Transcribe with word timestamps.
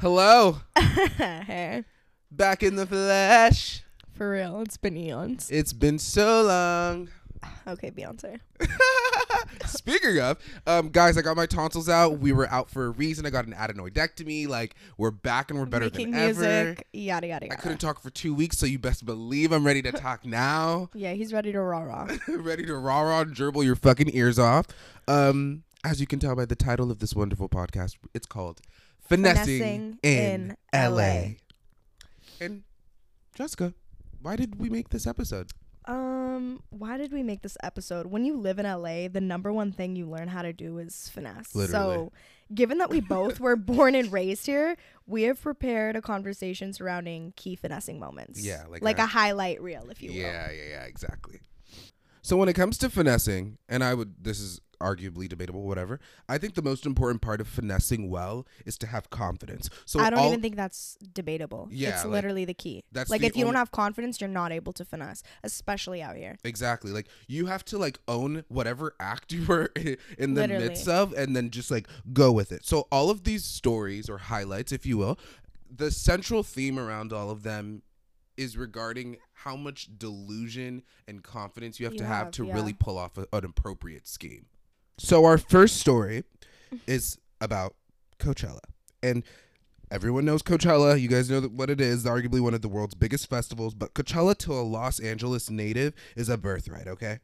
Hello, 0.00 0.60
hey, 0.76 1.84
back 2.30 2.62
in 2.62 2.76
the 2.76 2.86
flesh. 2.86 3.82
for 4.12 4.30
real, 4.30 4.60
it's 4.60 4.76
been 4.76 4.96
eons. 4.96 5.50
It's 5.50 5.72
been 5.72 5.98
so 5.98 6.42
long. 6.42 7.08
Okay, 7.66 7.90
Beyonce. 7.90 8.38
Speaking 9.68 10.18
of, 10.18 10.38
um, 10.66 10.88
guys, 10.90 11.16
I 11.16 11.22
got 11.22 11.36
my 11.36 11.46
tonsils 11.46 11.88
out. 11.88 12.18
We 12.18 12.32
were 12.32 12.48
out 12.48 12.70
for 12.70 12.86
a 12.86 12.90
reason. 12.90 13.26
I 13.26 13.30
got 13.30 13.46
an 13.46 13.52
adenoidectomy. 13.52 14.48
Like 14.48 14.74
we're 14.96 15.10
back 15.10 15.50
and 15.50 15.58
we're 15.58 15.66
better 15.66 15.86
Making 15.86 16.12
than 16.12 16.20
ever. 16.20 16.40
music, 16.64 16.86
yada 16.92 17.26
yada 17.26 17.52
I 17.52 17.56
couldn't 17.56 17.78
talk 17.78 18.00
for 18.00 18.10
two 18.10 18.34
weeks, 18.34 18.58
so 18.58 18.66
you 18.66 18.78
best 18.78 19.04
believe 19.04 19.52
I'm 19.52 19.64
ready 19.64 19.82
to 19.82 19.92
talk 19.92 20.24
now. 20.24 20.90
Yeah, 20.98 21.12
he's 21.12 21.32
ready 21.32 21.52
to 21.52 21.60
rah 21.60 21.82
rah. 21.82 22.08
ready 22.28 22.66
to 22.66 22.74
rah 22.74 23.02
rah 23.02 23.20
and 23.20 23.34
gerbil 23.34 23.64
your 23.64 23.76
fucking 23.76 24.10
ears 24.14 24.38
off. 24.38 24.66
Um, 25.06 25.62
as 25.84 26.00
you 26.00 26.06
can 26.06 26.18
tell 26.18 26.34
by 26.34 26.44
the 26.44 26.56
title 26.56 26.90
of 26.90 26.98
this 26.98 27.14
wonderful 27.14 27.48
podcast, 27.48 27.96
it's 28.14 28.26
called 28.26 28.60
Finessing, 29.08 29.58
Finessing 29.58 29.98
in, 30.02 30.56
in 30.72 30.90
LA. 30.90 30.90
LA. 30.90 31.22
And 32.40 32.62
Jessica, 33.34 33.74
why 34.20 34.34
did 34.36 34.58
we 34.58 34.68
make 34.70 34.88
this 34.88 35.06
episode? 35.06 35.50
Um, 35.84 36.17
Um, 36.38 36.62
why 36.70 36.96
did 36.96 37.12
we 37.12 37.22
make 37.22 37.42
this 37.42 37.56
episode? 37.62 38.06
When 38.06 38.24
you 38.24 38.36
live 38.36 38.58
in 38.58 38.64
LA, 38.66 39.08
the 39.08 39.20
number 39.20 39.52
one 39.52 39.72
thing 39.72 39.96
you 39.96 40.08
learn 40.08 40.28
how 40.28 40.42
to 40.42 40.52
do 40.52 40.78
is 40.78 41.08
finesse. 41.08 41.54
Literally. 41.54 41.96
So, 41.96 42.12
given 42.54 42.78
that 42.78 42.90
we 42.90 43.00
both 43.00 43.40
were 43.40 43.56
born 43.72 43.94
and 43.94 44.10
raised 44.12 44.46
here, 44.46 44.76
we 45.06 45.24
have 45.24 45.40
prepared 45.40 45.96
a 45.96 46.02
conversation 46.02 46.72
surrounding 46.72 47.32
key 47.36 47.56
finessing 47.56 47.98
moments. 47.98 48.40
Yeah, 48.44 48.64
like 48.68 48.82
like 48.82 48.98
a- 48.98 49.02
a, 49.02 49.06
highlight 49.06 49.60
reel, 49.60 49.90
if 49.90 50.02
you 50.02 50.10
will. 50.10 50.18
Yeah, 50.18 50.50
yeah, 50.50 50.68
yeah, 50.70 50.82
exactly. 50.84 51.40
So 52.22 52.36
when 52.36 52.48
it 52.48 52.54
comes 52.54 52.78
to 52.78 52.90
finessing, 52.90 53.58
and 53.68 53.82
I 53.82 53.94
would 53.94 54.22
this 54.22 54.40
is 54.40 54.60
arguably 54.80 55.28
debatable, 55.28 55.62
whatever. 55.62 56.00
I 56.28 56.38
think 56.38 56.54
the 56.54 56.62
most 56.62 56.86
important 56.86 57.22
part 57.22 57.40
of 57.40 57.48
finessing 57.48 58.10
well 58.10 58.46
is 58.66 58.78
to 58.78 58.86
have 58.86 59.10
confidence. 59.10 59.68
So 59.84 60.00
I 60.00 60.10
don't 60.10 60.18
all, 60.18 60.28
even 60.28 60.40
think 60.40 60.56
that's 60.56 60.96
debatable. 61.12 61.68
Yeah, 61.70 61.90
it's 61.90 62.04
like, 62.04 62.12
literally 62.12 62.44
the 62.44 62.54
key. 62.54 62.84
that's 62.92 63.10
like 63.10 63.22
if 63.22 63.36
you 63.36 63.44
only- 63.44 63.52
don't 63.54 63.58
have 63.58 63.70
confidence, 63.70 64.20
you're 64.20 64.28
not 64.28 64.52
able 64.52 64.72
to 64.74 64.84
finesse, 64.84 65.22
especially 65.44 66.02
out 66.02 66.16
here. 66.16 66.36
Exactly. 66.44 66.90
Like 66.92 67.08
you 67.26 67.46
have 67.46 67.64
to 67.66 67.78
like 67.78 67.98
own 68.08 68.44
whatever 68.48 68.94
act 69.00 69.32
you 69.32 69.44
were 69.46 69.72
in 70.18 70.34
the 70.34 70.42
Literally. 70.42 70.68
midst 70.68 70.88
of 70.88 71.12
and 71.12 71.34
then 71.34 71.50
just 71.50 71.70
like 71.70 71.88
go 72.12 72.32
with 72.32 72.52
it. 72.52 72.64
So 72.64 72.86
all 72.90 73.10
of 73.10 73.24
these 73.24 73.44
stories 73.44 74.08
or 74.08 74.18
highlights, 74.18 74.72
if 74.72 74.86
you 74.86 74.98
will, 74.98 75.18
the 75.70 75.90
central 75.90 76.42
theme 76.42 76.78
around 76.78 77.12
all 77.12 77.30
of 77.30 77.42
them 77.42 77.82
is 78.36 78.56
regarding 78.56 79.16
how 79.32 79.56
much 79.56 79.88
delusion 79.98 80.82
and 81.08 81.22
confidence 81.22 81.80
you 81.80 81.86
have 81.86 81.92
You 81.94 81.98
to 82.00 82.04
have, 82.06 82.16
have, 82.26 82.30
to 82.32 82.46
yeah. 82.46 82.54
really 82.54 82.72
pull 82.72 82.96
off 82.96 83.18
a, 83.18 83.26
an 83.32 83.44
appropriate 83.44 84.06
scheme. 84.06 84.46
So 84.98 85.24
our 85.24 85.38
first 85.38 85.76
story 85.76 86.24
is 86.86 87.18
about 87.40 87.74
Coachella. 88.18 88.60
And 89.02 89.22
everyone 89.90 90.24
knows 90.24 90.42
Coachella. 90.42 91.00
You 91.00 91.08
guys 91.08 91.30
know 91.30 91.42
what 91.42 91.70
it 91.70 91.80
is, 91.80 92.04
arguably 92.04 92.40
one 92.40 92.52
of 92.52 92.62
the 92.62 92.68
world's 92.68 92.94
biggest 92.94 93.30
festivals, 93.30 93.74
but 93.74 93.94
Coachella 93.94 94.36
to 94.38 94.52
a 94.52 94.62
Los 94.62 94.98
Angeles 94.98 95.50
native 95.50 95.94
is 96.16 96.28
a 96.28 96.36
birthright, 96.36 96.88
okay? 96.88 97.20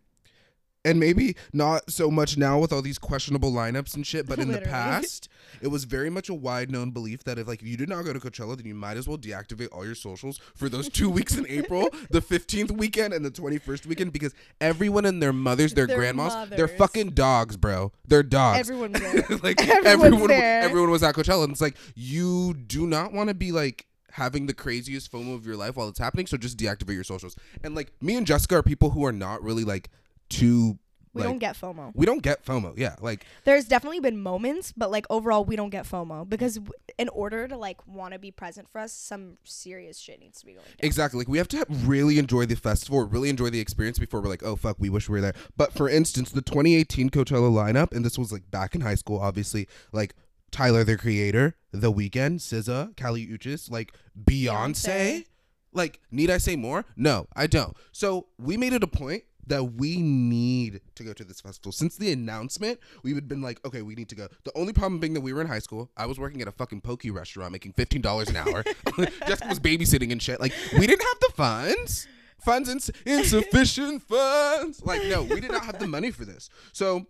And 0.86 1.00
maybe 1.00 1.34
not 1.52 1.90
so 1.90 2.10
much 2.10 2.36
now 2.36 2.58
with 2.58 2.70
all 2.72 2.82
these 2.82 2.98
questionable 2.98 3.50
lineups 3.50 3.94
and 3.94 4.06
shit, 4.06 4.26
but 4.26 4.38
in 4.38 4.48
the 4.48 4.54
Literally. 4.58 4.70
past, 4.70 5.28
it 5.62 5.68
was 5.68 5.84
very 5.84 6.10
much 6.10 6.28
a 6.28 6.34
wide 6.34 6.70
known 6.70 6.90
belief 6.90 7.24
that 7.24 7.38
if 7.38 7.48
like 7.48 7.62
if 7.62 7.66
you 7.68 7.76
did 7.78 7.88
not 7.88 8.04
go 8.04 8.12
to 8.12 8.20
Coachella, 8.20 8.54
then 8.56 8.66
you 8.66 8.74
might 8.74 8.98
as 8.98 9.08
well 9.08 9.16
deactivate 9.16 9.68
all 9.72 9.86
your 9.86 9.94
socials 9.94 10.38
for 10.54 10.68
those 10.68 10.90
two 10.90 11.08
weeks 11.08 11.36
in 11.38 11.46
April, 11.48 11.88
the 12.10 12.20
15th 12.20 12.72
weekend 12.72 13.14
and 13.14 13.24
the 13.24 13.30
21st 13.30 13.86
weekend, 13.86 14.12
because 14.12 14.34
everyone 14.60 15.06
and 15.06 15.22
their 15.22 15.32
mothers, 15.32 15.72
their, 15.72 15.86
Their 15.86 15.96
grandmas, 15.96 16.34
they're 16.50 16.66
mothers. 16.66 16.78
fucking 16.78 17.10
dogs, 17.12 17.56
bro. 17.56 17.90
They're 18.06 18.22
dogs. 18.22 18.58
Everyone's 18.58 19.00
there. 19.00 19.38
like 19.42 19.60
Everyone's 19.66 19.86
everyone, 19.86 20.28
there. 20.28 20.60
everyone 20.62 20.90
was 20.90 21.02
at 21.02 21.14
Coachella, 21.14 21.44
and 21.44 21.52
it's 21.52 21.62
like 21.62 21.76
you 21.94 22.52
do 22.52 22.86
not 22.86 23.12
want 23.12 23.28
to 23.30 23.34
be 23.34 23.52
like 23.52 23.86
having 24.12 24.46
the 24.46 24.54
craziest 24.54 25.10
FOMO 25.10 25.34
of 25.34 25.46
your 25.46 25.56
life 25.56 25.76
while 25.76 25.88
it's 25.88 25.98
happening. 25.98 26.26
So 26.26 26.36
just 26.36 26.56
deactivate 26.58 26.94
your 26.94 27.04
socials. 27.04 27.36
And 27.64 27.74
like 27.74 27.90
me 28.02 28.16
and 28.16 28.26
Jessica 28.26 28.56
are 28.56 28.62
people 28.62 28.90
who 28.90 29.04
are 29.06 29.12
not 29.12 29.42
really 29.42 29.64
like 29.64 29.90
too. 30.28 30.78
we 31.12 31.22
like, 31.22 31.28
don't 31.30 31.38
get 31.38 31.56
FOMO. 31.56 31.92
we 31.94 32.06
don't 32.06 32.22
get 32.22 32.44
FOMO. 32.44 32.74
Yeah, 32.76 32.96
like 33.00 33.24
There's 33.44 33.66
definitely 33.66 34.00
been 34.00 34.20
moments, 34.20 34.72
but 34.76 34.90
like 34.90 35.06
overall, 35.10 35.44
we 35.44 35.56
don't 35.56 35.70
get 35.70 35.86
FOMO 35.86 36.28
because 36.28 36.54
w- 36.56 36.72
in 36.98 37.08
order 37.10 37.46
to 37.46 37.56
like 37.56 37.86
want 37.86 38.12
to 38.14 38.18
be 38.18 38.30
present 38.30 38.68
for 38.68 38.80
us, 38.80 38.92
some 38.92 39.38
serious 39.44 39.98
shit 39.98 40.20
needs 40.20 40.40
to 40.40 40.46
be 40.46 40.52
going 40.52 40.64
down. 40.64 40.74
exactly 40.80 41.18
like 41.18 41.28
we 41.28 41.38
have 41.38 41.48
to 41.48 41.64
really 41.84 42.18
enjoy 42.18 42.46
the 42.46 42.56
festival, 42.56 43.04
really 43.04 43.28
enjoy 43.28 43.50
the 43.50 43.60
experience 43.60 43.98
before 43.98 44.20
we're 44.20 44.28
like, 44.28 44.42
oh 44.42 44.56
fuck, 44.56 44.76
we 44.78 44.90
wish 44.90 45.08
we 45.08 45.14
were 45.14 45.20
there. 45.20 45.34
But 45.56 45.72
for 45.72 45.88
instance, 45.88 46.30
the 46.30 46.42
2018 46.42 47.10
Coachella 47.10 47.50
lineup, 47.50 47.92
and 47.94 48.04
this 48.04 48.18
was 48.18 48.32
like 48.32 48.50
back 48.50 48.74
in 48.74 48.80
high 48.80 48.96
school, 48.96 49.20
obviously, 49.20 49.68
like 49.92 50.14
Tyler 50.50 50.84
the 50.84 50.96
Creator, 50.96 51.56
The 51.72 51.92
Weeknd, 51.92 52.36
SZA, 52.38 52.96
Kali 52.96 53.26
Uchis, 53.26 53.70
like 53.70 53.92
Beyonce. 54.20 54.46
Beyonce. 54.46 55.24
Like, 55.72 56.00
need 56.12 56.30
I 56.30 56.38
say 56.38 56.54
more? 56.54 56.84
No, 56.94 57.26
I 57.34 57.48
don't. 57.48 57.76
So 57.90 58.28
we 58.38 58.56
made 58.56 58.72
it 58.72 58.84
a 58.84 58.86
point 58.86 59.24
that 59.46 59.64
we 59.74 60.02
need 60.02 60.80
to 60.94 61.04
go 61.04 61.12
to 61.12 61.24
this 61.24 61.40
festival. 61.40 61.72
Since 61.72 61.96
the 61.96 62.12
announcement, 62.12 62.78
we've 63.02 63.26
been 63.26 63.42
like, 63.42 63.64
okay, 63.66 63.82
we 63.82 63.94
need 63.94 64.08
to 64.10 64.14
go. 64.14 64.28
The 64.44 64.52
only 64.56 64.72
problem 64.72 64.98
being 65.00 65.14
that 65.14 65.20
we 65.20 65.32
were 65.32 65.40
in 65.40 65.46
high 65.46 65.58
school. 65.58 65.90
I 65.96 66.06
was 66.06 66.18
working 66.18 66.42
at 66.42 66.48
a 66.48 66.52
fucking 66.52 66.80
pokey 66.82 67.10
restaurant 67.10 67.52
making 67.52 67.72
fifteen 67.72 68.00
dollars 68.02 68.28
an 68.28 68.36
hour. 68.36 68.64
Jessica 69.26 69.48
was 69.48 69.60
babysitting 69.60 70.12
and 70.12 70.22
shit. 70.22 70.40
Like, 70.40 70.52
we 70.78 70.86
didn't 70.86 71.02
have 71.02 71.20
the 71.20 71.32
funds. 71.34 72.06
Funds 72.44 72.68
ins- 72.68 72.90
insufficient 73.06 74.02
funds. 74.02 74.82
Like, 74.84 75.04
no, 75.06 75.22
we 75.22 75.40
did 75.40 75.50
not 75.50 75.64
have 75.64 75.78
the 75.78 75.86
money 75.86 76.10
for 76.10 76.24
this. 76.26 76.50
So, 76.72 77.06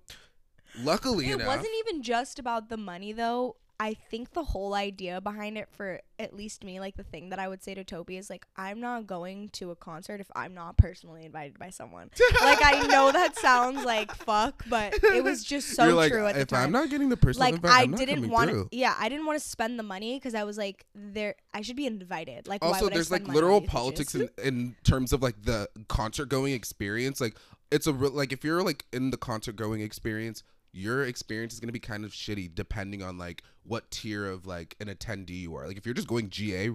luckily 0.83 1.31
It 1.31 1.35
enough, 1.35 1.47
wasn't 1.49 1.73
even 1.81 2.03
just 2.03 2.39
about 2.39 2.69
the 2.69 2.77
money 2.77 3.13
though. 3.13 3.57
I 3.81 3.95
think 3.95 4.33
the 4.33 4.45
whole 4.45 4.75
idea 4.75 5.21
behind 5.21 5.59
it 5.59 5.69
for 5.69 6.01
at 6.19 6.35
least 6.35 6.63
me, 6.63 6.79
like 6.79 6.97
the 6.97 7.03
thing 7.03 7.31
that 7.31 7.41
I 7.41 7.49
would 7.49 7.63
say 7.63 7.75
to 7.75 7.83
Toby 7.83 8.17
is 8.17 8.31
like, 8.31 8.47
I'm 8.57 8.81
not 8.81 9.07
going 9.07 9.49
to 9.55 9.73
a 9.73 9.77
concert 9.77 10.21
if 10.21 10.31
I'm 10.37 10.55
not 10.55 10.77
personally 10.77 11.25
invited 11.25 11.59
by 11.59 11.71
someone. 11.71 12.11
like 12.41 12.65
I 12.65 12.87
know 12.87 13.11
that 13.11 13.37
sounds 13.39 13.85
like 13.85 14.15
fuck, 14.15 14.65
but 14.69 14.95
it 15.03 15.25
was 15.25 15.43
just 15.43 15.75
so 15.75 15.87
you're 15.87 15.95
like, 15.95 16.13
true 16.13 16.27
at 16.27 16.35
the 16.35 16.43
if 16.43 16.49
time. 16.49 16.67
I'm 16.67 16.73
not 16.73 16.89
getting 16.89 17.09
the 17.09 17.17
personal 17.17 17.47
like 17.47 17.57
invite, 17.57 17.73
I 17.73 17.83
I'm 17.83 17.91
not 17.91 18.01
didn't 18.01 18.29
want 18.31 18.51
to 18.51 18.69
yeah, 18.71 18.95
I 18.99 19.09
didn't 19.09 19.27
want 19.27 19.41
to 19.41 19.47
spend 19.47 19.77
the 19.79 19.83
money 19.83 20.17
because 20.19 20.37
I 20.37 20.45
was 20.45 20.57
like 20.57 20.87
there 20.95 21.35
I 21.53 21.63
should 21.63 21.77
be 21.77 21.87
invited. 21.87 22.47
Like 22.47 22.63
why 22.63 22.69
also 22.69 22.85
would 22.85 22.93
I 22.93 22.97
there's 22.97 23.11
like 23.11 23.27
literal 23.27 23.61
politics 23.61 24.15
in, 24.15 24.29
in 24.43 24.77
terms 24.85 25.13
of 25.13 25.21
like 25.21 25.43
the 25.43 25.69
concert 25.89 26.29
going 26.29 26.53
experience 26.53 27.21
like 27.21 27.37
it's 27.73 27.89
a 27.89 27.93
real 27.93 28.13
like 28.13 28.33
if 28.33 28.45
you're 28.45 28.63
like 28.63 28.85
in 28.93 29.11
the 29.11 29.17
concert 29.17 29.57
going 29.57 29.81
experience 29.81 30.45
your 30.75 31.05
experience 31.05 31.55
is 31.55 31.61
going 31.61 31.69
to 31.69 31.73
be 31.73 31.79
kind 31.79 32.05
of 32.05 32.13
shitty 32.13 32.53
depending 32.55 33.03
on 33.03 33.17
like 33.17 33.43
what 33.67 33.91
tier 33.91 34.27
of 34.27 34.47
like 34.47 34.77
an 34.81 34.89
attendee 34.89 35.41
you 35.41 35.55
are 35.57 35.67
like 35.67 35.77
if 35.77 35.85
you're 35.87 35.95
just 35.95 36.09
going 36.09 36.29
ga 36.29 36.69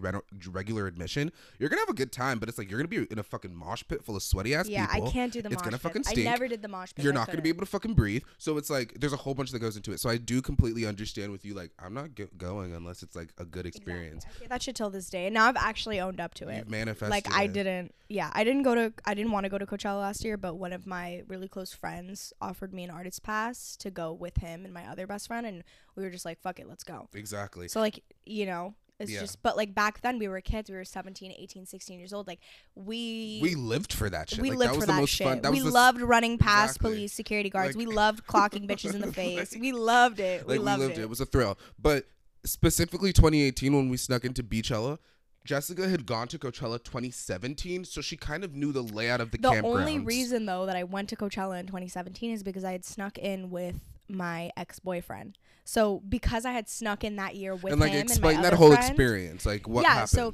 regular 0.48 0.88
admission 0.88 1.32
you're 1.60 1.70
gonna 1.70 1.82
have 1.82 1.90
a 1.90 1.94
good 1.94 2.12
time 2.12 2.40
but 2.40 2.50
it's 2.50 2.58
like 2.58 2.70
you're 2.70 2.80
gonna 2.80 2.88
be 2.88 3.06
in 3.12 3.20
a 3.20 3.24
fucking 3.24 3.54
mosh 3.56 3.84
pit 3.88 4.04
full 4.04 4.16
of 4.16 4.24
sweaty 4.24 4.56
ass 4.56 4.68
yeah, 4.68 4.88
people 4.88 5.08
I 5.08 5.12
can't 5.12 5.32
do 5.32 5.42
the 5.42 5.48
It's 5.50 5.56
mosh 5.58 5.64
gonna 5.64 5.78
pit. 5.78 6.04
fucking 6.04 6.04
I 6.08 6.24
never 6.24 6.48
did 6.48 6.62
the 6.62 6.68
mosh 6.68 6.94
pit. 6.96 7.04
you're 7.04 7.14
not 7.14 7.30
to 7.32 7.42
be 7.42 7.50
able 7.50 7.60
to 7.62 7.66
fucking 7.66 7.94
breathe 7.94 8.24
so 8.38 8.58
it's 8.58 8.70
like 8.70 8.94
there's 9.00 9.14
a 9.14 9.18
whole 9.18 9.34
bunch 9.34 9.52
that 9.52 9.60
goes 9.60 9.76
into 9.78 9.92
it 9.92 10.00
so 10.00 10.10
i 10.10 10.18
do 10.18 10.42
completely 10.42 10.86
understand 10.86 11.32
with 11.32 11.46
you 11.46 11.54
like 11.54 11.72
i'm 11.80 11.94
not 11.94 12.16
go- 12.16 12.28
going 12.38 12.74
unless 12.74 13.04
it's 13.04 13.16
like 13.16 13.30
a 13.38 13.46
good 13.46 13.66
experience 13.66 14.26
Exactly. 14.26 14.48
That 14.48 14.62
shit 14.64 14.76
till 14.76 14.90
this 14.90 15.10
day, 15.10 15.26
and 15.28 15.34
now 15.34 15.46
I've 15.48 15.56
actually 15.58 16.00
owned 16.00 16.20
up 16.20 16.34
to 16.36 16.48
it. 16.50 16.58
you've 16.58 16.70
manifested 16.70 17.10
like 17.12 17.32
I 17.34 17.48
didn't 17.48 17.94
yeah 18.08 18.32
i 18.34 18.44
didn't 18.44 18.64
go 18.64 18.74
to 18.74 18.92
i 19.06 19.14
didn't 19.14 19.32
want 19.32 19.44
to 19.44 19.50
go 19.50 19.58
to 19.60 19.66
coachella 19.68 20.00
last 20.00 20.24
year 20.24 20.36
but 20.38 20.56
one 20.56 20.74
of 20.74 20.88
my 20.88 21.22
really 21.28 21.48
close 21.48 21.72
friends 21.72 22.34
offered 22.42 22.74
me 22.74 22.84
an 22.84 22.90
artist 22.90 23.22
pass 23.22 23.76
to 23.78 23.92
go 23.92 24.12
with 24.12 24.38
him 24.38 24.66
and 24.66 24.74
my 24.74 24.86
other 24.88 25.06
best 25.06 25.28
friend 25.28 25.46
and 25.46 25.64
we 26.00 26.06
were 26.06 26.10
just 26.10 26.26
like 26.26 26.40
fuck 26.42 26.60
it 26.60 26.68
let's 26.68 26.84
go 26.84 27.08
exactly 27.14 27.68
so 27.68 27.80
like 27.80 28.04
you 28.26 28.46
know 28.46 28.74
it's 29.00 29.12
Yeah. 29.12 29.22
just 29.22 29.42
but 29.42 29.56
like 29.56 29.74
back 29.74 30.02
then 30.02 30.20
we 30.20 30.28
were 30.28 30.42
kids 30.42 30.70
we 30.70 30.76
were 30.76 30.84
17 30.84 31.32
18 31.38 31.66
16 31.66 32.00
years 32.00 32.12
old 32.12 32.28
like 32.28 32.40
we 32.76 33.40
we 33.42 33.56
lived 33.56 33.94
for 33.94 34.10
that 34.10 34.30
shit 34.30 34.42
we 34.42 34.50
like, 34.50 34.60
lived 34.60 34.72
that 34.74 34.76
was 34.76 34.84
for 34.84 34.88
the 34.88 34.94
that 34.94 35.00
most 35.00 35.10
shit. 35.12 35.28
fun 35.28 35.42
that 35.42 35.52
we 35.52 35.60
was 35.64 35.66
the 35.72 35.72
loved 35.80 36.02
running 36.02 36.38
past 36.38 36.78
Exactly. 36.78 36.90
police 36.98 37.14
security 37.14 37.50
guards. 37.50 37.76
Like- 37.78 37.88
we 37.88 37.94
loved 37.94 38.26
clocking 38.28 38.68
bitches 38.70 38.94
in 38.94 39.02
the 39.02 39.12
face. 39.14 39.56
We 39.58 39.72
loved 39.72 40.20
it. 40.20 40.48
like 40.48 40.60
we 40.60 40.64
loved 40.64 40.80
lived 40.82 40.98
it. 40.98 41.02
it. 41.04 41.10
was 41.10 41.22
a 41.22 41.26
thrill. 41.26 41.58
But 41.82 42.06
specifically 42.46 43.14
2018 43.14 43.74
when 43.74 43.90
we 43.90 43.98
snuck 43.98 44.26
into 44.26 44.44
Beychella, 44.44 44.98
Jessica 45.46 45.88
had 45.88 46.06
gone 46.06 46.28
to 46.28 46.38
Coachella 46.38 46.84
2017, 46.84 47.86
so 47.86 48.02
she 48.02 48.18
kind 48.18 48.44
of 48.44 48.54
knew 48.54 48.72
the 48.74 48.84
layout 48.84 49.22
of 49.22 49.32
the, 49.32 49.38
The 49.38 49.50
campgrounds. 49.50 49.64
only 49.64 50.00
reason 50.00 50.46
though 50.46 50.66
that 50.66 50.76
I 50.76 50.84
went 50.84 51.10
to 51.10 51.16
Coachella 51.16 51.60
in 51.60 51.66
2017 51.68 52.32
is 52.32 52.44
because 52.44 52.64
I 52.66 52.74
had 52.74 52.84
snuck 52.86 53.18
in 53.18 53.50
with 53.50 53.80
my 54.10 54.52
ex-boyfriend. 54.58 55.38
So 55.70 56.02
because 56.10 56.46
I 56.46 56.52
had 56.52 56.68
snuck 56.68 57.04
in 57.04 57.18
that 57.18 57.36
year 57.36 57.54
with 57.54 57.74
and 57.74 57.80
like 57.80 57.92
him 57.92 58.02
explain 58.02 58.38
and 58.38 58.46
that 58.46 58.54
whole 58.54 58.72
friend, 58.72 58.84
experience, 58.90 59.46
like 59.46 59.68
what 59.68 59.84
Yeah, 59.84 59.94
happened. 60.08 60.10
so- 60.10 60.34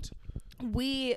we 0.63 1.15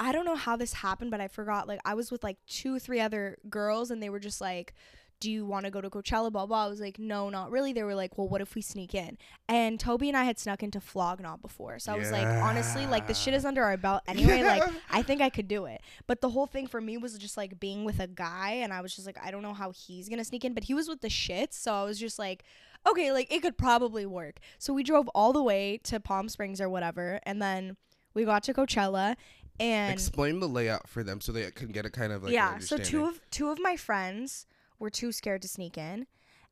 I 0.00 0.12
don't 0.12 0.24
know 0.24 0.36
how 0.36 0.56
this 0.56 0.72
happened, 0.72 1.10
but 1.10 1.20
I 1.20 1.28
forgot 1.28 1.68
like 1.68 1.80
I 1.84 1.92
was 1.92 2.10
with 2.10 2.24
like 2.24 2.38
two 2.46 2.78
three 2.78 2.98
other 2.98 3.36
girls 3.50 3.90
and 3.90 4.02
they 4.02 4.08
were 4.08 4.20
just 4.20 4.40
like 4.40 4.72
do 5.20 5.32
you 5.32 5.44
want 5.44 5.64
to 5.64 5.70
go 5.72 5.80
to 5.80 5.90
Coachella? 5.90 6.30
Blah 6.32 6.46
blah. 6.46 6.64
I 6.64 6.68
was 6.68 6.80
like, 6.80 6.98
no, 6.98 7.28
not 7.28 7.50
really. 7.50 7.72
They 7.72 7.82
were 7.82 7.96
like, 7.96 8.16
well, 8.16 8.28
what 8.28 8.40
if 8.40 8.54
we 8.54 8.62
sneak 8.62 8.94
in? 8.94 9.18
And 9.48 9.78
Toby 9.78 10.08
and 10.08 10.16
I 10.16 10.22
had 10.24 10.38
snuck 10.38 10.62
into 10.62 10.80
Flog 10.80 11.20
Gnaw 11.20 11.36
before, 11.38 11.78
so 11.80 11.92
I 11.92 11.96
was 11.96 12.12
like, 12.12 12.26
honestly, 12.26 12.86
like 12.86 13.06
the 13.08 13.14
shit 13.14 13.34
is 13.34 13.44
under 13.44 13.64
our 13.64 13.76
belt 13.76 14.02
anyway. 14.08 14.42
Like 14.44 14.62
I 14.90 15.02
think 15.02 15.20
I 15.20 15.28
could 15.28 15.48
do 15.48 15.66
it. 15.66 15.82
But 16.06 16.20
the 16.20 16.30
whole 16.30 16.46
thing 16.46 16.68
for 16.68 16.80
me 16.80 16.96
was 16.96 17.18
just 17.18 17.36
like 17.36 17.58
being 17.60 17.84
with 17.84 18.00
a 18.00 18.06
guy, 18.06 18.60
and 18.62 18.72
I 18.72 18.80
was 18.80 18.94
just 18.94 19.06
like, 19.06 19.18
I 19.22 19.30
don't 19.30 19.42
know 19.42 19.54
how 19.54 19.72
he's 19.72 20.08
gonna 20.08 20.24
sneak 20.24 20.44
in, 20.44 20.54
but 20.54 20.64
he 20.64 20.72
was 20.72 20.88
with 20.88 21.02
the 21.02 21.08
shits, 21.08 21.54
so 21.54 21.74
I 21.74 21.84
was 21.84 21.98
just 21.98 22.18
like. 22.18 22.44
Okay, 22.86 23.12
like 23.12 23.32
it 23.32 23.42
could 23.42 23.58
probably 23.58 24.06
work. 24.06 24.38
So 24.58 24.72
we 24.72 24.82
drove 24.82 25.08
all 25.08 25.32
the 25.32 25.42
way 25.42 25.78
to 25.84 26.00
Palm 26.00 26.28
Springs 26.28 26.60
or 26.60 26.68
whatever, 26.68 27.20
and 27.24 27.40
then 27.40 27.76
we 28.14 28.24
got 28.24 28.42
to 28.44 28.54
Coachella, 28.54 29.16
and 29.60 29.92
Explain 29.92 30.40
the 30.40 30.48
layout 30.48 30.88
for 30.88 31.02
them 31.02 31.20
so 31.20 31.32
they 31.32 31.50
can 31.50 31.68
get 31.68 31.84
a 31.84 31.90
kind 31.90 32.12
of 32.12 32.22
like 32.22 32.32
yeah 32.32 32.58
so 32.58 32.76
two 32.76 33.04
of 33.04 33.20
two 33.30 33.48
of 33.48 33.58
my 33.60 33.76
friends 33.76 34.46
were 34.78 34.90
too 34.90 35.12
scared 35.12 35.42
to 35.42 35.48
sneak 35.48 35.76
in 35.76 36.06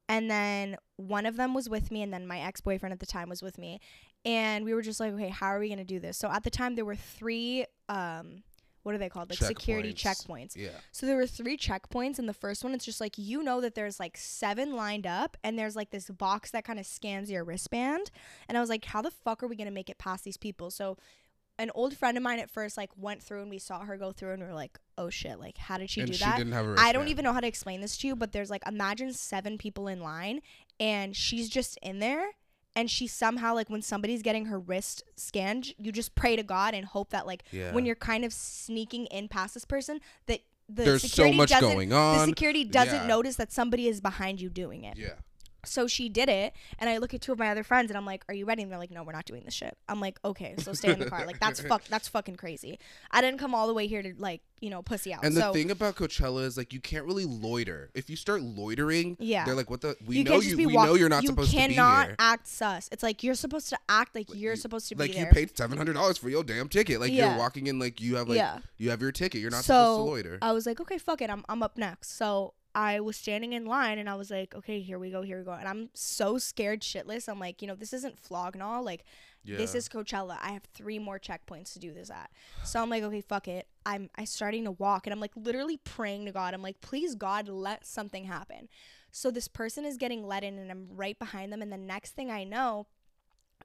and 0.08 0.30
then 0.30 0.76
one 0.96 1.26
of 1.26 1.36
them 1.36 1.54
was 1.54 1.68
with 1.68 1.90
me 1.90 2.02
and 2.02 2.12
then 2.12 2.26
my 2.26 2.40
ex-boyfriend 2.40 2.92
at 2.92 3.00
the 3.00 3.06
time 3.06 3.28
was 3.28 3.42
with 3.42 3.58
me 3.58 3.80
and 4.24 4.64
we 4.64 4.74
were 4.74 4.82
just 4.82 4.98
like 4.98 5.12
okay 5.12 5.28
how 5.28 5.46
are 5.46 5.60
we 5.60 5.68
going 5.68 5.78
to 5.78 5.84
do 5.84 6.00
this 6.00 6.16
so 6.16 6.28
at 6.28 6.42
the 6.42 6.50
time 6.50 6.74
there 6.74 6.84
were 6.84 6.96
three 6.96 7.64
um 7.88 8.42
what 8.86 8.94
are 8.94 8.98
they 8.98 9.08
called? 9.08 9.28
Like 9.28 9.40
security 9.40 9.92
checkpoints. 9.92 10.54
Yeah. 10.54 10.68
so 10.92 11.06
there 11.06 11.16
were 11.16 11.26
three 11.26 11.56
checkpoints 11.56 12.20
and 12.20 12.28
the 12.28 12.32
first 12.32 12.62
one 12.62 12.72
it's 12.72 12.84
just 12.84 13.00
like 13.00 13.18
you 13.18 13.42
know 13.42 13.60
that 13.60 13.74
there's 13.74 13.98
like 13.98 14.16
seven 14.16 14.76
lined 14.76 15.08
up 15.08 15.36
and 15.42 15.58
there's 15.58 15.74
like 15.74 15.90
this 15.90 16.08
box 16.08 16.52
that 16.52 16.64
kind 16.64 16.78
of 16.78 16.86
scans 16.86 17.28
your 17.28 17.42
wristband. 17.42 18.12
And 18.48 18.56
i 18.56 18.60
was 18.60 18.70
like 18.70 18.84
how 18.84 19.02
the 19.02 19.10
fuck 19.10 19.42
are 19.42 19.48
we 19.48 19.56
going 19.56 19.66
to 19.66 19.72
make 19.72 19.90
it 19.90 19.98
past 19.98 20.22
these 20.22 20.36
people? 20.36 20.70
So 20.70 20.96
an 21.58 21.72
old 21.74 21.96
friend 21.96 22.16
of 22.16 22.22
mine 22.22 22.38
at 22.38 22.48
first 22.48 22.76
like 22.76 22.90
went 22.96 23.24
through 23.24 23.40
and 23.42 23.50
we 23.50 23.58
saw 23.58 23.80
her 23.80 23.96
go 23.96 24.12
through 24.12 24.34
and 24.34 24.42
we 24.44 24.48
are 24.48 24.54
like 24.54 24.78
oh 24.96 25.10
shit. 25.10 25.40
Like 25.40 25.58
how 25.58 25.78
did 25.78 25.90
she 25.90 26.02
and 26.02 26.12
do 26.12 26.16
she 26.16 26.24
that? 26.24 26.36
didn't 26.38 26.52
have 26.52 26.66
a 26.66 26.76
I 26.78 26.92
don't 26.92 27.08
even 27.08 27.24
know 27.24 27.32
how 27.32 27.40
to 27.40 27.48
explain 27.48 27.80
this 27.80 27.96
to 27.98 28.06
you, 28.06 28.14
but 28.14 28.30
there's 28.30 28.50
like 28.50 28.62
imagine 28.68 29.12
seven 29.12 29.58
people 29.58 29.88
in 29.88 30.00
line 30.00 30.42
and 30.78 31.16
she's 31.16 31.48
just 31.48 31.76
in 31.82 31.98
there 31.98 32.28
and 32.76 32.90
she 32.90 33.06
somehow 33.08 33.54
like 33.54 33.68
when 33.70 33.82
somebody's 33.82 34.22
getting 34.22 34.44
her 34.46 34.58
wrist 34.60 35.02
scanned, 35.16 35.72
you 35.78 35.90
just 35.90 36.14
pray 36.14 36.36
to 36.36 36.42
God 36.44 36.74
and 36.74 36.84
hope 36.84 37.10
that 37.10 37.26
like 37.26 37.42
Yeah. 37.50 37.72
when 37.72 37.84
you're 37.86 37.96
kind 37.96 38.24
of 38.24 38.32
sneaking 38.32 39.06
in 39.06 39.26
past 39.28 39.54
this 39.54 39.64
person 39.64 40.00
that 40.26 40.40
the 40.68 40.84
There's 40.84 41.02
so 41.02 41.08
security 41.08 41.36
much 41.36 41.48
doesn't 41.50 41.68
going 41.68 41.88
the 41.88 42.24
security 42.26 42.64
doesn't 42.64 42.94
Yeah. 43.02 43.06
notice 43.06 43.36
that 43.36 43.50
somebody 43.52 43.88
is 43.88 44.00
behind 44.00 44.40
you 44.40 44.50
doing 44.50 44.84
it. 44.84 44.96
Yeah. 44.96 45.14
So 45.66 45.86
she 45.86 46.08
did 46.08 46.28
it, 46.28 46.54
and 46.78 46.88
I 46.90 46.98
look 46.98 47.14
at 47.14 47.20
two 47.20 47.32
of 47.32 47.38
my 47.38 47.48
other 47.50 47.62
friends, 47.62 47.90
and 47.90 47.96
I'm 47.98 48.06
like, 48.06 48.24
"Are 48.28 48.34
you 48.34 48.44
ready?" 48.44 48.62
And 48.62 48.70
they're 48.72 48.78
like, 48.78 48.90
"No, 48.90 49.02
we're 49.02 49.12
not 49.12 49.24
doing 49.24 49.42
this 49.44 49.54
shit." 49.54 49.76
I'm 49.88 50.00
like, 50.00 50.18
"Okay, 50.24 50.54
so 50.58 50.72
stay 50.72 50.92
in 50.92 50.98
the 50.98 51.10
car." 51.10 51.26
Like 51.26 51.40
that's 51.40 51.60
fuck, 51.68 51.84
that's 51.84 52.08
fucking 52.08 52.36
crazy. 52.36 52.78
I 53.10 53.20
didn't 53.20 53.38
come 53.38 53.54
all 53.54 53.66
the 53.66 53.74
way 53.74 53.86
here 53.86 54.02
to 54.02 54.14
like, 54.18 54.42
you 54.60 54.70
know, 54.70 54.82
pussy 54.82 55.12
out. 55.12 55.24
And 55.24 55.36
the 55.36 55.52
thing 55.52 55.70
about 55.70 55.96
Coachella 55.96 56.44
is 56.44 56.56
like 56.56 56.72
you 56.72 56.80
can't 56.80 57.04
really 57.04 57.24
loiter. 57.24 57.90
If 57.94 58.08
you 58.10 58.16
start 58.16 58.42
loitering, 58.42 59.16
Yeah. 59.20 59.44
they're 59.44 59.54
like, 59.54 59.70
"What 59.70 59.80
the? 59.80 59.96
We 60.06 60.18
you 60.18 60.24
know 60.24 60.40
you. 60.40 60.56
We 60.56 60.66
walk- 60.66 60.86
know 60.86 60.94
you're 60.94 61.08
not 61.08 61.22
you 61.22 61.28
supposed 61.28 61.50
to 61.50 61.56
be 61.56 61.60
here. 61.62 61.68
You 61.70 61.74
cannot 61.76 62.10
act 62.18 62.46
sus. 62.48 62.88
It's 62.92 63.02
like 63.02 63.22
you're 63.22 63.34
supposed 63.34 63.68
to 63.70 63.78
act 63.88 64.14
like 64.14 64.32
you're 64.34 64.52
you- 64.52 64.56
supposed 64.56 64.88
to 64.88 64.96
like 64.96 65.12
be 65.12 65.18
like 65.18 65.26
you 65.28 65.32
paid 65.32 65.56
seven 65.56 65.76
hundred 65.76 65.94
dollars 65.94 66.18
for 66.18 66.28
your 66.28 66.44
damn 66.44 66.68
ticket. 66.68 67.00
Like 67.00 67.12
Yeah. 67.12 67.30
you're 67.30 67.38
walking 67.38 67.66
in 67.66 67.78
like 67.78 68.00
you 68.00 68.16
have 68.16 68.28
like 68.28 68.36
yeah. 68.36 68.58
you 68.78 68.90
have 68.90 69.00
your 69.02 69.12
ticket. 69.12 69.40
You're 69.40 69.50
not 69.50 69.64
so 69.64 69.74
supposed 69.74 69.98
to 69.98 70.02
loiter. 70.30 70.38
I 70.42 70.52
was 70.52 70.66
like, 70.66 70.80
okay, 70.80 70.98
fuck 70.98 71.20
it. 71.22 71.30
I'm 71.30 71.44
I'm 71.48 71.62
up 71.62 71.76
next. 71.76 72.16
So 72.16 72.54
I 72.76 73.00
was 73.00 73.16
standing 73.16 73.54
in 73.54 73.64
line 73.64 73.98
and 73.98 74.06
I 74.06 74.16
was 74.16 74.30
like, 74.30 74.54
okay, 74.54 74.82
here 74.82 74.98
we 74.98 75.10
go, 75.10 75.22
here 75.22 75.38
we 75.38 75.44
go. 75.46 75.52
And 75.52 75.66
I'm 75.66 75.88
so 75.94 76.36
scared 76.36 76.82
shitless. 76.82 77.26
I'm 77.26 77.40
like, 77.40 77.62
you 77.62 77.68
know, 77.68 77.74
this 77.74 77.94
isn't 77.94 78.18
Flog 78.18 78.54
Gnaw. 78.54 78.80
Like, 78.80 79.06
yeah. 79.44 79.56
this 79.56 79.74
is 79.74 79.88
Coachella. 79.88 80.36
I 80.42 80.50
have 80.50 80.64
three 80.74 80.98
more 80.98 81.18
checkpoints 81.18 81.72
to 81.72 81.78
do 81.78 81.94
this 81.94 82.10
at. 82.10 82.30
So 82.64 82.82
I'm 82.82 82.90
like, 82.90 83.02
okay, 83.02 83.22
fuck 83.22 83.48
it. 83.48 83.66
I'm 83.86 84.10
I 84.16 84.26
starting 84.26 84.64
to 84.64 84.72
walk 84.72 85.06
and 85.06 85.14
I'm 85.14 85.20
like 85.20 85.32
literally 85.34 85.78
praying 85.78 86.26
to 86.26 86.32
God. 86.32 86.52
I'm 86.52 86.60
like, 86.60 86.82
please 86.82 87.14
God, 87.14 87.48
let 87.48 87.86
something 87.86 88.24
happen. 88.24 88.68
So 89.10 89.30
this 89.30 89.48
person 89.48 89.86
is 89.86 89.96
getting 89.96 90.26
let 90.26 90.44
in 90.44 90.58
and 90.58 90.70
I'm 90.70 90.88
right 90.90 91.18
behind 91.18 91.54
them 91.54 91.62
and 91.62 91.72
the 91.72 91.78
next 91.78 92.10
thing 92.10 92.30
I 92.30 92.44
know, 92.44 92.88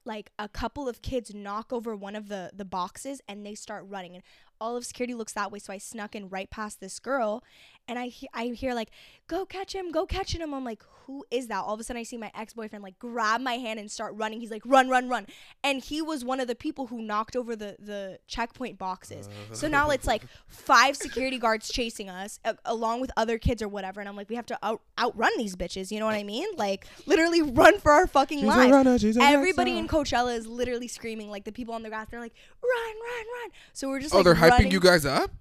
like 0.05 0.31
a 0.39 0.47
couple 0.47 0.87
of 0.87 1.01
kids 1.01 1.33
knock 1.35 1.73
over 1.73 1.97
one 1.97 2.15
of 2.15 2.29
the 2.29 2.51
the 2.55 2.63
boxes 2.63 3.19
and 3.27 3.45
they 3.45 3.55
start 3.55 3.83
running 3.89 4.15
and 4.15 4.23
all 4.61 4.77
of 4.77 4.85
security 4.85 5.13
looks 5.15 5.33
that 5.33 5.51
way 5.51 5.59
so 5.59 5.73
I 5.73 5.77
snuck 5.79 6.15
in 6.15 6.29
right 6.29 6.49
past 6.49 6.79
this 6.79 6.99
girl 6.99 7.43
and 7.87 7.97
I 7.99 8.05
he- 8.07 8.29
I 8.33 8.45
hear 8.47 8.73
like 8.73 8.91
go 9.27 9.45
catch 9.45 9.73
him 9.73 9.91
go 9.91 10.05
catch 10.05 10.33
him 10.35 10.53
I'm 10.53 10.63
like 10.63 10.83
who 11.07 11.25
is 11.31 11.47
that 11.47 11.57
all 11.65 11.73
of 11.73 11.79
a 11.79 11.83
sudden 11.83 11.99
I 11.99 12.03
see 12.03 12.15
my 12.15 12.31
ex-boyfriend 12.35 12.83
like 12.83 12.99
grab 12.99 13.41
my 13.41 13.53
hand 13.53 13.79
and 13.79 13.89
start 13.89 14.13
running 14.15 14.39
he's 14.39 14.51
like 14.51 14.61
run 14.65 14.87
run 14.87 15.09
run 15.09 15.25
and 15.63 15.81
he 15.83 15.99
was 16.01 16.23
one 16.23 16.39
of 16.39 16.47
the 16.47 16.53
people 16.55 16.87
who 16.87 17.01
knocked 17.01 17.35
over 17.35 17.55
the 17.55 17.75
the 17.79 18.19
checkpoint 18.27 18.77
boxes 18.77 19.27
so 19.51 19.67
now 19.67 19.89
it's 19.89 20.05
like 20.05 20.21
five 20.47 20.95
security 20.95 21.39
guards 21.39 21.69
chasing 21.69 22.07
us 22.09 22.39
a- 22.45 22.55
along 22.65 23.01
with 23.01 23.11
other 23.17 23.37
kids 23.39 23.61
or 23.63 23.67
whatever 23.67 23.99
and 23.99 24.07
I'm 24.07 24.15
like 24.15 24.29
we 24.29 24.35
have 24.35 24.45
to 24.45 24.59
out 24.61 24.81
outrun 24.99 25.31
these 25.37 25.55
bitches 25.55 25.89
you 25.91 25.99
know 25.99 26.05
what 26.05 26.15
I 26.15 26.23
mean 26.23 26.47
like 26.55 26.85
literally 27.07 27.41
run 27.41 27.79
for 27.79 27.91
our 27.91 28.05
fucking 28.05 28.37
She's 28.39 28.45
a 28.45 28.47
lives 28.47 28.71
runner, 28.71 28.99
she's 28.99 29.17
a 29.17 29.21
everybody 29.23 29.71
rockstar. 29.71 29.77
in 29.79 29.87
Coachella 29.87 30.37
is 30.37 30.45
literally 30.45 30.87
screaming 30.87 31.29
like 31.31 31.45
the 31.45 31.51
people 31.51 31.73
on 31.73 31.81
the 31.81 31.89
grass. 31.89 32.07
They're 32.11 32.19
like, 32.19 32.33
"Run, 32.61 32.95
run, 32.95 33.25
run!" 33.41 33.51
So 33.73 33.87
we're 33.89 33.99
just 33.99 34.13
oh, 34.13 34.17
like, 34.17 34.25
they're 34.25 34.35
hyping 34.35 34.50
running. 34.51 34.71
you 34.71 34.79
guys 34.79 35.05
up. 35.05 35.31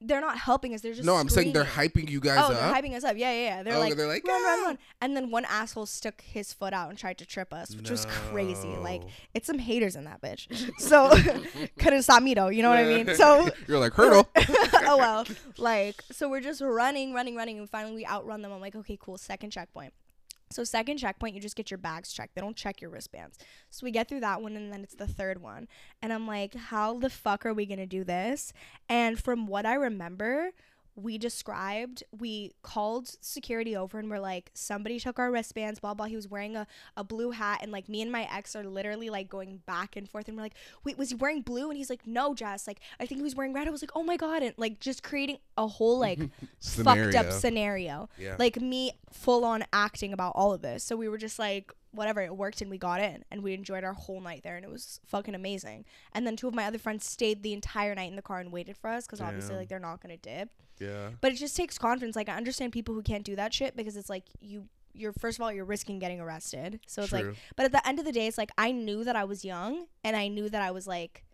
They're 0.00 0.20
not 0.20 0.38
helping 0.38 0.74
us. 0.74 0.80
They're 0.80 0.92
just 0.94 1.04
No, 1.04 1.16
I'm 1.16 1.28
saying 1.28 1.52
they're 1.52 1.64
hyping 1.64 2.08
you 2.08 2.20
guys 2.20 2.38
Oh, 2.38 2.52
up. 2.52 2.52
they're 2.52 2.72
hyping 2.72 2.94
us 2.94 3.02
up. 3.02 3.16
Yeah, 3.16 3.32
yeah, 3.32 3.40
yeah. 3.56 3.62
They're 3.64 3.74
Oh, 3.74 3.80
like, 3.80 3.96
they're 3.96 4.06
like, 4.06 4.24
run, 4.28 4.44
run, 4.44 4.58
"Ah!" 4.60 4.66
run. 4.66 4.78
And 5.00 5.16
then 5.16 5.32
one 5.32 5.44
asshole 5.46 5.86
stuck 5.86 6.20
his 6.22 6.52
foot 6.52 6.72
out 6.72 6.88
and 6.90 6.96
tried 6.96 7.18
to 7.18 7.26
trip 7.26 7.52
us, 7.52 7.74
which 7.74 7.90
was 7.90 8.06
crazy. 8.06 8.68
Like, 8.68 9.02
it's 9.34 9.48
some 9.48 9.58
haters 9.58 9.96
in 9.96 10.04
that 10.04 10.20
bitch. 10.22 10.46
So 10.78 11.10
couldn't 11.80 12.02
stop 12.04 12.22
me 12.22 12.34
though. 12.34 12.46
You 12.46 12.62
know 12.62 12.68
what 12.68 12.78
I 12.78 12.84
mean? 12.84 13.12
So 13.16 13.50
you're 13.66 13.80
like 13.80 13.92
hurdle. 13.94 14.28
oh 14.36 14.96
well. 14.98 15.26
Like, 15.56 16.00
so 16.12 16.28
we're 16.28 16.42
just 16.42 16.60
running, 16.60 17.12
running, 17.12 17.34
running, 17.34 17.58
and 17.58 17.68
finally 17.68 17.96
we 17.96 18.06
outrun 18.06 18.40
them. 18.42 18.52
I'm 18.52 18.60
like, 18.60 18.76
okay, 18.76 18.96
cool. 19.00 19.18
Second 19.18 19.50
checkpoint. 19.50 19.92
So 20.50 20.64
second 20.64 20.98
checkpoint, 20.98 21.34
you 21.34 21.40
just 21.40 21.56
get 21.56 21.70
your 21.70 21.78
bags 21.78 22.12
checked. 22.12 22.34
They 22.34 22.40
don't 22.40 22.56
check 22.56 22.80
your 22.80 22.90
wristbands. 22.90 23.38
So 23.70 23.84
we 23.84 23.90
get 23.90 24.08
through 24.08 24.20
that 24.20 24.42
one, 24.42 24.56
and 24.56 24.72
then 24.72 24.82
it's 24.82 24.94
the 24.94 25.06
third 25.06 25.42
one. 25.42 25.68
And 26.00 26.12
I'm 26.12 26.26
like, 26.26 26.54
how 26.54 26.98
the 26.98 27.10
fuck 27.10 27.44
are 27.44 27.54
we 27.54 27.66
gonna 27.66 27.86
do 27.86 28.04
this? 28.04 28.52
And 28.88 29.18
from 29.18 29.46
what 29.46 29.66
I 29.66 29.74
remember, 29.74 30.52
we 30.98 31.16
described, 31.16 32.02
we 32.18 32.52
called 32.62 33.16
security 33.20 33.76
over 33.76 33.98
and 33.98 34.10
we're 34.10 34.18
like, 34.18 34.50
somebody 34.54 34.98
took 34.98 35.18
our 35.18 35.30
wristbands, 35.30 35.78
blah 35.78 35.94
blah. 35.94 36.06
He 36.06 36.16
was 36.16 36.28
wearing 36.28 36.56
a, 36.56 36.66
a 36.96 37.04
blue 37.04 37.30
hat, 37.30 37.60
and 37.62 37.70
like 37.70 37.88
me 37.88 38.02
and 38.02 38.10
my 38.10 38.28
ex 38.34 38.56
are 38.56 38.64
literally 38.64 39.08
like 39.08 39.28
going 39.28 39.62
back 39.66 39.96
and 39.96 40.08
forth, 40.08 40.28
and 40.28 40.36
we're 40.36 40.42
like, 40.42 40.54
wait, 40.84 40.98
was 40.98 41.10
he 41.10 41.14
wearing 41.14 41.42
blue? 41.42 41.68
And 41.68 41.76
he's 41.76 41.90
like, 41.90 42.06
no, 42.06 42.34
Jess. 42.34 42.66
Like 42.66 42.80
I 42.98 43.06
think 43.06 43.20
he 43.20 43.22
was 43.22 43.36
wearing 43.36 43.52
red. 43.52 43.68
I 43.68 43.70
was 43.70 43.82
like, 43.82 43.92
oh 43.94 44.02
my 44.02 44.16
god, 44.16 44.42
and 44.42 44.54
like 44.56 44.80
just 44.80 45.02
creating 45.02 45.38
a 45.56 45.66
whole 45.66 45.98
like 46.08 46.20
fucked 46.60 47.14
up 47.14 47.32
Scenario. 47.32 48.08
Yeah. 48.18 48.36
like 48.38 48.60
me 48.60 48.92
full 49.12 49.44
on 49.44 49.64
acting 49.72 50.12
about 50.12 50.32
all 50.34 50.52
of 50.52 50.62
this. 50.62 50.82
So 50.82 50.96
we 50.96 51.08
were 51.08 51.18
just 51.18 51.38
like, 51.38 51.72
whatever, 51.92 52.20
it 52.20 52.36
worked 52.36 52.60
and 52.60 52.70
we 52.70 52.78
got 52.78 53.00
in 53.00 53.24
and 53.30 53.42
we 53.42 53.54
enjoyed 53.54 53.84
our 53.84 53.94
whole 53.94 54.20
night 54.20 54.42
there 54.42 54.56
and 54.56 54.64
it 54.64 54.70
was 54.70 55.00
fucking 55.06 55.34
amazing. 55.34 55.84
And 56.12 56.26
then 56.26 56.36
two 56.36 56.48
of 56.48 56.54
my 56.54 56.64
other 56.64 56.78
friends 56.78 57.06
stayed 57.06 57.42
the 57.42 57.52
entire 57.52 57.94
night 57.94 58.10
in 58.10 58.16
the 58.16 58.22
car 58.22 58.38
and 58.40 58.52
waited 58.52 58.76
for 58.76 58.88
us 58.90 59.06
because 59.06 59.20
obviously 59.20 59.56
like 59.56 59.68
they're 59.68 59.78
not 59.78 60.00
gonna 60.02 60.16
dip. 60.16 60.50
yeah. 60.78 61.10
But 61.20 61.32
it 61.32 61.36
just 61.36 61.56
takes 61.56 61.78
confidence. 61.78 62.14
Like 62.16 62.28
I 62.28 62.36
understand 62.36 62.72
people 62.72 62.94
who 62.94 63.02
can't 63.02 63.24
do 63.24 63.36
that 63.36 63.52
shit 63.54 63.76
because 63.76 63.96
it's 63.96 64.10
like 64.10 64.24
you 64.40 64.68
you're 64.94 65.12
first 65.12 65.38
of 65.38 65.42
all 65.42 65.52
you're 65.52 65.64
risking 65.64 65.98
getting 65.98 66.20
arrested. 66.20 66.80
So 66.86 67.02
it's 67.02 67.12
like 67.12 67.24
but 67.56 67.66
at 67.66 67.72
the 67.72 67.86
end 67.86 67.98
of 67.98 68.04
the 68.04 68.12
day 68.12 68.26
it's 68.26 68.38
like 68.38 68.50
I 68.58 68.72
knew 68.72 69.04
that 69.04 69.16
I 69.16 69.24
was 69.24 69.44
young 69.44 69.86
and 70.04 70.16
I 70.16 70.28
knew 70.28 70.48
that 70.48 70.60
I 70.62 70.70
was 70.72 70.86
like 70.86 71.24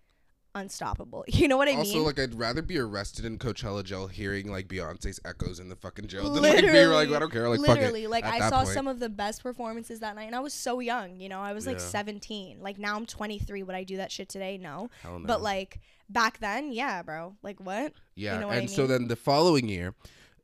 unstoppable. 0.54 1.24
You 1.34 1.48
know 1.48 1.56
what 1.56 1.68
I 1.68 1.72
also, 1.72 1.82
mean? 1.82 1.98
Also, 1.98 2.06
like, 2.06 2.18
I'd 2.20 2.34
rather 2.38 2.62
be 2.62 2.78
arrested 2.78 3.24
in 3.24 3.38
Coachella 3.38 3.82
jail 3.84 4.06
hearing 4.06 4.50
like 4.50 4.68
Beyonce's 4.68 5.20
echoes 5.24 5.58
in 5.60 5.68
the 5.68 5.76
fucking 5.76 6.06
jail 6.06 6.30
than 6.32 6.42
like 6.42 6.60
be 6.62 6.86
like, 6.86 7.08
I 7.10 7.18
don't 7.18 7.30
care, 7.30 7.48
like 7.48 7.60
fuck 7.60 7.70
it. 7.76 7.80
literally 7.80 8.06
like 8.06 8.24
i 8.24 8.48
saw 8.48 8.62
point. 8.62 8.68
some 8.68 8.86
of 8.88 8.98
the 9.00 9.08
best 9.08 9.42
performances 9.42 10.00
that 10.00 10.14
night 10.16 10.24
and 10.24 10.34
i 10.34 10.40
was 10.40 10.54
so 10.54 10.80
young 10.80 11.18
you 11.20 11.28
know 11.28 11.40
i 11.40 11.52
was 11.52 11.66
like 11.66 11.78
Yeah. 11.78 11.84
17 11.84 12.58
like 12.60 12.78
now 12.78 12.96
i'm 12.96 13.04
23 13.04 13.62
would 13.62 13.74
i 13.74 13.82
do 13.84 13.96
that 13.98 14.10
shit 14.12 14.28
today 14.28 14.56
no 14.56 14.88
no. 15.04 15.20
but 15.24 15.42
like 15.42 15.80
back 16.08 16.38
then 16.38 16.72
yeah 16.72 17.02
bro 17.02 17.34
like 17.42 17.58
what 17.60 17.92
Yeah, 18.14 18.38
know 18.38 18.46
what 18.48 18.56
I 18.56 18.60
and 18.60 18.70
so 18.70 18.86
then 18.86 19.08
the 19.08 19.16
following 19.16 19.68
year, 19.68 19.94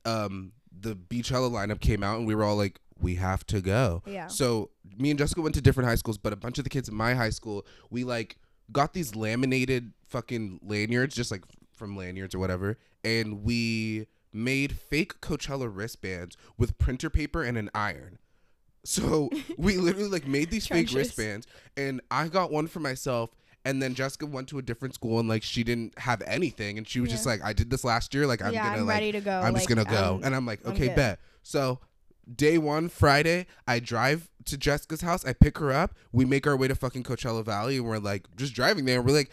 um, 0.05 0.52
the 0.79 0.97
Beychella 0.97 1.50
lineup 1.50 1.81
came 1.81 2.02
out, 2.02 2.19
and 2.19 2.26
we 2.26 2.35
were 2.35 2.43
all 2.45 2.57
like, 2.57 2.81
"We 3.00 3.17
have 3.17 3.47
to 3.47 3.61
go." 3.61 4.02
Yeah. 4.07 4.26
So 4.29 4.71
me 4.99 5.11
and 5.11 5.19
Jessica 5.19 5.40
went 5.43 5.55
to 5.57 5.61
different 5.61 5.88
high 5.88 5.95
schools, 5.97 6.17
but 6.19 6.33
a 6.33 6.37
bunch 6.37 6.59
of 6.59 6.64
the 6.64 6.71
kids 6.71 6.88
in 6.88 6.95
my 6.95 7.14
high 7.14 7.31
school, 7.31 7.67
we 7.90 8.02
like 8.05 8.37
got 8.73 8.93
these 8.95 9.14
laminated 9.14 9.93
fucking 10.11 10.61
lanyards, 10.62 11.14
just 11.14 11.31
like 11.31 11.45
from 11.73 11.97
lanyards 11.97 12.35
or 12.35 12.38
whatever, 12.38 12.79
and 13.05 13.43
we 13.43 14.07
made 14.33 14.73
fake 14.79 15.21
Coachella 15.21 15.71
wristbands 15.73 16.37
with 16.57 16.79
printer 16.79 17.11
paper 17.11 17.43
and 17.43 17.57
an 17.57 17.71
iron. 17.75 18.19
So 18.85 19.31
we 19.57 19.76
literally 19.76 20.09
like 20.09 20.26
made 20.26 20.50
these 20.50 20.67
fake 20.67 20.93
wristbands, 20.93 21.47
and 21.76 22.00
I 22.11 22.29
got 22.29 22.50
one 22.50 22.67
for 22.67 22.81
myself. 22.81 23.31
And 23.62 23.83
then 23.83 23.95
Jessica 23.95 24.25
went 24.25 24.49
to 24.49 24.59
a 24.59 24.62
different 24.62 24.95
school 24.95 25.21
and 25.21 25.29
like 25.29 25.43
she 25.43 25.62
didn't 25.62 25.99
have 25.99 26.23
anything, 26.26 26.79
and 26.79 26.88
she 26.88 26.99
was 27.00 27.11
just 27.11 27.26
like, 27.26 27.43
"I 27.45 27.52
did 27.52 27.69
this 27.69 27.85
last 27.85 28.14
year, 28.14 28.26
like 28.26 28.40
I'm 28.40 28.55
yeah 28.55 28.71
gonna 28.71 28.81
i'm 28.81 28.87
like 28.87 28.95
ready 28.95 29.12
to 29.12 29.21
go 29.21 29.38
I'm 29.38 29.55
just 29.55 29.69
gonna 29.69 29.85
go." 29.85 30.14
um, 30.14 30.25
and 30.25 30.35
I'm 30.35 30.47
like, 30.47 30.61
I'm 30.64 30.73
"Okay, 30.73 30.88
bet." 30.88 31.21
So 31.43 31.79
day 32.35 32.57
one, 32.59 32.88
Friday, 32.88 33.47
I 33.67 33.81
drive 33.81 34.31
to 34.47 34.57
Jessica's 34.57 35.02
house. 35.02 35.25
I 35.25 35.33
pick 35.33 35.59
her 35.59 35.73
up. 35.73 35.95
We 36.12 36.25
make 36.25 36.47
our 36.47 36.57
way 36.57 36.69
to 36.69 36.75
fucking 36.75 37.02
Coachella 37.02 37.45
Valley, 37.45 37.76
and 37.76 37.85
we're 37.85 37.99
like 37.99 38.35
just 38.37 38.55
driving 38.55 38.85
there. 38.85 38.99
And 38.99 39.07
we're 39.07 39.14
like, 39.14 39.31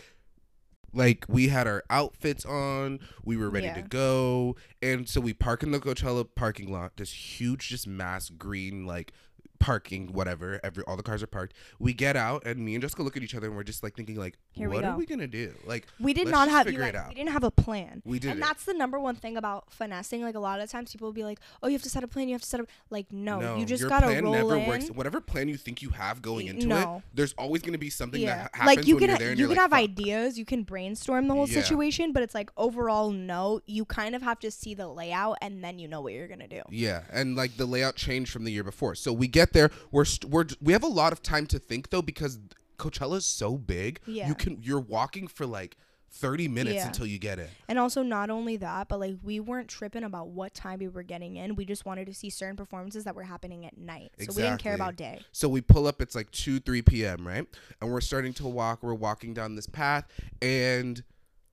like 0.94 1.26
we 1.28 1.50
had 1.50 1.68
our 1.68 1.84
outfits 1.90 2.46
on, 2.46 3.00
we 3.24 3.38
were 3.38 3.50
ready 3.50 3.68
Yeah. 3.68 3.76
to 3.76 3.82
go, 3.82 4.56
and 4.82 5.08
so 5.08 5.22
we 5.22 5.34
park 5.34 5.64
in 5.64 5.72
the 5.72 5.80
Coachella 5.80 6.28
parking 6.36 6.72
lot. 6.72 6.98
This 6.98 7.12
huge, 7.40 7.70
just 7.70 7.88
mass 7.88 8.30
green 8.30 8.86
like 8.86 9.12
parking, 9.60 10.14
whatever. 10.14 10.60
Every 10.64 10.84
all 10.86 10.96
the 10.98 11.04
cars 11.04 11.22
are 11.24 11.28
parked. 11.28 11.54
We 11.80 11.94
get 11.94 12.16
out, 12.16 12.46
and 12.46 12.60
me 12.60 12.76
and 12.76 12.82
Jessica 12.82 13.04
look 13.04 13.18
at 13.18 13.24
each 13.24 13.36
other, 13.36 13.48
and 13.48 13.56
we're 13.56 13.64
just 13.64 13.84
like 13.84 13.96
thinking, 13.96 14.16
like, 14.16 14.38
Here 14.52 14.70
we 14.70 14.76
what 14.76 14.84
are 14.86 14.98
we 14.98 15.06
gonna 15.06 15.28
do? 15.28 15.54
Like, 15.66 15.88
We 16.00 16.14
did 16.14 16.28
not 16.28 16.50
have 16.50 16.66
figure 16.66 16.82
you 16.84 16.88
it 16.88 16.96
out. 16.96 17.10
we 17.10 17.16
didn't 17.16 17.32
have 17.32 17.44
a 17.44 17.52
plan. 17.52 18.02
we 18.06 18.20
did 18.20 18.32
and 18.32 18.42
that's 18.42 18.66
the 18.66 18.74
number 18.74 19.00
one 19.00 19.16
thing 19.16 19.38
about 19.38 19.72
finessing. 19.72 20.22
Like 20.22 20.36
a 20.36 20.40
lot 20.40 20.60
of 20.60 20.70
times, 20.70 20.92
people 20.92 21.08
will 21.08 21.14
be 21.14 21.24
like, 21.24 21.40
"Oh, 21.64 21.68
you 21.68 21.74
have 21.74 21.84
to 21.84 21.90
set 21.90 22.04
a 22.04 22.08
plan. 22.08 22.28
You 22.30 22.34
have 22.36 22.42
to 22.42 22.48
set 22.48 22.60
up." 22.60 22.68
Like, 22.90 23.12
no, 23.12 23.56
you 23.58 23.66
just 23.66 23.88
gotta 23.88 24.08
plan 24.08 24.24
roll 24.24 24.34
never 24.34 24.56
in. 24.58 24.68
works. 24.68 24.88
Whatever 24.90 25.22
plan 25.22 25.48
you 25.50 25.58
think 25.58 25.82
you 25.82 25.90
have 25.90 26.22
going 26.22 26.48
into 26.48 26.68
no. 26.68 26.98
it, 26.98 27.04
there's 27.16 27.34
always 27.38 27.62
gonna 27.62 27.78
be 27.78 27.90
something 27.90 28.22
Yeah, 28.22 28.28
that 28.36 28.42
ha- 28.42 28.50
happens 28.64 28.78
like 28.78 28.88
you 28.88 28.96
when 28.96 29.02
can 29.02 29.10
ha- 29.12 29.18
there. 29.18 29.30
You 29.34 29.48
can 29.48 29.50
like, 29.50 29.58
have 29.60 29.70
"Fuck." 29.72 29.80
ideas, 29.80 30.38
you 30.40 30.46
can 30.46 30.64
brainstorm 30.64 31.28
the 31.28 31.34
whole 31.34 31.48
Yeah. 31.48 31.62
situation, 31.62 32.12
but 32.14 32.24
it's 32.24 32.34
like 32.36 32.50
overall, 32.58 33.12
no, 33.12 33.62
you 33.66 33.86
kind 33.86 34.16
of 34.16 34.22
have 34.22 34.40
to 34.40 34.52
see 34.52 34.74
the 34.74 34.88
layout 34.88 35.38
and 35.42 35.64
then 35.64 35.80
you 35.80 35.88
know 35.88 36.02
what 36.02 36.14
you're 36.14 36.28
gonna 36.28 36.48
do. 36.48 36.62
Yeah, 36.70 37.04
and 37.12 37.36
like 37.36 37.58
the 37.58 37.66
layout 37.66 37.96
changed 37.96 38.32
from 38.32 38.44
the 38.44 38.52
year 38.52 38.64
before. 38.64 38.96
So 38.96 39.12
we 39.14 39.28
get 39.28 39.54
there, 39.58 39.72
we're 39.92 40.06
st- 40.06 40.32
we're 40.32 40.46
we 40.62 40.74
have 40.74 40.84
a 40.84 40.88
lot 40.88 41.12
of 41.12 41.22
time 41.22 41.46
to 41.48 41.60
think 41.60 41.90
though 41.90 42.02
because 42.02 42.40
Coachella 42.78 43.18
is 43.18 43.26
so 43.26 43.58
big. 43.58 44.00
Yeah. 44.06 44.28
You 44.28 44.36
can 44.36 44.60
you're 44.62 44.80
walking 44.80 45.28
for 45.28 45.46
like 45.46 45.76
30 46.10 46.48
minutes 46.48 46.76
Yeah. 46.78 46.88
until 46.88 47.06
you 47.06 47.20
get 47.20 47.38
in. 47.38 47.48
And 47.68 47.78
also, 47.78 48.02
not 48.02 48.30
only 48.30 48.56
that, 48.58 48.88
but 48.88 49.00
like 49.00 49.16
we 49.24 49.40
weren't 49.40 49.68
tripping 49.68 50.04
about 50.04 50.30
what 50.30 50.54
time 50.54 50.80
we 50.80 50.88
were 50.88 51.04
getting 51.04 51.36
in. 51.36 51.56
We 51.56 51.66
just 51.66 51.86
wanted 51.86 52.06
to 52.08 52.14
see 52.14 52.30
certain 52.30 52.56
performances 52.56 53.04
that 53.04 53.16
were 53.16 53.24
happening 53.24 53.66
at 53.66 53.78
night, 53.78 54.12
so 54.20 54.28
we 54.36 54.42
didn't 54.44 54.60
care 54.62 54.76
about 54.76 54.96
day. 54.96 55.22
So 55.32 55.50
we 55.50 55.62
pull 55.62 55.86
up 55.88 56.02
it's 56.02 56.16
like 56.16 56.32
2 56.32 56.60
3 56.60 56.82
p.m., 56.84 57.28
right? 57.28 57.46
And 57.82 57.92
we're 57.92 58.02
starting 58.02 58.34
to 58.36 58.48
walk. 58.48 58.84
We're 58.84 58.94
walking 58.94 59.34
down 59.34 59.56
this 59.56 59.68
path 59.68 60.06
and 60.42 61.04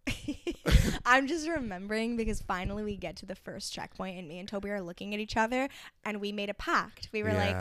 I'm 1.07 1.27
just 1.27 1.49
remembering 1.49 2.17
because 2.17 2.41
finally 2.43 2.83
we 2.85 2.97
get 2.97 3.17
to 3.17 3.27
the 3.27 3.35
first 3.35 3.73
checkpoint, 3.73 4.19
and 4.19 4.29
me 4.29 4.39
and 4.39 4.49
Toby 4.49 4.71
are 4.71 4.81
looking 4.81 5.15
at 5.15 5.21
each 5.21 5.37
other, 5.37 5.69
and 6.05 6.21
we 6.21 6.33
made 6.33 6.51
a 6.51 6.55
pact. 6.55 7.09
We 7.13 7.23
were 7.23 7.33
like, 7.33 7.57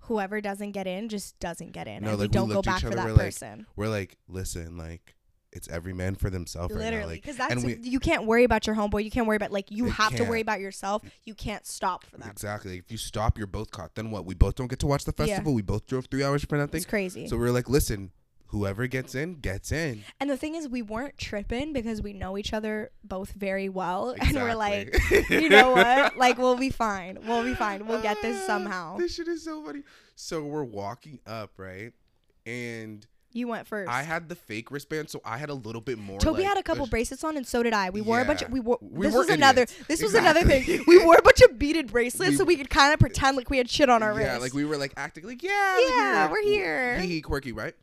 whoever 0.00 0.40
doesn't 0.40 0.72
get 0.72 0.86
in 0.86 1.08
just 1.08 1.38
doesn't 1.40 1.72
get 1.72 1.86
in, 1.88 2.02
No, 2.04 2.10
and 2.10 2.18
like, 2.18 2.24
we 2.24 2.28
we 2.28 2.32
don't 2.32 2.48
go 2.48 2.62
back 2.62 2.80
for 2.82 2.90
that 2.90 3.04
we're 3.06 3.12
like, 3.12 3.18
person. 3.20 3.66
we're 3.76 3.88
like, 3.88 4.16
"Listen, 4.28 4.76
like 4.76 5.14
it's 5.52 5.68
every 5.68 5.92
man 5.92 6.14
for 6.14 6.30
themselves 6.30 6.72
right 6.74 6.80
now." 6.80 6.84
Literally, 6.90 7.14
Like 7.14 7.22
because 7.22 7.36
that's 7.36 7.64
we 7.64 7.76
you 7.82 7.98
can't 8.00 8.24
worry 8.24 8.44
about 8.44 8.66
your 8.66 8.76
homeboy. 8.76 9.02
You 9.04 9.10
can't 9.10 9.26
worry 9.26 9.36
about 9.36 9.52
like 9.52 9.70
you 9.70 9.86
have 9.86 10.14
to 10.16 10.24
worry 10.24 10.40
about 10.40 10.60
yourself. 10.60 11.02
You 11.24 11.34
can't 11.34 11.66
stop 11.66 12.04
for 12.04 12.18
that. 12.18 12.30
Exactly. 12.30 12.78
If 12.78 12.90
you 12.92 12.98
stop, 12.98 13.36
you're 13.38 13.46
both 13.46 13.70
caught. 13.70 13.94
Then 13.94 14.10
what? 14.10 14.24
We 14.26 14.34
both 14.34 14.54
don't 14.54 14.68
get 14.68 14.78
to 14.80 14.86
watch 14.86 15.04
the 15.04 15.14
Yeah. 15.18 15.26
festival. 15.26 15.54
We 15.54 15.62
both 15.62 15.86
drove 15.86 16.06
3 16.06 16.22
hours 16.22 16.44
for 16.44 16.56
nothing. 16.56 16.76
It's 16.76 16.86
crazy. 16.86 17.26
So 17.26 17.36
we 17.36 17.46
are 17.46 17.52
like, 17.52 17.68
"Listen, 17.68 18.10
whoever 18.48 18.86
gets 18.86 19.14
in, 19.14 19.34
gets 19.34 19.72
in." 19.72 20.04
and 20.20 20.28
the 20.30 20.36
thing 20.36 20.54
is, 20.54 20.68
we 20.68 20.82
weren't 20.82 21.16
tripping 21.18 21.72
because 21.72 22.02
we 22.02 22.12
know 22.12 22.36
each 22.38 22.52
other 22.52 22.90
both 23.04 23.32
very 23.32 23.68
well, 23.68 24.14
and 24.20 24.34
we're 24.36 24.54
like, 24.54 24.96
you 25.30 25.48
know 25.48 25.70
what? 25.72 26.16
Like 26.16 26.38
we'll 26.38 26.56
be 26.56 26.70
fine. 26.70 27.18
We'll 27.26 27.44
be 27.44 27.54
fine. 27.54 27.86
We'll 27.86 28.02
get 28.02 28.20
this 28.22 28.44
somehow. 28.46 28.96
This 28.98 29.14
shit 29.14 29.28
is 29.28 29.44
so 29.44 29.62
funny. 29.64 29.82
So 30.14 30.42
we're 30.42 30.64
walking 30.64 31.20
up, 31.26 31.52
right? 31.58 31.92
And 32.46 33.06
You 33.32 33.48
went 33.48 33.66
first. 33.66 33.90
I 33.90 34.02
had 34.02 34.28
the 34.28 34.34
fake 34.34 34.70
wristband, 34.70 35.10
so 35.10 35.20
I 35.24 35.36
had 35.36 35.50
a 35.50 35.54
little 35.54 35.80
bit 35.80 35.98
more. 35.98 36.18
Toby 36.20 36.38
like, 36.38 36.48
had 36.48 36.58
a 36.58 36.62
couple 36.62 36.86
bracelets 36.86 37.22
on, 37.24 37.36
and 37.36 37.46
so 37.46 37.62
did 37.62 37.74
I. 37.74 37.90
We 37.90 38.00
wore 38.00 38.20
a 38.20 38.24
bunch. 38.24 38.42
Of, 38.42 38.50
we 38.50 38.60
wore. 38.60 38.78
We 38.80 39.06
this 39.06 39.14
was 39.14 39.28
another. 39.28 39.62
idiots. 39.62 39.86
This 39.88 40.02
was 40.02 40.14
another 40.14 40.42
thing. 40.44 40.84
We 40.86 41.04
wore 41.04 41.16
a 41.16 41.22
bunch 41.22 41.40
of 41.42 41.58
beaded 41.58 41.88
bracelets 41.88 42.30
We- 42.30 42.36
so 42.36 42.44
we 42.44 42.56
could 42.56 42.70
kind 42.70 42.94
of 42.94 43.00
pretend 43.00 43.36
like 43.36 43.50
we 43.50 43.58
had 43.58 43.68
shit 43.68 43.90
on 43.90 44.02
our 44.02 44.12
yeah, 44.12 44.16
wrists. 44.18 44.32
Yeah, 44.34 44.38
like 44.38 44.54
we 44.54 44.64
were 44.64 44.76
like 44.78 44.92
acting 44.96 45.24
like 45.26 45.42
yeah, 45.42 45.74
like, 45.76 45.88
Yeah, 45.88 46.26
were, 46.28 46.32
we're 46.32 46.42
here. 46.44 46.98
Hee 47.00 47.06
hee, 47.08 47.20
quirky, 47.20 47.52
right? 47.52 47.74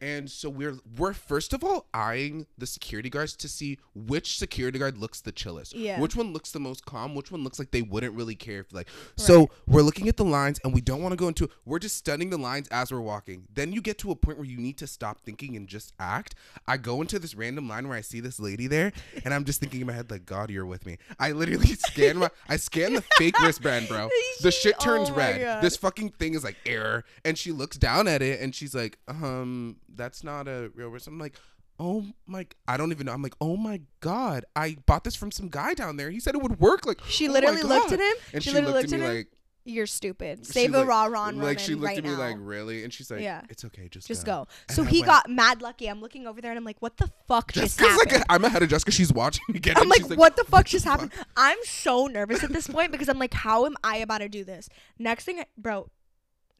And 0.00 0.30
so 0.30 0.48
we're 0.48 0.76
we're 0.96 1.12
first 1.12 1.52
of 1.52 1.62
all 1.62 1.86
eyeing 1.92 2.46
the 2.56 2.66
security 2.66 3.10
guards 3.10 3.36
to 3.36 3.48
see 3.48 3.78
which 3.94 4.38
security 4.38 4.78
guard 4.78 4.96
looks 4.98 5.20
the 5.20 5.32
chillest. 5.32 5.74
Yeah. 5.74 6.00
Which 6.00 6.16
one 6.16 6.32
looks 6.32 6.52
the 6.52 6.60
most 6.60 6.86
calm? 6.86 7.14
Which 7.14 7.30
one 7.30 7.44
looks 7.44 7.58
like 7.58 7.70
they 7.70 7.82
wouldn't 7.82 8.14
really 8.14 8.34
care 8.34 8.60
if 8.60 8.72
like. 8.72 8.88
So 9.16 9.50
we're 9.66 9.82
looking 9.82 10.08
at 10.08 10.16
the 10.16 10.24
lines 10.24 10.58
and 10.64 10.72
we 10.72 10.80
don't 10.80 11.02
want 11.02 11.12
to 11.12 11.16
go 11.16 11.28
into. 11.28 11.48
We're 11.64 11.78
just 11.78 11.96
studying 11.96 12.30
the 12.30 12.38
lines 12.38 12.68
as 12.68 12.90
we're 12.92 13.00
walking. 13.00 13.44
Then 13.52 13.72
you 13.72 13.80
get 13.82 13.98
to 13.98 14.10
a 14.10 14.16
point 14.16 14.38
where 14.38 14.46
you 14.46 14.58
need 14.58 14.78
to 14.78 14.86
stop 14.86 15.20
thinking 15.20 15.56
and 15.56 15.68
just 15.68 15.92
act. 15.98 16.34
I 16.66 16.76
go 16.76 17.00
into 17.00 17.18
this 17.18 17.34
random 17.34 17.68
line 17.68 17.88
where 17.88 17.96
I 17.98 18.00
see 18.00 18.20
this 18.20 18.40
lady 18.40 18.66
there, 18.66 18.92
and 19.24 19.34
I'm 19.34 19.44
just 19.44 19.60
thinking 19.60 19.80
in 19.82 19.86
my 19.86 19.92
head 19.92 20.10
like, 20.10 20.24
God, 20.26 20.50
you're 20.50 20.66
with 20.66 20.86
me. 20.86 20.98
I 21.18 21.32
literally 21.32 21.66
scan 21.74 22.18
my 22.18 22.30
I 22.48 22.56
scan 22.56 22.94
the 22.94 23.02
fake 23.16 23.38
wristband, 23.40 23.88
bro. 23.88 24.08
The 24.42 24.50
shit 24.50 24.80
turns 24.80 25.10
Oh 25.10 25.14
red. 25.14 25.40
God. 25.40 25.62
This 25.62 25.76
fucking 25.76 26.10
thing 26.10 26.34
is 26.34 26.44
like 26.44 26.56
error, 26.64 27.04
and 27.24 27.36
she 27.36 27.52
looks 27.52 27.76
down 27.76 28.08
at 28.08 28.22
it 28.22 28.40
and 28.40 28.54
she's 28.54 28.74
like, 28.74 28.98
um, 29.08 29.76
that's 29.94 30.22
not 30.24 30.48
a 30.48 30.70
real 30.74 30.88
wrist. 30.88 31.06
I'm 31.06 31.18
like. 31.18 31.36
Oh 31.82 32.04
my! 32.26 32.46
I 32.68 32.76
don't 32.76 32.92
even 32.92 33.06
know. 33.06 33.12
I'm 33.14 33.22
like, 33.22 33.32
oh 33.40 33.56
my 33.56 33.80
god! 34.00 34.44
I 34.54 34.76
bought 34.84 35.02
this 35.02 35.16
from 35.16 35.30
some 35.30 35.48
guy 35.48 35.72
down 35.72 35.96
there. 35.96 36.10
He 36.10 36.20
said 36.20 36.34
it 36.34 36.42
would 36.42 36.60
work. 36.60 36.84
Like, 36.84 37.00
She 37.08 37.26
oh 37.26 37.32
literally 37.32 37.62
looked 37.62 37.90
at 37.90 37.98
him. 37.98 38.14
and 38.34 38.42
she 38.42 38.50
she, 38.50 38.54
literally 38.54 38.74
looked 38.82 38.90
looked 38.90 39.00
at 39.00 39.00
at 39.00 39.02
me 39.02 39.06
him. 39.12 39.16
like, 39.20 39.28
You're 39.64 39.86
stupid. 39.86 40.44
Save 40.44 40.72
like- 40.72 40.86
raw 40.86 41.06
Ron 41.06 41.38
like 41.38 41.58
she 41.58 41.72
looked 41.74 41.86
right 41.86 41.96
at 41.96 42.04
me 42.04 42.10
now. 42.10 42.18
like, 42.18 42.36
really? 42.38 42.84
And 42.84 42.92
she's 42.92 43.10
like, 43.10 43.22
Yeah. 43.22 43.40
it's 43.48 43.64
okay, 43.64 43.88
just 43.88 44.08
just 44.08 44.26
go. 44.26 44.46
go. 44.68 44.74
So 44.74 44.82
he 44.82 44.98
went- 44.98 45.06
got 45.06 45.30
mad 45.30 45.62
lucky. 45.62 45.86
I'm 45.88 46.02
looking 46.02 46.26
over 46.26 46.42
there 46.42 46.50
and 46.50 46.58
I'm 46.58 46.66
like, 46.66 46.76
what 46.80 46.98
the 46.98 47.10
fuck 47.26 47.50
just 47.54 47.80
happened? 47.80 48.12
like, 48.12 48.22
I'm 48.28 48.44
ahead 48.44 48.62
of 48.62 48.68
Jessica. 48.68 48.90
She's 48.90 49.10
watching 49.10 49.44
me 49.48 49.58
get 49.58 49.78
I'm 49.78 49.88
like, 49.88 50.00
She's 50.02 50.16
what 50.18 50.36
the 50.36 50.44
fuck 50.44 50.66
just 50.66 50.84
fuck?" 50.84 51.00
happened? 51.00 51.12
I'm 51.34 51.56
so 51.64 52.08
nervous 52.08 52.44
at 52.44 52.52
this 52.52 52.68
point 52.68 52.92
because 52.92 53.08
I'm 53.08 53.18
like, 53.18 53.32
how 53.32 53.64
am 53.64 53.76
I 53.82 53.96
about 53.96 54.18
to 54.18 54.28
do 54.28 54.44
this? 54.44 54.68
Next 54.98 55.24
thing, 55.24 55.40
I, 55.40 55.46
bro, 55.56 55.88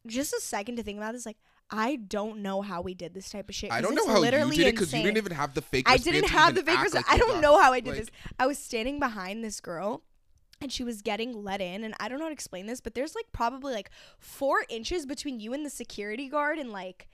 just 0.06 0.32
a 0.32 0.40
second 0.40 0.76
to 0.76 0.82
think 0.82 0.96
about 0.96 1.12
this. 1.12 1.26
Like, 1.26 1.37
I 1.70 1.96
don't 1.96 2.38
know 2.38 2.62
how 2.62 2.80
we 2.80 2.94
did 2.94 3.14
this 3.14 3.30
type 3.30 3.48
of 3.48 3.54
shit. 3.54 3.70
I 3.70 3.80
don't 3.80 3.94
know 3.94 4.06
how 4.06 4.22
you 4.22 4.30
did 4.30 4.40
it 4.66 4.72
because 4.74 4.92
you 4.92 5.02
didn't 5.02 5.18
even 5.18 5.32
have 5.32 5.54
the 5.54 5.62
fake. 5.62 5.88
I 5.88 5.96
didn't 5.96 6.28
have 6.30 6.54
the 6.54 6.62
fakers. 6.62 6.94
like 6.94 7.10
I 7.10 7.16
don't 7.18 7.40
know 7.40 7.60
how 7.60 7.72
I 7.72 7.80
did 7.80 7.90
like, 7.90 8.00
this. 8.00 8.10
I 8.38 8.46
was 8.46 8.58
standing 8.58 8.98
behind 8.98 9.44
this 9.44 9.60
girl 9.60 10.02
and 10.60 10.72
she 10.72 10.82
was 10.82 11.00
getting 11.00 11.32
let 11.44 11.60
in 11.60 11.84
and 11.84 11.94
I 12.00 12.08
don't 12.08 12.18
know 12.18 12.24
how 12.24 12.30
to 12.30 12.34
explain 12.34 12.66
this, 12.66 12.80
but 12.80 12.94
there's 12.94 13.14
like 13.14 13.26
probably 13.32 13.72
like 13.72 13.90
four 14.18 14.64
inches 14.68 15.06
between 15.06 15.38
you 15.40 15.52
and 15.52 15.64
the 15.64 15.70
security 15.70 16.28
guard 16.28 16.58
and 16.58 16.70
like 16.72 17.08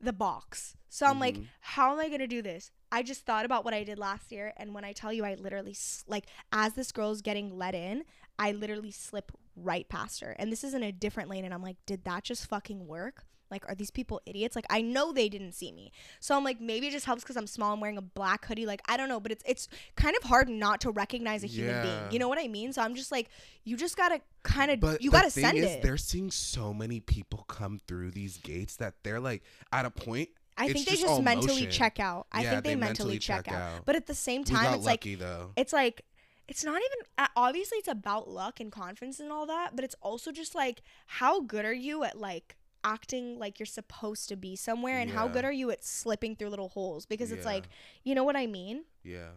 the 0.00 0.12
box. 0.12 0.76
So 0.88 1.06
I'm 1.06 1.20
like, 1.20 1.36
Mhm. 1.36 1.46
how 1.60 1.92
am 1.92 2.00
I 2.00 2.08
gonna 2.08 2.26
do 2.26 2.42
this? 2.42 2.72
I 2.90 3.02
just 3.04 3.24
thought 3.24 3.44
about 3.44 3.64
what 3.64 3.74
I 3.74 3.84
did 3.84 3.98
last 3.98 4.32
year, 4.32 4.52
and 4.56 4.74
when 4.74 4.84
I 4.84 4.92
tell 4.92 5.12
you, 5.12 5.24
I 5.24 5.34
literally 5.34 5.76
like 6.08 6.26
as 6.50 6.74
this 6.74 6.90
girl's 6.90 7.22
getting 7.22 7.56
let 7.56 7.74
in, 7.76 8.04
I 8.38 8.50
literally 8.52 8.90
slip 8.90 9.30
right 9.54 9.88
past 9.88 10.20
her, 10.22 10.32
and 10.32 10.50
this 10.50 10.64
is 10.64 10.74
in 10.74 10.82
a 10.82 10.90
different 10.90 11.28
lane, 11.28 11.44
and 11.44 11.54
I'm 11.54 11.62
like, 11.62 11.76
did 11.86 12.04
that 12.04 12.24
just 12.24 12.46
fucking 12.48 12.86
work? 12.88 13.24
Like, 13.50 13.68
are 13.68 13.74
these 13.74 13.90
people 13.90 14.20
idiots? 14.26 14.56
Like, 14.56 14.66
I 14.70 14.82
know 14.82 15.12
they 15.12 15.28
didn't 15.28 15.52
see 15.52 15.72
me, 15.72 15.92
so 16.20 16.36
I'm 16.36 16.44
like, 16.44 16.60
maybe 16.60 16.88
it 16.88 16.92
just 16.92 17.06
helps 17.06 17.22
because 17.22 17.36
I'm 17.36 17.46
small 17.46 17.72
i'm 17.72 17.80
wearing 17.80 17.98
a 17.98 18.02
black 18.02 18.46
hoodie. 18.46 18.66
Like, 18.66 18.82
I 18.88 18.96
don't 18.96 19.08
know, 19.08 19.20
but 19.20 19.32
it's 19.32 19.42
it's 19.46 19.68
kind 19.96 20.16
of 20.16 20.22
hard 20.28 20.48
not 20.48 20.80
to 20.82 20.90
recognize 20.90 21.44
a 21.44 21.46
human 21.46 21.74
Yeah. 21.74 21.82
being. 21.82 22.12
You 22.12 22.18
know 22.18 22.28
what 22.28 22.38
I 22.38 22.48
mean? 22.48 22.72
So 22.72 22.82
I'm 22.82 22.94
just 22.94 23.10
like, 23.12 23.28
you 23.64 23.76
just 23.76 23.96
gotta 23.96 24.20
kind 24.42 24.70
of 24.70 24.80
But 24.80 25.02
you 25.02 25.10
gotta 25.10 25.30
thing 25.30 25.44
send 25.44 25.58
is, 25.58 25.66
it. 25.66 25.82
They're 25.82 25.96
seeing 25.96 26.30
so 26.30 26.72
many 26.72 27.00
people 27.00 27.44
come 27.48 27.80
through 27.86 28.10
these 28.12 28.38
gates 28.38 28.76
that 28.76 28.94
they're 29.02 29.20
like 29.20 29.42
at 29.72 29.84
a 29.84 29.90
point. 29.90 30.30
I 30.56 30.66
think 30.66 30.84
they 30.86 30.92
just 30.92 31.02
just 31.02 31.22
mentally 31.22 31.62
motion. 31.62 31.70
check 31.70 32.00
out. 32.00 32.26
I 32.32 32.42
Yeah, 32.42 32.50
think 32.50 32.64
they, 32.64 32.70
they 32.70 32.76
mentally, 32.76 33.14
mentally 33.14 33.18
check, 33.18 33.44
check 33.46 33.54
out. 33.54 33.62
out. 33.76 33.86
But 33.86 33.96
at 33.96 34.06
the 34.06 34.14
same 34.14 34.44
time, 34.44 34.74
it's 34.74 34.84
like 34.84 35.02
though. 35.18 35.52
it's 35.56 35.72
like 35.72 36.02
it's 36.48 36.64
not 36.64 36.76
even 36.76 37.06
uh, 37.16 37.28
obviously 37.36 37.78
it's 37.78 37.88
about 37.88 38.28
luck 38.28 38.58
and 38.60 38.72
confidence 38.72 39.20
and 39.20 39.30
all 39.30 39.46
that 39.46 39.76
but 39.76 39.84
it's 39.84 39.94
also 40.02 40.32
just 40.32 40.52
like 40.54 40.82
how 41.06 41.40
good 41.40 41.64
are 41.64 41.72
you 41.72 42.02
at 42.02 42.18
like 42.18 42.56
acting 42.84 43.38
like 43.38 43.58
you're 43.58 43.66
supposed 43.66 44.28
to 44.28 44.36
be 44.36 44.56
somewhere 44.56 44.98
and 44.98 45.10
how 45.10 45.28
good 45.28 45.44
are 45.44 45.52
you 45.52 45.70
at 45.70 45.84
slipping 45.84 46.34
through 46.36 46.48
little 46.48 46.68
holes 46.70 47.06
because 47.06 47.30
it's 47.32 47.44
Yeah. 47.44 47.52
like 47.52 47.68
you 48.04 48.14
know 48.14 48.24
what 48.24 48.36
i 48.36 48.46
mean 48.46 48.84
Yeah. 49.04 49.28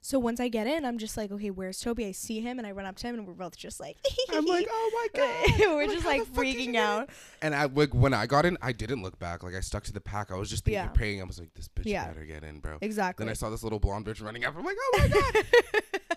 so 0.00 0.18
once 0.18 0.40
i 0.40 0.48
get 0.48 0.66
in 0.66 0.84
i'm 0.84 0.96
just 0.98 1.16
like 1.16 1.30
okay 1.30 1.50
where's 1.50 1.78
toby 1.80 2.06
i 2.06 2.12
see 2.12 2.40
him 2.40 2.58
and 2.58 2.66
i 2.66 2.70
run 2.70 2.86
up 2.86 2.96
to 2.96 3.06
him 3.06 3.16
and 3.16 3.26
we're 3.26 3.34
both 3.34 3.56
just 3.56 3.80
like 3.80 3.96
I'm 4.30 4.44
like, 4.44 4.66
oh 4.70 5.08
my 5.14 5.20
god. 5.58 5.58
we're 5.74 5.82
I'm 5.84 5.90
just 5.90 6.04
like 6.06 6.20
the 6.20 6.26
fuck 6.26 6.44
did 6.44 6.54
you 6.54 6.70
freaking 6.72 6.76
out 6.76 7.08
And 7.42 7.54
I 7.54 7.64
like 7.64 7.94
when 7.94 8.12
I 8.14 8.26
got 8.26 8.44
in, 8.46 8.56
I 8.62 8.72
didn't 8.72 9.02
look 9.02 9.18
back. 9.18 9.42
Like 9.42 9.54
I 9.54 9.60
stuck 9.60 9.84
to 9.84 9.92
the 9.92 10.00
pack. 10.00 10.30
I 10.30 10.36
was 10.36 10.50
just 10.50 10.64
thinking, 10.64 10.82
Yeah. 10.84 10.88
praying. 10.88 11.20
I 11.20 11.24
was 11.24 11.38
like, 11.40 11.52
this 11.54 11.66
bitch 11.68 11.84
Yeah. 11.86 12.06
better 12.08 12.24
get 12.26 12.44
in, 12.44 12.60
bro. 12.60 12.76
exactly 12.82 13.24
Then 13.24 13.30
I 13.30 13.34
saw 13.34 13.48
this 13.50 13.62
little 13.62 13.78
blonde 13.80 14.04
bitch 14.06 14.22
running 14.22 14.44
up. 14.44 14.54
I'm 14.56 14.64
like, 14.64 14.76
oh 14.78 14.98
my 14.98 15.08
god. 15.08 15.44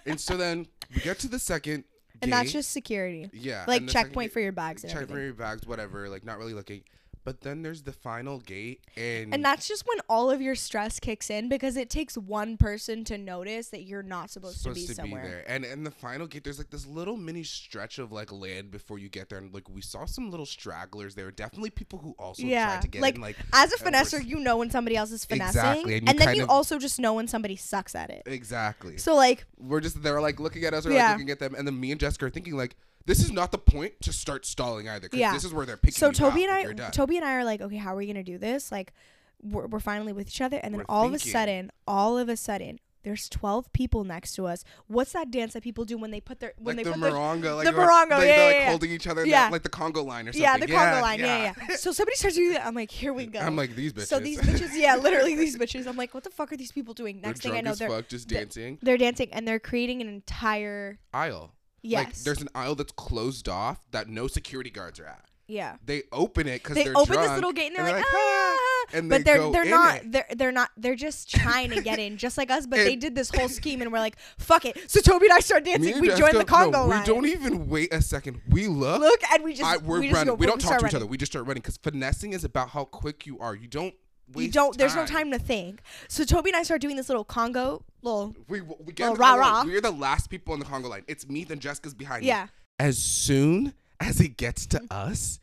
and 0.06 0.20
so 0.20 0.36
then 0.38 0.68
we 0.94 1.02
get 1.02 1.20
to 1.20 1.28
the 1.30 1.40
second. 1.40 1.86
And 2.22 2.32
that's 2.32 2.52
just 2.52 2.72
security 2.72 3.30
yeah, 3.34 3.66
like 3.68 3.80
and 3.82 3.90
the 3.90 3.92
second 3.92 4.10
checkpoint 4.10 4.32
for 4.32 4.40
your 4.40 4.52
bags 4.52 4.84
and 4.84 4.94
check 4.94 5.08
for 5.08 5.20
your 5.20 5.34
bags, 5.34 5.66
whatever. 5.66 6.10
Like 6.10 6.24
not 6.24 6.38
really 6.38 6.54
looking. 6.54 6.84
But 7.24 7.42
then 7.42 7.62
there's 7.62 7.84
the 7.84 7.92
final 7.92 8.40
gate, 8.40 8.82
and 8.98 9.32
And 9.34 9.46
that's 9.46 9.68
just 9.68 9.84
when 9.88 10.00
all 10.10 10.32
of 10.32 10.42
your 10.42 10.56
stress 10.56 11.00
kicks 11.00 11.30
in 11.30 11.50
because 11.50 11.78
it 11.78 11.88
takes 11.90 12.18
one 12.18 12.58
person 12.58 13.04
to 13.06 13.18
notice 13.18 13.70
that 13.70 13.84
you're 13.84 14.02
not 14.02 14.32
supposed, 14.32 14.64
to 14.64 14.74
be 14.74 14.88
somewhere. 14.88 15.24
there. 15.24 15.44
And 15.48 15.64
in 15.64 15.84
the 15.84 15.92
final 15.92 16.26
gate, 16.26 16.44
there's 16.44 16.58
like 16.58 16.72
this 16.72 16.88
little 16.88 17.18
mini 17.18 17.44
stretch 17.44 18.00
of 18.00 18.12
like 18.12 18.32
land 18.32 18.72
before 18.72 18.98
you 18.98 19.08
get 19.08 19.30
there, 19.30 19.38
and 19.38 19.54
like 19.54 19.70
we 19.70 19.82
saw 19.82 20.06
some 20.06 20.32
little 20.32 20.48
stragglers. 20.48 21.14
There 21.14 21.26
were 21.26 21.32
definitely 21.32 21.70
people 21.70 22.00
who 22.00 22.16
also 22.18 22.42
Yeah, 22.44 22.66
tried 22.66 22.82
to 22.82 22.88
get 22.88 23.02
like, 23.04 23.16
in. 23.16 23.22
Like 23.22 23.36
As 23.54 23.72
a 23.72 23.78
finesser, 23.78 24.26
you 24.26 24.40
know 24.40 24.58
when 24.58 24.72
somebody 24.72 24.96
else 24.98 25.12
is 25.12 25.24
finessing, 25.24 25.60
Exactly, 25.62 25.98
and 25.98 26.10
and, 26.10 26.18
then 26.20 26.36
you 26.36 26.46
also 26.48 26.80
just 26.80 27.00
know 27.00 27.14
when 27.14 27.28
somebody 27.28 27.56
sucks 27.56 27.94
at 27.94 28.10
it. 28.10 28.24
exactly. 28.26 28.98
So 28.98 29.14
like, 29.16 29.46
we're 29.60 29.80
just 29.82 30.02
they're 30.02 30.22
like 30.22 30.40
looking 30.40 30.64
at 30.66 30.74
us, 30.74 30.86
we're 30.86 30.94
Yeah. 30.94 31.10
like 31.10 31.18
looking 31.20 31.30
at 31.30 31.38
them, 31.40 31.54
and 31.54 31.68
then 31.68 31.80
me 31.80 31.92
and 31.92 32.00
Jessica 32.00 32.26
are 32.26 32.30
thinking 32.32 32.58
like, 32.58 32.76
this 33.06 33.20
is 33.20 33.32
not 33.32 33.52
the 33.52 33.58
point 33.58 33.94
to 34.02 34.14
start 34.14 34.46
stalling 34.46 34.88
either. 34.90 35.10
'cause 35.10 35.20
Yeah. 35.20 35.34
this 35.34 35.44
is 35.44 35.54
where 35.54 35.66
they're 35.66 35.78
picking. 35.78 35.96
so 35.98 36.08
you 36.08 36.14
Toby 36.14 36.44
out, 36.48 36.50
and 36.66 36.80
I, 36.82 36.84
you're. 36.84 36.92
Toby 36.92 37.18
and 37.18 37.26
I 37.26 37.34
are 37.36 37.46
like, 37.46 37.62
okay, 37.62 37.78
how 37.78 37.94
are 37.94 37.98
we 37.98 38.08
gonna 38.08 38.24
do 38.24 38.38
this? 38.38 38.72
Like, 38.72 38.94
we're, 39.42 39.68
we're 39.68 39.80
finally 39.80 40.14
with 40.14 40.28
each 40.28 40.42
other, 40.42 40.58
and 40.62 40.74
then 40.74 40.80
We're 40.80 40.86
all 40.88 41.08
of 41.08 41.14
a 41.14 41.20
sudden, 41.20 41.72
all 41.88 42.18
of 42.18 42.30
a 42.30 42.38
sudden, 42.38 42.80
there's 43.04 43.28
12 43.30 43.74
people 43.74 44.04
next 44.04 44.34
to 44.34 44.46
us. 44.46 44.64
What's 44.86 45.14
that 45.14 45.32
dance 45.32 45.54
that 45.54 45.64
people 45.64 45.86
do 45.86 45.98
when 45.98 46.12
they 46.12 46.22
put 46.22 46.40
their 46.40 46.54
when 46.60 46.78
like 46.78 46.86
they 46.86 46.92
the 46.92 46.96
put 46.96 47.02
their 47.02 47.12
moronga, 47.14 47.56
like 47.56 47.66
the 47.66 47.72
they're- 47.72 47.82
moronga, 47.82 48.20
they, 48.20 48.28
yeah, 48.28 48.36
they're 48.36 48.46
like 48.46 48.54
yeah, 48.56 48.60
yeah. 48.62 48.70
holding 48.70 48.92
each 48.92 49.08
other, 49.08 49.26
Yeah. 49.26 49.46
that, 49.46 49.52
like 49.52 49.64
the 49.64 49.70
Congo 49.70 50.04
line 50.04 50.28
or 50.28 50.32
something. 50.34 50.44
yeah 50.44 50.58
the 50.58 50.68
Congo 50.68 51.02
line 51.02 51.20
yeah. 51.20 51.54
yeah 51.68 51.76
so 51.78 51.92
somebody 51.92 52.16
starts 52.18 52.36
doing 52.36 52.54
that 52.54 52.64
I'm 52.64 52.76
like 52.76 52.92
here 52.92 53.12
we 53.12 53.26
go 53.26 53.40
I'm 53.40 53.56
like 53.56 53.76
these 53.76 53.92
bitches. 53.94 54.06
so 54.06 54.20
these 54.20 54.40
bitches 54.40 54.70
yeah 54.76 54.98
literally 54.98 55.36
these 55.36 55.58
bitches 55.58 55.88
I'm 55.88 55.98
like 55.98 56.14
what 56.14 56.24
the 56.24 56.30
fuck 56.30 56.52
are 56.54 56.58
these 56.58 56.72
people 56.72 56.94
doing 56.94 57.22
they're 57.22 57.30
next 57.32 57.42
thing 57.42 57.54
I 57.54 57.62
know 57.62 57.74
they're 57.74 57.90
fuck, 57.90 58.08
just 58.08 58.30
they're- 58.30 58.42
dancing. 58.42 58.78
they're 58.84 59.00
dancing 59.00 59.30
and 59.34 59.48
they're 59.48 59.60
creating 59.60 60.02
an 60.02 60.08
entire 60.08 61.00
Aisle. 61.12 61.56
Yes 61.84 62.06
Like 62.06 62.16
there's 62.18 62.42
an 62.42 62.50
aisle 62.56 62.76
that's 62.76 62.92
closed 62.94 63.48
off 63.50 63.80
that 63.92 64.08
no 64.10 64.28
security 64.28 64.70
guards 64.70 65.00
are 65.00 65.08
at. 65.08 65.26
yeah 65.48 65.78
They 65.86 66.04
open 66.12 66.48
it 66.48 66.62
because 66.64 66.76
they 66.76 66.84
they're 66.86 66.98
open 66.98 67.14
drunk, 67.14 67.28
this 67.28 67.36
little 67.36 67.52
gate 67.54 67.68
and 67.68 67.76
they're, 67.78 67.86
and 67.88 67.96
like, 67.98 68.06
they're 68.12 68.22
ah, 68.22 68.58
and 68.94 69.10
but 69.10 69.18
they 69.20 69.24
they're 69.24 69.38
go 69.38 69.52
they're 69.52 69.64
in 69.64 69.70
not 69.70 69.96
it. 69.98 70.12
they're 70.12 70.26
they're 70.36 70.52
not 70.52 70.70
they're 70.78 70.96
just 70.96 71.30
trying 71.42 71.70
to 71.72 71.82
get 71.82 71.98
in 72.00 72.18
just 72.18 72.38
like 72.38 72.52
us 72.52 72.66
but 72.68 72.78
they 72.78 72.96
did 72.96 73.16
this 73.16 73.30
whole 73.34 73.48
scheme 73.60 73.82
and 73.82 73.92
we're 73.92 74.00
like 74.00 74.18
fuck 74.38 74.66
it 74.66 74.90
so 74.90 75.00
Toby 75.02 75.28
and 75.28 75.34
I 75.34 75.40
start 75.40 75.64
dancing 75.66 76.00
we 76.00 76.10
join 76.16 76.34
the 76.36 76.46
Congo 76.46 76.84
no, 76.84 76.88
line 76.88 77.02
We 77.02 77.06
don't 77.06 77.26
even 77.26 77.68
wait 77.68 77.94
a 77.94 78.02
second. 78.02 78.42
We 78.50 78.68
look. 78.68 79.00
look 79.02 79.22
and 79.34 79.44
we 79.44 79.54
just 79.54 79.64
I, 79.70 79.78
we're 79.78 80.00
we 80.00 80.08
just 80.08 80.16
running. 80.16 80.34
go, 80.34 80.36
we 80.36 80.46
don't 80.46 80.60
talk 80.62 80.80
to 80.80 80.86
each 80.88 80.96
other. 80.96 81.06
We 81.06 81.18
just 81.18 81.32
start 81.32 81.46
running 81.48 81.62
because 81.62 81.78
finessing 81.78 82.34
is 82.34 82.44
about 82.44 82.70
how 82.70 82.86
quick 82.86 83.26
you 83.26 83.40
are. 83.40 83.56
You 83.56 83.68
don't. 83.68 83.94
You 84.36 84.50
don't 84.50 84.78
there's 84.78 84.96
no 84.96 85.06
time 85.06 85.32
to 85.32 85.40
think 85.40 85.82
so 86.08 86.24
Toby 86.24 86.52
and 86.52 86.58
I 86.58 86.64
start 86.64 86.82
doing 86.82 86.96
this 86.96 87.10
little 87.10 87.26
Congo 87.26 87.84
little 88.02 88.34
We 88.48 88.62
we 88.62 88.94
get 88.94 89.10
little 89.10 89.16
rah 89.18 89.34
rah. 89.36 89.64
We're 89.66 89.82
the 89.82 89.92
last 89.92 90.30
people 90.30 90.54
on 90.54 90.60
the 90.60 90.66
Congo 90.66 90.88
line. 90.90 91.04
It's 91.08 91.28
me 91.28 91.46
and 91.50 91.60
Jessica's 91.60 91.94
behind 91.94 92.22
me. 92.22 92.28
yeah 92.28 92.48
As 92.80 92.98
soon 92.98 93.74
as 94.00 94.20
it 94.22 94.38
gets 94.38 94.66
to 94.68 94.82
us, 94.90 95.40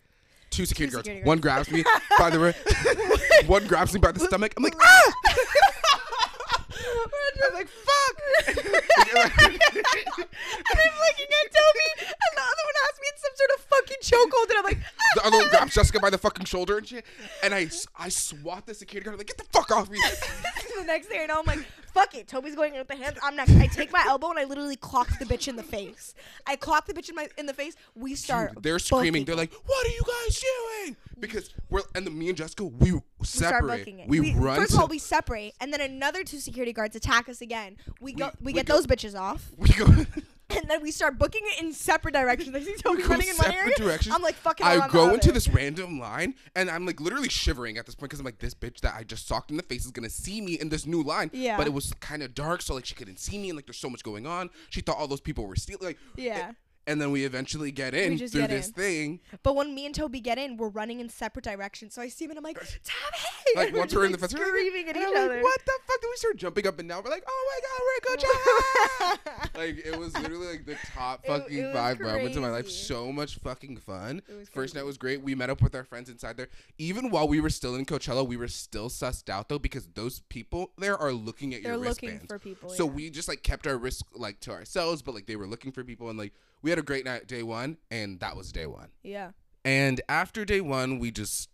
two 0.51 0.67
security, 0.67 0.93
guards. 0.93 1.07
security 1.07 1.27
One 1.27 1.39
grabs 1.39 1.71
me 1.71 1.85
by 2.19 2.31
the 2.31 2.55
one 3.47 3.67
grabs 3.67 3.93
me 3.95 4.01
by 4.01 4.13
the 4.13 4.21
stomach. 4.27 4.55
I'm 4.57 4.63
like 4.63 4.75
ah. 4.81 5.13
I'm 7.49 7.55
like 7.55 7.69
fuck. 7.69 8.15
and 8.47 8.57
I'm 10.79 10.97
looking 11.05 11.31
at 11.31 11.47
Toby, 11.55 11.89
and 11.99 12.35
the 12.35 12.43
other 12.43 12.65
one 12.65 12.77
has 12.85 12.97
me 13.01 13.09
in 13.09 13.17
some 13.19 13.35
sort 13.37 13.51
of 13.57 13.61
fucking 13.65 14.01
chokehold, 14.03 14.49
and 14.51 14.59
I'm 14.59 14.65
like, 14.65 14.79
the 15.15 15.27
other 15.27 15.39
one 15.39 15.49
grabs 15.51 15.75
Jessica 15.75 16.01
by 16.01 16.11
the 16.11 16.19
fucking 16.19 16.47
shoulder 16.47 16.79
and 16.79 16.87
shit. 16.87 17.05
And 17.43 17.55
I, 17.55 17.69
I 17.99 18.09
swat 18.09 18.67
the 18.67 18.75
security 18.75 19.05
guard. 19.05 19.15
I'm 19.15 19.19
like, 19.19 19.29
get 19.29 19.39
the 19.39 19.45
fuck 19.45 19.71
off 19.71 19.91
me. 19.91 19.99
the 19.99 20.85
next 20.85 21.07
thing 21.09 21.21
I 21.23 21.27
know, 21.27 21.41
I'm 21.41 21.47
like, 21.47 21.67
fuck 21.99 22.15
it. 22.15 22.29
Toby's 22.29 22.55
going 22.55 22.75
in 22.75 22.79
with 22.79 22.89
the 22.89 22.97
hands. 22.97 23.19
I'm 23.23 23.37
next. 23.37 23.53
I 23.57 23.67
take 23.67 23.93
my 23.93 24.05
elbow 24.07 24.31
and 24.31 24.39
I 24.39 24.45
literally 24.45 24.77
clock 24.77 25.09
the 25.19 25.25
bitch 25.25 25.49
in 25.49 25.57
the 25.57 25.63
face. 25.63 26.15
I 26.47 26.57
clock 26.57 26.87
the 26.87 26.95
bitch 26.95 27.09
in 27.09 27.15
my 27.15 27.29
in 27.37 27.47
the 27.47 27.55
face. 27.55 27.77
We 27.95 28.15
start. 28.15 28.55
Dude, 28.55 28.63
they're 28.63 28.79
screaming. 28.79 29.25
They're 29.25 29.37
like, 29.37 29.53
"What 29.53 29.87
are 29.87 29.91
you 29.91 30.03
guys 30.03 30.41
doing?" 30.85 30.97
Because 31.19 31.51
we're 31.71 31.83
and 31.95 32.07
the 32.07 32.11
me 32.11 32.29
and 32.29 32.37
Jessica, 32.37 32.65
we 32.65 32.93
we 32.93 33.01
separate. 33.25 33.79
booking 33.79 33.99
it. 34.01 34.09
We, 34.09 34.35
run. 34.35 34.57
First 34.57 34.75
of 34.75 34.81
all, 34.81 34.89
we 34.89 34.99
separate, 34.99 35.55
and 35.61 35.73
then 35.73 35.81
another 35.81 36.25
two 36.25 36.39
security 36.39 36.73
guards 36.73 36.97
attack 36.97 37.29
us 37.29 37.41
again. 37.41 37.77
We 38.01 38.13
go. 38.13 38.31
We, 38.41 38.47
we 38.47 38.53
get 38.53 38.67
go- 38.67 38.75
those 38.75 38.87
bitches 38.87 39.19
off, 39.19 39.51
we 39.57 39.69
go. 39.71 39.87
And 40.51 40.69
then 40.69 40.83
we 40.83 40.91
start 40.91 41.19
booking 41.19 41.43
it 41.45 41.63
in 41.63 41.73
separate 41.73 42.15
directions. 42.15 42.55
I 42.55 42.61
see 42.63 42.75
Toby 42.75 43.03
running 43.03 43.29
in 43.29 43.37
my 43.37 43.45
separate 43.45 43.57
area. 43.63 43.75
directions. 43.77 44.15
I'm 44.15 44.23
like, 44.23 44.35
fucking. 44.35 44.67
I 44.67 44.79
I'm 44.79 44.91
go 44.91 45.13
into 45.13 45.31
it. 45.31 45.35
this 45.35 45.49
random 45.49 45.99
line, 46.01 46.35
and 46.55 46.71
I'm 46.71 46.87
like 46.87 47.01
literally 47.01 47.29
shivering 47.29 47.77
at 47.79 47.87
this 47.87 47.95
point 47.95 48.11
because 48.11 48.21
I'm 48.21 48.25
like, 48.27 48.39
this 48.39 48.55
bitch 48.55 48.81
that 48.81 48.95
I 48.97 49.03
just 49.05 49.27
socked 49.27 49.51
in 49.51 49.57
the 49.57 49.63
face 49.63 49.85
is 49.85 49.91
gonna 49.91 50.11
see 50.11 50.41
me 50.41 50.55
in 50.55 50.69
this 50.69 50.87
new 50.87 51.03
line. 51.03 51.31
Yeah. 51.33 51.57
But 51.57 51.67
it 51.67 51.73
was 51.73 51.93
kind 52.01 52.23
of 52.23 52.35
dark, 52.35 52.63
so 52.63 52.75
like 52.75 52.87
she 52.87 52.95
couldn't 52.95 53.19
see 53.19 53.39
me, 53.39 53.51
and 53.51 53.57
like 53.57 53.67
there's 53.67 53.79
so 53.79 53.91
much 53.91 54.03
going 54.03 54.27
on. 54.27 54.51
She 54.71 54.81
thought 54.81 54.97
all 54.97 55.09
those 55.09 55.21
people 55.21 55.47
were 55.47 55.57
stealing. 55.57 55.85
Like, 55.85 55.99
Yeah. 56.17 56.53
And 56.89 56.99
then 57.01 57.11
we 57.11 57.25
eventually 57.27 57.71
get 57.71 57.95
in 57.95 58.17
through 58.17 58.29
get 58.41 58.49
this 58.49 58.69
in. 58.69 58.73
thing. 58.73 59.21
But 59.43 59.55
when 59.55 59.75
me 59.75 59.85
and 59.85 59.95
Toby 59.95 60.21
get 60.21 60.39
in, 60.39 60.57
we're 60.57 60.71
running 60.71 61.01
in 61.01 61.11
separate 61.11 61.45
directions. 61.45 61.93
So 61.95 62.01
I 62.01 62.09
see 62.09 62.25
him 62.25 62.31
and 62.31 62.39
I'm 62.39 62.45
like, 62.45 62.57
Toby! 62.59 63.57
Like 63.57 63.73
we're 63.75 63.79
once 63.81 63.95
we're 63.95 64.07
in 64.07 64.13
the 64.13 64.17
like, 64.19 64.31
fence, 64.31 64.35
we're 64.35 64.47
like- 64.47 64.49
screaming 64.49 64.89
at 64.89 64.97
and 64.97 65.05
each 65.11 65.17
other. 65.17 65.35
like, 65.35 65.43
what 65.43 65.61
the 65.67 65.73
fuck? 65.87 66.01
Then 66.01 66.11
we 66.11 66.17
start 66.17 66.37
jumping 66.39 66.67
up 66.67 66.79
and 66.79 66.89
down. 66.89 67.03
We're 67.05 67.11
like, 67.11 67.25
oh 67.29 67.51
my 67.51 67.61
god, 67.69 67.81
we're 67.85 68.15
at 68.15 68.19
Coachella. 68.19 69.55
like 69.59 69.87
it 69.87 69.99
was 69.99 70.17
literally 70.19 70.47
like 70.47 70.65
the 70.65 70.77
top 70.95 71.27
fucking 71.27 71.59
it 71.59 71.65
was 71.65 71.75
five 71.75 72.01
moments 72.01 72.37
of 72.37 72.43
my 72.43 72.51
life. 72.51 72.71
So 72.71 73.13
much 73.13 73.39
fucking 73.39 73.77
fun. 73.79 74.23
First 74.53 74.75
night 74.75 74.85
was 74.85 74.97
great. 74.97 75.23
We 75.23 75.35
met 75.35 75.51
up 75.51 75.61
with 75.61 75.75
our 75.75 75.85
friends 75.85 76.09
inside 76.09 76.37
there. 76.39 76.49
Even 76.79 77.11
while 77.11 77.29
we 77.29 77.41
were 77.41 77.51
still 77.51 77.75
in 77.75 77.85
Coachella, 77.85 78.27
we 78.27 78.37
were 78.39 78.49
still 78.49 78.89
sussed 78.89 79.29
out 79.29 79.49
though 79.51 79.59
because 79.59 79.87
those 79.95 80.21
people 80.29 80.71
there 80.79 80.97
are 80.97 81.13
looking 81.13 81.55
at 81.55 81.63
They're 81.63 81.73
your 81.73 81.79
looking 81.85 82.11
wristbands. 82.11 82.27
for 82.33 82.39
people. 82.39 82.71
so 82.71 82.87
yeah. 82.87 82.93
we 82.93 83.11
just 83.11 83.29
like 83.29 83.43
kept 83.43 83.67
our 83.67 83.77
risk 83.77 84.07
like 84.15 84.41
to 84.41 84.53
ourselves, 84.53 85.03
but 85.03 85.15
like 85.15 85.27
they 85.27 85.37
were 85.37 85.47
looking 85.47 85.73
for 85.73 85.85
people 85.85 86.09
and 86.09 86.19
like 86.19 86.33
we 86.63 86.71
had 86.71 86.79
a 86.79 86.83
great 86.83 87.05
night 87.05 87.27
day 87.27 87.43
one, 87.43 87.79
and 87.91 88.21
that 88.21 88.37
was 88.37 88.53
day 88.53 88.67
one. 88.67 88.89
yeah. 89.03 89.31
And 89.65 90.01
after 90.09 90.45
day 90.47 90.61
one, 90.63 90.99
we 90.99 91.11
just 91.11 91.51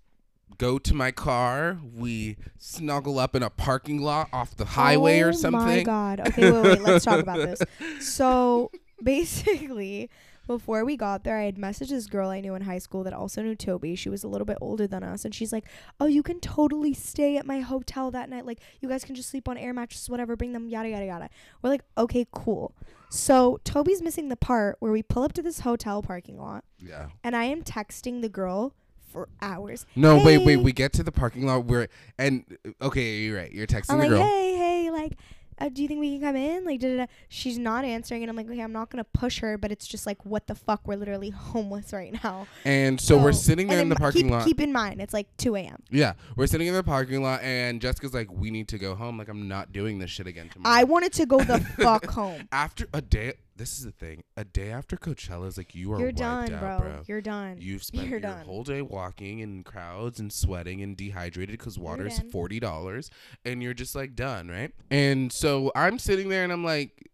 go 0.58 0.78
to 0.78 0.94
my 0.94 1.10
car. 1.10 1.78
We 1.82 2.36
snuggle 2.58 3.18
up 3.18 3.34
in 3.34 3.42
a 3.42 3.50
parking 3.50 4.00
lot 4.02 4.28
off 4.32 4.54
the 4.56 4.66
highway 4.66 5.20
oh 5.22 5.28
or 5.28 5.32
something. 5.32 5.60
Oh 5.60 5.64
my 5.66 5.82
god. 5.82 6.20
Okay, 6.28 6.52
wait, 6.52 6.62
wait. 6.62 6.80
Let's 6.82 7.04
talk 7.04 7.18
about 7.18 7.38
this. 7.38 7.60
So 8.00 8.70
basically, 9.02 10.10
before 10.46 10.84
we 10.84 10.96
got 10.96 11.24
there, 11.24 11.38
I 11.38 11.44
had 11.44 11.56
messaged 11.56 11.88
this 11.88 12.06
girl 12.06 12.28
I 12.28 12.40
knew 12.40 12.54
in 12.54 12.62
high 12.62 12.78
school 12.78 13.02
that 13.04 13.12
also 13.14 13.42
knew 13.42 13.54
Toby. 13.56 13.96
She 13.96 14.10
was 14.10 14.22
a 14.22 14.28
little 14.28 14.44
bit 14.44 14.58
older 14.60 14.86
than 14.86 15.02
us, 15.02 15.24
and 15.24 15.34
she's 15.34 15.52
like, 15.52 15.64
"Oh, 15.98 16.06
you 16.06 16.22
can 16.22 16.38
totally 16.40 16.92
stay 16.92 17.36
at 17.36 17.46
my 17.46 17.60
hotel 17.60 18.10
that 18.10 18.28
night. 18.28 18.44
Like, 18.46 18.60
you 18.80 18.88
guys 18.88 19.04
can 19.04 19.14
just 19.14 19.30
sleep 19.30 19.48
on 19.48 19.56
air 19.56 19.72
mattresses, 19.72 20.10
whatever. 20.10 20.36
Bring 20.36 20.52
them, 20.52 20.68
yada 20.68 20.90
yada 20.90 21.06
yada." 21.06 21.30
We're 21.62 21.70
like, 21.70 21.84
"Okay, 21.96 22.26
cool." 22.32 22.74
So 23.14 23.60
Toby's 23.64 24.02
missing 24.02 24.28
the 24.28 24.36
part 24.36 24.76
where 24.80 24.90
we 24.92 25.02
pull 25.02 25.22
up 25.22 25.32
to 25.34 25.42
this 25.42 25.60
hotel 25.60 26.02
parking 26.02 26.36
lot, 26.38 26.64
Yeah. 26.80 27.08
and 27.22 27.36
I 27.36 27.44
am 27.44 27.62
texting 27.62 28.22
the 28.22 28.28
girl 28.28 28.74
for 29.12 29.28
hours. 29.40 29.86
No, 29.94 30.22
wait, 30.24 30.38
wait. 30.44 30.56
We 30.56 30.72
get 30.72 30.92
to 30.94 31.04
the 31.04 31.12
parking 31.12 31.46
lot 31.46 31.64
where, 31.66 31.88
and 32.18 32.44
okay, 32.82 33.18
you're 33.18 33.36
right. 33.36 33.52
You're 33.52 33.68
texting 33.68 33.90
I'm 33.92 33.98
the 33.98 34.04
like, 34.04 34.10
girl. 34.10 34.22
hey, 34.24 34.56
hey, 34.56 34.90
like, 34.90 35.12
uh, 35.58 35.68
do 35.68 35.82
you 35.82 35.88
think 35.88 36.00
we 36.00 36.18
can 36.18 36.28
come 36.28 36.36
in? 36.36 36.64
Like, 36.64 36.80
da, 36.80 36.88
da, 36.88 36.96
da. 36.96 37.06
she's 37.28 37.58
not 37.58 37.84
answering, 37.84 38.22
and 38.22 38.30
I'm 38.30 38.36
like, 38.36 38.48
okay, 38.48 38.60
I'm 38.60 38.72
not 38.72 38.90
gonna 38.90 39.04
push 39.04 39.40
her, 39.40 39.56
but 39.56 39.70
it's 39.70 39.86
just 39.86 40.06
like, 40.06 40.24
what 40.24 40.46
the 40.46 40.54
fuck? 40.54 40.86
We're 40.86 40.96
literally 40.96 41.30
homeless 41.54 41.92
right 41.92 42.12
now. 42.22 42.46
And 42.64 43.00
so 43.00 43.18
we're 43.18 43.32
sitting 43.32 43.68
there 43.68 43.80
in 43.80 43.88
the 43.88 43.96
parking 43.96 44.22
keep, 44.22 44.30
lot. 44.30 44.44
Keep 44.44 44.60
in 44.60 44.72
mind, 44.72 45.00
it's 45.00 45.14
like 45.14 45.28
2 45.38 45.56
a.m. 45.56 45.82
yeah, 45.90 46.14
we're 46.36 46.46
sitting 46.46 46.66
in 46.66 46.74
the 46.74 46.82
parking 46.82 47.22
lot, 47.22 47.42
and 47.42 47.80
Jessica's 47.80 48.14
like, 48.14 48.30
"We 48.32 48.50
need 48.50 48.68
to 48.68 48.78
go 48.78 48.94
home. 48.94 49.18
Like, 49.18 49.28
I'm 49.28 49.48
not 49.48 49.72
doing 49.72 49.98
this 49.98 50.10
shit 50.10 50.26
again 50.26 50.48
tomorrow." 50.48 50.74
I 50.74 50.84
wanted 50.84 51.12
to 51.14 51.26
go 51.26 51.38
the 51.38 51.60
fuck 51.78 52.06
home. 52.06 52.48
after 52.52 52.86
a 52.92 53.00
day. 53.00 53.34
This 53.56 53.78
is 53.78 53.84
the 53.84 53.92
thing. 53.92 54.24
A 54.36 54.44
day 54.44 54.70
after 54.70 54.96
Coachella 54.96 55.46
is 55.46 55.56
like 55.56 55.74
you 55.74 55.92
are 55.92 56.00
You're 56.00 56.10
done, 56.12 56.52
out, 56.52 56.60
bro. 56.60 56.78
bro. 56.78 57.02
You're 57.06 57.20
done. 57.20 57.58
You've 57.60 57.84
spent 57.84 58.02
You're 58.04 58.12
your 58.12 58.20
done. 58.20 58.44
whole 58.44 58.64
day 58.64 58.82
walking 58.82 59.38
in 59.38 59.62
crowds 59.62 60.18
and 60.18 60.32
sweating 60.32 60.82
and 60.82 60.96
dehydrated 60.96 61.56
because 61.58 61.78
water's 61.78 62.18
forty 62.32 62.58
dollars, 62.58 63.10
and 63.44 63.62
you're 63.62 63.74
just 63.74 63.94
like 63.94 64.16
done, 64.16 64.48
right? 64.48 64.72
And 64.90 65.32
so 65.32 65.70
I'm 65.76 65.98
sitting 66.00 66.28
there 66.30 66.42
and 66.42 66.52
I'm 66.52 66.64
like, 66.64 67.10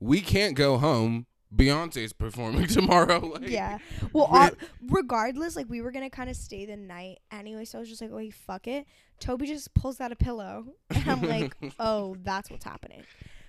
we 0.00 0.20
can't 0.20 0.56
go 0.56 0.78
home. 0.78 1.26
Beyonce's 1.54 2.12
performing 2.12 2.66
tomorrow. 2.68 3.20
Like, 3.34 3.48
yeah. 3.48 3.78
Well, 4.12 4.24
all, 4.24 4.36
uh, 4.36 4.50
regardless, 4.88 5.54
like 5.54 5.68
we 5.68 5.80
were 5.80 5.92
gonna 5.92 6.10
kind 6.10 6.28
of 6.28 6.34
stay 6.34 6.66
the 6.66 6.76
night 6.76 7.18
anyway, 7.30 7.64
so 7.64 7.78
I 7.78 7.80
was 7.80 7.88
just 7.88 8.00
like, 8.02 8.10
"Okay, 8.10 8.30
fuck 8.30 8.66
it." 8.66 8.86
Toby 9.20 9.46
just 9.46 9.72
pulls 9.74 10.00
out 10.00 10.10
a 10.10 10.16
pillow, 10.16 10.64
and 10.90 11.08
I'm 11.08 11.22
like, 11.22 11.54
"Oh, 11.78 12.16
that's 12.24 12.50
what's 12.50 12.64
happening." 12.64 13.04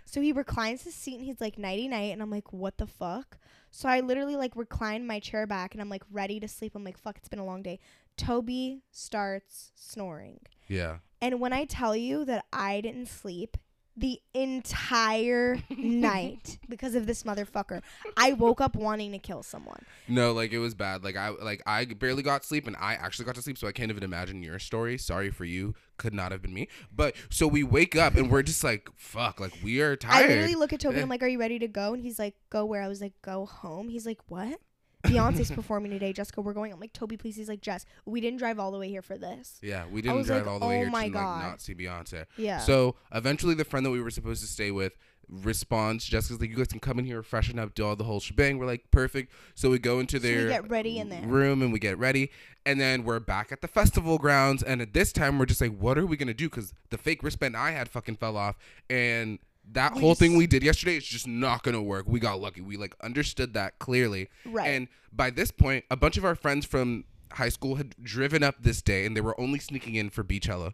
So 0.05 0.21
he 0.21 0.31
reclines 0.31 0.83
his 0.83 0.93
seat 0.95 1.15
and 1.15 1.25
he's 1.25 1.41
like, 1.41 1.57
"Nighty 1.57 1.87
night," 1.87 2.13
and 2.13 2.21
I'm 2.21 2.29
like, 2.31 2.53
"What 2.53 2.77
the 2.77 2.87
fuck?" 2.87 3.37
So 3.71 3.89
I 3.89 3.99
literally 3.99 4.35
like 4.35 4.55
recline 4.55 5.05
my 5.05 5.19
chair 5.19 5.45
back 5.47 5.73
and 5.73 5.81
I'm 5.81 5.89
like 5.89 6.03
ready 6.11 6.39
to 6.39 6.47
sleep. 6.47 6.73
I'm 6.75 6.83
like, 6.83 6.97
"Fuck, 6.97 7.17
it's 7.17 7.27
been 7.29 7.39
a 7.39 7.45
long 7.45 7.61
day." 7.63 7.79
Toby 8.17 8.81
starts 8.91 9.71
snoring, 9.75 10.39
yeah. 10.67 10.99
and 11.21 11.39
when 11.41 11.51
I 11.51 11.65
tell 11.65 11.95
you 11.95 12.23
that 12.25 12.45
I 12.53 12.79
didn't 12.81 13.07
sleep 13.07 13.57
the 13.97 14.19
entire 14.33 15.57
night 15.69 16.57
because 16.67 16.95
of 16.95 17.07
this 17.07 17.23
motherfucker, 17.23 17.81
I 18.17 18.33
woke 18.33 18.59
up 18.61 18.75
wanting 18.75 19.11
to 19.13 19.19
kill 19.19 19.43
someone. 19.43 19.83
No, 20.07 20.33
like 20.33 20.51
it 20.51 20.59
was 20.59 20.73
bad. 20.73 21.03
Like 21.03 21.15
I 21.15 21.29
like 21.29 21.61
I 21.65 21.85
barely 21.85 22.23
got 22.23 22.43
sleep 22.43 22.67
and 22.67 22.75
I 22.77 22.93
actually 22.95 23.25
got 23.25 23.35
to 23.35 23.41
sleep, 23.41 23.57
so 23.57 23.67
I 23.67 23.71
can't 23.71 23.89
even 23.89 24.03
imagine 24.03 24.43
your 24.43 24.59
story. 24.59 24.97
Sorry 24.97 25.29
for 25.29 25.45
you. 25.45 25.75
Could 25.97 26.13
not 26.13 26.31
have 26.31 26.41
been 26.41 26.53
me. 26.53 26.67
But 26.93 27.15
so 27.29 27.47
we 27.47 27.63
wake 27.63 27.95
up 27.95 28.15
and 28.15 28.29
we're 28.29 28.43
just 28.43 28.63
like, 28.63 28.89
fuck, 28.97 29.39
like 29.39 29.53
we 29.63 29.79
are 29.81 29.95
tired. 29.95 30.25
I 30.25 30.27
literally 30.27 30.55
look 30.55 30.73
at 30.73 30.81
Toby 30.81 30.95
and 30.95 30.99
Eh. 30.99 31.03
I'm 31.03 31.09
like, 31.09 31.23
Are 31.23 31.27
you 31.27 31.39
ready 31.39 31.59
to 31.59 31.67
go? 31.69 31.93
And 31.93 32.03
he's 32.03 32.19
like, 32.19 32.35
Go 32.49 32.65
where? 32.65 32.81
I 32.81 32.87
was 32.89 32.99
like, 33.01 33.13
Go 33.21 33.45
home. 33.45 33.87
He's 33.89 34.05
like, 34.05 34.19
What? 34.27 34.59
Beyonce's 35.07 35.51
performing 35.59 35.91
today. 35.91 36.13
Jessica, 36.13 36.41
we're 36.41 36.53
going. 36.53 36.71
I'm 36.73 36.79
like, 36.79 36.93
Toby, 36.93 37.17
please. 37.17 37.35
He's 37.35 37.49
like, 37.49 37.61
Jess, 37.61 37.85
we 38.05 38.21
didn't 38.21 38.39
drive 38.39 38.59
all 38.59 38.71
the 38.71 38.77
way 38.79 38.89
here 38.89 39.01
for 39.01 39.17
this. 39.17 39.59
yeah, 39.61 39.85
we 39.91 40.01
didn't 40.01 40.17
was 40.17 40.27
drive 40.27 40.43
like, 40.45 40.51
all 40.53 40.59
the 40.59 40.65
way 40.67 40.77
oh 40.77 40.81
here 40.81 40.89
my 40.89 41.05
to 41.05 41.09
God. 41.13 41.39
like 41.39 41.49
not 41.51 41.61
see 41.61 41.73
Beyonce. 41.75 42.25
Yeah. 42.37 42.59
So 42.59 42.95
eventually, 43.13 43.53
the 43.55 43.65
friend 43.65 43.85
that 43.85 43.91
we 43.91 44.01
were 44.01 44.11
supposed 44.11 44.41
to 44.41 44.47
stay 44.47 44.71
with 44.71 44.93
responds. 45.27 46.05
Jessica's 46.05 46.39
like, 46.39 46.49
"You 46.49 46.55
guys 46.55 46.67
can 46.67 46.79
come 46.79 46.99
in 46.99 47.05
here, 47.05 47.23
freshen 47.23 47.57
up, 47.59 47.73
do 47.73 47.85
all 47.85 47.95
the 47.95 48.03
whole 48.03 48.19
shebang." 48.19 48.57
We're 48.57 48.65
like, 48.67 48.89
"Perfect." 48.91 49.31
So 49.55 49.69
we 49.69 49.79
go 49.79 49.99
into 49.99 50.19
their 50.19 50.47
get 50.49 50.69
ready 50.69 50.99
in 50.99 51.09
there. 51.09 51.21
room 51.23 51.61
and 51.61 51.73
we 51.73 51.79
get 51.79 51.97
ready, 51.97 52.31
and 52.65 52.79
then 52.79 53.03
we're 53.03 53.19
back 53.19 53.51
at 53.51 53.61
the 53.61 53.67
festival 53.67 54.17
grounds. 54.17 54.61
And 54.63 54.81
at 54.81 54.93
this 54.93 55.11
time, 55.11 55.39
we're 55.39 55.45
just 55.47 55.61
like, 55.61 55.75
"What 55.77 55.97
are 55.97 56.05
we 56.05 56.15
gonna 56.17 56.33
do?" 56.33 56.49
Because 56.49 56.73
the 56.89 56.97
fake 56.97 57.23
wristband 57.23 57.57
I 57.57 57.71
had 57.71 57.89
fucking 57.89 58.17
fell 58.17 58.37
off, 58.37 58.55
and 58.89 59.39
that 59.71 59.95
We 59.95 60.01
whole 60.01 60.15
thing 60.15 60.37
we 60.37 60.47
did 60.47 60.63
yesterday 60.63 60.97
is 60.97 61.05
just 61.05 61.27
not 61.27 61.63
gonna 61.63 61.81
work. 61.81 62.05
We 62.07 62.19
got 62.19 62.39
lucky. 62.39 62.61
We 62.61 62.77
like 62.77 62.95
understood 63.01 63.53
that 63.55 63.79
clearly. 63.79 64.29
Right. 64.45 64.67
And 64.67 64.87
by 65.11 65.29
this 65.29 65.51
point, 65.51 65.85
a 65.91 65.95
bunch 65.95 66.17
of 66.17 66.25
our 66.25 66.35
friends 66.35 66.65
from 66.65 67.05
high 67.33 67.49
school 67.49 67.75
had 67.75 67.95
driven 68.01 68.43
up 68.43 68.55
this 68.61 68.81
day, 68.81 69.05
and 69.05 69.15
they 69.17 69.21
were 69.21 69.39
only 69.39 69.59
sneaking 69.59 69.95
in 69.95 70.09
for 70.09 70.23
Beychella. 70.23 70.73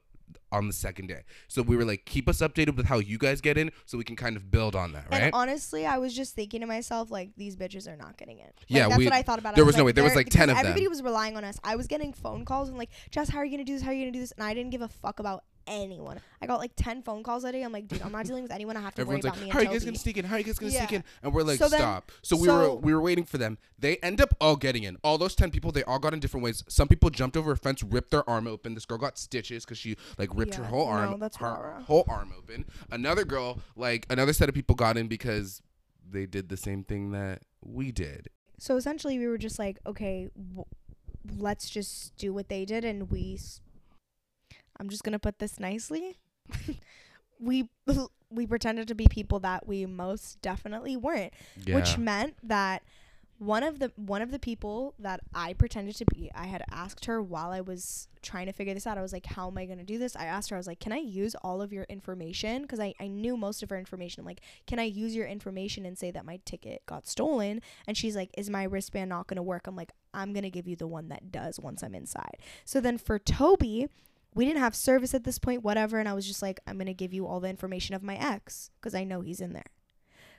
on 0.54 0.68
the 0.68 0.74
second 0.74 1.08
day. 1.08 1.22
So 1.48 1.62
we 1.62 1.78
were 1.78 1.86
like, 1.86 2.04
keep 2.06 2.28
us 2.28 2.40
updated 2.40 2.76
with 2.76 2.86
how 2.86 3.00
you 3.00 3.18
guys 3.18 3.40
get 3.40 3.58
in, 3.58 3.72
so 3.86 3.98
we 3.98 4.04
can 4.04 4.18
kind 4.18 4.36
of 4.36 4.52
build 4.52 4.76
on 4.76 4.92
that, 4.92 5.06
right? 5.10 5.24
And 5.24 5.34
honestly, 5.34 5.86
I 5.86 5.98
was 5.98 6.14
just 6.14 6.36
thinking 6.36 6.60
to 6.60 6.68
myself, 6.68 7.10
like, 7.10 7.30
these 7.38 7.56
bitches 7.56 7.88
are 7.88 7.96
not 7.96 8.18
getting 8.18 8.40
in. 8.40 8.46
Like, 8.48 8.54
Yeah, 8.68 8.88
that's 8.90 8.98
we- 8.98 9.06
what 9.06 9.14
I 9.14 9.22
thought 9.22 9.40
about. 9.40 9.54
it. 9.54 9.56
there 9.56 9.64
I 9.64 9.68
was 9.68 9.78
no 9.78 9.86
way. 9.86 9.94
There 9.94 10.04
was, 10.04 10.14
like, 10.16 10.28
10 10.30 10.48
because 10.48 10.52
of 10.52 10.58
them. 10.58 10.72
Everybody 10.72 10.88
was 10.90 11.02
relying 11.04 11.38
on 11.38 11.46
us. 11.46 11.58
I 11.64 11.78
was 11.78 11.88
getting 11.88 12.12
phone 12.12 12.44
calls 12.44 12.68
and 12.68 12.78
like, 12.78 12.90
Jess, 13.12 13.30
how 13.30 13.38
are 13.40 13.46
you 13.46 13.52
gonna 13.52 13.64
do 13.64 13.74
this? 13.74 13.82
How 13.82 13.92
are 13.92 13.94
you 13.94 14.02
gonna 14.02 14.12
do 14.12 14.20
this? 14.20 14.32
And 14.34 14.44
I 14.44 14.54
didn't 14.54 14.72
give 14.72 14.82
a 14.82 14.90
fuck 14.90 15.20
about 15.20 15.46
anyone. 15.72 16.20
I 16.42 16.46
got 16.48 16.60
like 16.60 16.72
ten 16.76 17.02
phone 17.02 17.24
calls 17.24 17.44
a 17.44 17.52
day. 17.52 17.64
I'm 17.64 17.72
like, 17.72 17.88
dude, 17.88 18.02
I'm 18.02 18.12
not 18.12 18.26
dealing 18.26 18.44
with 18.44 18.52
anyone. 18.52 18.78
I 18.78 18.82
have 18.82 18.94
to 18.96 19.02
Everyone's 19.02 19.24
worry 19.24 19.30
like, 19.32 19.38
about 19.38 19.46
me 19.46 19.52
"How 19.52 19.60
are 19.60 19.64
you 19.64 19.70
guys 19.70 19.86
gonna 19.86 19.98
sneak 19.98 20.18
in? 20.18 20.26
How 20.26 20.36
are 20.36 20.40
you 20.40 20.44
guys 20.44 20.60
gonna 20.60 20.72
sneak 20.72 20.92
in?" 20.94 21.04
And 21.24 21.34
we're 21.34 21.44
like, 21.44 21.58
So 21.60 21.70
then- 21.70 21.80
"Stop!" 21.80 22.12
So 22.22 22.36
we 22.38 22.48
were 22.48 22.76
we 22.76 22.94
were 22.94 23.02
waiting 23.02 23.24
for 23.26 23.38
them. 23.38 23.58
They 23.80 23.98
end 23.98 24.22
up 24.22 24.34
all 24.42 24.56
getting 24.56 24.84
in. 24.84 24.98
All 25.04 25.18
those 25.18 25.36
ten 25.36 25.50
people, 25.52 25.72
they 25.72 25.84
all 25.84 25.98
got 26.00 26.14
in 26.14 26.20
different 26.20 26.44
ways. 26.44 26.64
Some 26.68 26.88
people 26.88 27.10
jumped 27.10 27.36
over 27.38 27.52
a 27.54 27.58
fence, 27.58 27.82
ripped 27.84 28.12
their 28.12 28.30
arm 28.30 28.48
open. 28.48 28.74
This 28.76 28.86
girl 28.86 28.98
got 28.98 29.18
stitches 29.18 29.66
because 29.66 29.78
she 29.78 29.96
like 30.18 30.30
ripped 30.34 30.56
her 30.56 30.64
Yeah, 30.64 30.70
whole 30.70 30.86
no, 30.86 30.92
arm, 30.92 31.20
that's 31.20 31.38
her 31.38 31.46
rah-rah. 31.46 31.82
whole 31.84 32.06
arm 32.08 32.34
open. 32.38 32.66
Another 32.92 33.24
girl, 33.26 33.60
like 33.76 34.06
another 34.10 34.34
set 34.34 34.50
of 34.50 34.56
people, 34.56 34.76
got 34.76 34.98
in 34.98 35.08
because 35.08 35.62
they 36.10 36.26
did 36.26 36.50
the 36.50 36.58
same 36.58 36.84
thing 36.84 37.12
that 37.12 37.42
we 37.64 37.92
did. 37.92 38.28
So 38.60 38.76
essentially, 38.76 39.18
we 39.18 39.28
were 39.28 39.38
just 39.38 39.58
like, 39.58 39.80
okay, 39.88 40.30
w- 40.36 40.66
let's 41.38 41.70
just 41.70 42.16
do 42.18 42.34
what 42.34 42.50
they 42.50 42.66
did, 42.66 42.84
and 42.86 43.10
we. 43.10 43.36
s- 43.36 43.62
I'm 44.80 44.90
just 44.90 45.04
gonna 45.04 45.20
put 45.20 45.40
this 45.40 45.60
nicely. 45.60 46.18
we 47.40 47.70
we 48.30 48.48
pretended 48.48 48.88
to 48.88 48.96
be 48.96 49.08
people 49.08 49.40
that 49.40 49.68
we 49.68 49.86
most 49.86 50.42
definitely 50.42 50.96
weren't, 50.98 51.34
Yeah. 51.66 51.76
which 51.76 51.98
meant 51.98 52.36
that 52.44 52.84
one 53.40 53.64
of 53.64 53.80
the 53.80 53.92
one 53.96 54.22
of 54.22 54.30
the 54.30 54.38
people 54.38 54.94
that 55.00 55.20
I 55.34 55.54
pretended 55.54 55.96
to 55.96 56.06
be, 56.06 56.30
I 56.36 56.46
had 56.46 56.64
asked 56.70 57.06
her 57.06 57.24
while 57.24 57.50
I 57.50 57.60
was 57.62 58.08
trying 58.22 58.46
to 58.46 58.54
figure 58.54 58.76
this 58.76 58.86
out. 58.86 59.00
I 59.00 59.02
was 59.02 59.12
like, 59.12 59.26
"How 59.26 59.48
am 59.48 59.58
I 59.58 59.66
gonna 59.66 59.84
do 59.84 59.98
this?" 59.98 60.16
I 60.16 60.26
asked 60.26 60.52
her, 60.52 60.56
I 60.56 60.60
was 60.60 60.68
like, 60.68 60.80
"Can 60.80 60.92
I 60.94 60.98
use 61.00 61.34
all 61.44 61.60
of 61.60 61.74
your 61.74 61.86
information?" 61.86 62.62
Because 62.62 62.80
I 62.80 62.94
I 63.00 63.08
knew 63.08 63.36
most 63.36 63.64
of 63.64 63.72
her 63.72 63.80
information. 63.80 64.22
I'm 64.22 64.28
like, 64.28 64.42
"Can 64.68 64.78
I 64.78 64.84
use 64.84 65.16
your 65.16 65.26
information 65.26 65.88
and 65.88 65.98
say 65.98 66.12
that 66.12 66.24
my 66.24 66.40
ticket 66.46 66.84
got 66.86 67.08
stolen?" 67.08 67.62
And 67.88 67.98
she's 67.98 68.16
like, 68.16 68.30
"Is 68.38 68.48
my 68.52 68.64
wristband 68.64 69.10
not 69.10 69.26
gonna 69.26 69.42
work?" 69.44 69.66
I'm 69.66 69.76
like, 69.76 69.92
"I'm 70.14 70.34
gonna 70.34 70.52
give 70.52 70.68
you 70.68 70.76
the 70.76 70.86
one 70.88 71.10
that 71.10 71.32
does 71.32 71.60
once 71.60 71.82
I'm 71.84 71.96
inside." 71.96 72.38
So 72.64 72.80
then 72.80 73.00
for 73.00 73.18
Toby. 73.18 73.88
We 74.34 74.46
didn't 74.46 74.62
have 74.62 74.76
service 74.76 75.14
at 75.14 75.24
this 75.24 75.40
point, 75.40 75.64
whatever, 75.64 76.00
and 76.00 76.08
I 76.08 76.14
was 76.14 76.26
just 76.26 76.42
like, 76.42 76.60
I'm 76.66 76.78
gonna 76.78 76.94
give 76.94 77.14
you 77.14 77.28
all 77.28 77.40
the 77.40 77.50
information 77.50 77.96
of 77.96 78.04
my 78.04 78.16
ex 78.16 78.72
because 78.80 78.96
I 78.96 79.04
know 79.04 79.22
he's 79.22 79.42
in 79.42 79.54
there. 79.54 79.72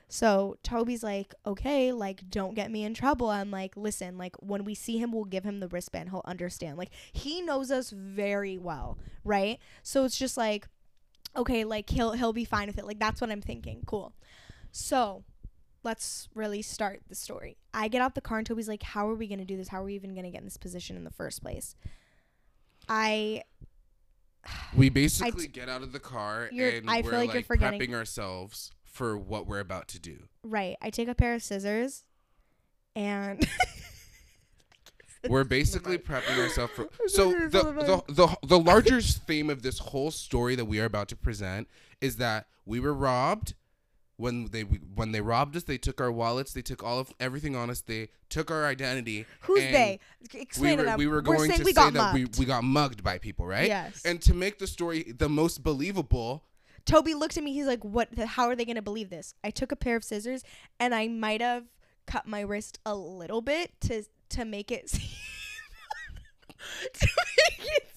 So 0.07 0.57
Toby's 0.63 1.03
like, 1.03 1.33
okay, 1.45 1.91
like, 1.91 2.29
don't 2.29 2.53
get 2.53 2.69
me 2.69 2.83
in 2.83 2.93
trouble. 2.93 3.29
I'm 3.29 3.49
like, 3.49 3.75
listen, 3.75 4.17
like, 4.17 4.35
when 4.39 4.63
we 4.63 4.75
see 4.75 4.97
him, 4.97 5.11
we'll 5.11 5.25
give 5.25 5.43
him 5.43 5.59
the 5.59 5.67
wristband. 5.67 6.09
He'll 6.09 6.21
understand. 6.25 6.77
Like, 6.77 6.91
he 7.11 7.41
knows 7.41 7.71
us 7.71 7.89
very 7.89 8.57
well, 8.57 8.97
right? 9.23 9.59
So 9.81 10.03
it's 10.05 10.17
just 10.17 10.37
like, 10.37 10.67
okay, 11.35 11.63
like, 11.63 11.89
he'll 11.89 12.11
he'll 12.11 12.33
be 12.33 12.45
fine 12.45 12.67
with 12.67 12.77
it. 12.77 12.85
Like, 12.85 12.99
that's 12.99 13.21
what 13.21 13.31
I'm 13.31 13.41
thinking. 13.41 13.83
Cool. 13.85 14.13
So 14.71 15.23
let's 15.83 16.29
really 16.33 16.61
start 16.61 17.01
the 17.09 17.15
story. 17.15 17.57
I 17.73 17.87
get 17.87 18.01
out 18.01 18.15
the 18.15 18.21
car 18.21 18.37
and 18.37 18.47
Toby's 18.47 18.67
like, 18.67 18.83
how 18.83 19.09
are 19.09 19.15
we 19.15 19.27
gonna 19.27 19.45
do 19.45 19.57
this? 19.57 19.69
How 19.69 19.81
are 19.81 19.85
we 19.85 19.95
even 19.95 20.13
gonna 20.15 20.31
get 20.31 20.39
in 20.39 20.45
this 20.45 20.57
position 20.57 20.95
in 20.95 21.03
the 21.03 21.11
first 21.11 21.41
place? 21.41 21.75
I 22.87 23.43
We 24.75 24.89
basically 25.03 25.47
get 25.47 25.69
out 25.69 25.81
of 25.83 25.91
the 25.91 25.99
car 25.99 26.49
and 26.51 26.89
I 26.89 27.01
we're 27.01 27.11
feel 27.11 27.19
like 27.19 27.27
like, 27.29 27.33
you're 27.35 27.43
forgetting- 27.43 27.79
prepping 27.81 27.93
ourselves 27.93 28.71
for 28.85 29.17
what 29.17 29.47
we're 29.47 29.59
about 29.59 29.87
to 29.89 29.99
do. 29.99 30.27
right. 30.43 30.75
I 30.81 30.89
take 30.89 31.07
a 31.07 31.15
pair 31.15 31.33
of 31.33 31.41
scissors, 31.41 32.03
and 32.95 33.47
We're 35.29 35.43
basically 35.59 35.97
prepping 35.97 36.37
ourselves 36.37 36.73
for. 36.73 36.89
So 37.07 37.31
the, 37.31 37.47
the 38.07 38.13
the 38.13 38.37
the 38.45 38.59
larger 38.59 39.01
theme 39.01 39.49
of 39.49 39.61
this 39.61 39.79
whole 39.79 40.11
story 40.11 40.55
that 40.55 40.65
we 40.65 40.79
are 40.79 40.85
about 40.85 41.07
to 41.09 41.15
present 41.15 41.67
is 42.01 42.17
that 42.17 42.47
we 42.65 42.79
were 42.79 42.93
robbed. 42.93 43.53
When 44.17 44.45
they 44.51 44.61
when 44.61 45.11
they 45.11 45.21
robbed 45.21 45.55
us, 45.55 45.63
they 45.63 45.77
took 45.79 45.99
our 45.99 46.11
wallets. 46.11 46.53
They 46.53 46.61
took 46.61 46.83
all 46.83 46.99
of 46.99 47.11
everything 47.19 47.55
on 47.55 47.69
us. 47.71 47.81
They 47.81 48.09
took 48.29 48.51
our 48.51 48.65
identity. 48.65 49.25
who's 49.41 49.59
they? 49.59 49.99
We 50.33 50.39
Explain 50.41 50.77
were 50.77 50.85
to 50.85 50.95
we 50.97 51.07
were 51.07 51.15
We're 51.15 51.21
going 51.21 51.49
saying 51.49 51.59
to 51.59 51.65
we 51.65 51.71
say 51.73 51.81
got 51.81 51.93
that 51.93 52.13
we, 52.13 52.21
mugged. 52.23 52.39
we 52.39 52.45
got 52.45 52.63
mugged 52.63 53.03
by 53.03 53.17
people, 53.17 53.47
right? 53.47 53.67
Yes. 53.67 54.03
And 54.05 54.21
to 54.21 54.33
make 54.35 54.59
the 54.59 54.67
story 54.67 55.13
the 55.17 55.29
most 55.29 55.63
believable, 55.63 56.43
Toby 56.85 57.15
looked 57.15 57.37
at 57.37 57.43
me. 57.43 57.53
He's 57.53 57.65
like, 57.65 57.83
"What? 57.83 58.15
How 58.19 58.45
are 58.47 58.55
they 58.55 58.65
gonna 58.65 58.81
believe 58.83 59.09
this?" 59.09 59.33
I 59.43 59.49
took 59.49 59.71
a 59.71 59.75
pair 59.75 59.95
of 59.95 60.03
scissors, 60.03 60.43
and 60.79 60.93
I 60.93 61.07
might 61.07 61.41
have 61.41 61.65
cut 62.05 62.27
my 62.27 62.41
wrist 62.41 62.79
a 62.85 62.95
little 62.95 63.41
bit 63.41 63.71
to 63.81 64.03
to 64.29 64.45
make 64.45 64.71
it 64.71 64.89
seem 64.91 65.01
to 66.93 67.07
make 67.07 67.67
it 67.77 67.89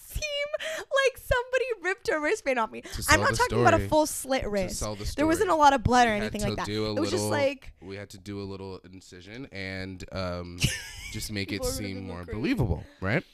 like 0.78 1.18
somebody 1.18 1.64
ripped 1.82 2.08
a 2.08 2.18
wristband 2.20 2.58
off 2.58 2.70
me. 2.70 2.82
I'm 3.08 3.20
not 3.20 3.34
talking 3.34 3.60
about 3.60 3.74
a 3.74 3.88
full 3.88 4.06
slit 4.06 4.46
wrist. 4.48 4.76
story, 4.76 4.96
There 5.16 5.26
wasn't 5.26 5.50
a 5.50 5.54
lot 5.54 5.72
of 5.72 5.82
blood 5.82 6.08
or 6.08 6.12
we 6.12 6.20
had 6.20 6.22
anything 6.34 6.42
like 6.56 6.56
that. 6.66 6.68
It 6.68 6.98
was 7.00 7.10
just 7.10 7.24
like 7.24 7.72
we 7.80 7.96
had 7.96 8.10
to 8.10 8.18
do 8.18 8.40
a 8.40 8.44
little 8.44 8.80
incision 8.90 9.46
and 9.52 10.04
um, 10.12 10.58
just 11.12 11.30
make 11.32 11.48
it 11.52 11.60
People 11.62 11.68
are 11.68 11.70
gonna 11.72 11.86
seem 11.88 12.06
more 12.06 12.24
crazy. 12.24 12.32
believable, 12.32 12.84
right? 13.00 13.24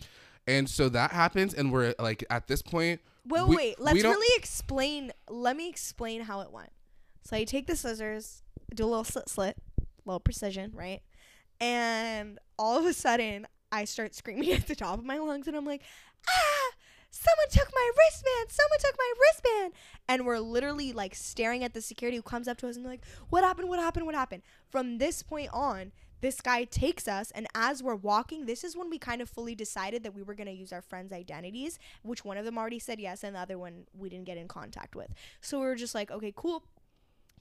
And 0.46 0.68
so 0.68 0.88
that 0.88 1.12
happens, 1.12 1.54
and 1.54 1.72
we're 1.72 1.94
like 2.00 2.24
at 2.28 2.48
this 2.48 2.62
point. 2.62 3.00
Well, 3.26 3.46
we- 3.46 3.56
wait. 3.56 3.76
we 3.78 3.84
Let's 3.84 4.02
don't- 4.02 4.12
really 4.12 4.36
explain. 4.36 5.12
Let 5.28 5.56
me 5.56 5.68
explain 5.68 6.22
how 6.22 6.40
it 6.40 6.50
went. 6.50 6.70
So 7.24 7.36
I 7.36 7.44
take 7.44 7.68
the 7.68 7.76
scissors, 7.76 8.42
do 8.74 8.84
a 8.84 8.86
little 8.86 9.04
slit, 9.04 9.28
slit, 9.28 9.56
little 10.04 10.18
precision, 10.18 10.72
right? 10.74 11.00
And 11.60 12.40
all 12.58 12.76
of 12.78 12.84
a 12.86 12.92
sudden, 12.92 13.46
I 13.70 13.84
start 13.84 14.14
screaming 14.16 14.50
at 14.52 14.66
the 14.66 14.74
top 14.74 14.98
of 14.98 15.04
my 15.04 15.18
lungs, 15.18 15.46
and 15.46 15.56
I'm 15.56 15.64
like, 15.64 15.82
"Ah! 16.28 16.70
Someone 17.12 17.48
took 17.50 17.70
my 17.74 17.90
wristband! 17.98 18.50
Someone 18.50 18.78
took 18.80 18.96
my 18.98 19.12
wristband!" 19.20 19.74
And 20.08 20.26
we're 20.26 20.38
literally 20.40 20.92
like 20.92 21.14
staring 21.14 21.62
at 21.62 21.74
the 21.74 21.82
security 21.82 22.16
who 22.16 22.22
comes 22.22 22.48
up 22.48 22.56
to 22.58 22.68
us 22.68 22.76
and 22.76 22.84
like, 22.84 23.04
"What 23.28 23.44
happened? 23.44 23.68
What 23.68 23.78
happened? 23.78 24.06
What 24.06 24.14
happened?" 24.14 24.42
From 24.70 24.98
this 24.98 25.22
point 25.22 25.50
on, 25.52 25.92
this 26.22 26.40
guy 26.40 26.64
takes 26.64 27.06
us, 27.08 27.30
and 27.32 27.46
as 27.54 27.82
we're 27.82 27.96
walking, 27.96 28.46
this 28.46 28.64
is 28.64 28.76
when 28.76 28.88
we 28.88 28.98
kind 28.98 29.20
of 29.20 29.28
fully 29.28 29.54
decided 29.54 30.04
that 30.04 30.14
we 30.14 30.22
were 30.22 30.34
gonna 30.34 30.52
use 30.52 30.72
our 30.72 30.80
friends' 30.80 31.12
identities 31.12 31.78
which 32.02 32.24
one 32.24 32.36
of 32.36 32.44
them 32.44 32.56
already 32.56 32.78
said 32.78 32.98
yes 33.00 33.22
and 33.22 33.36
the 33.36 33.40
other 33.40 33.58
one 33.58 33.86
we 33.92 34.08
didn't 34.08 34.24
get 34.24 34.38
in 34.38 34.48
contact 34.48 34.96
with. 34.96 35.12
So 35.40 35.60
we 35.60 35.66
were 35.66 35.74
just 35.74 35.94
like, 35.94 36.10
okay, 36.10 36.32
cool. 36.34 36.64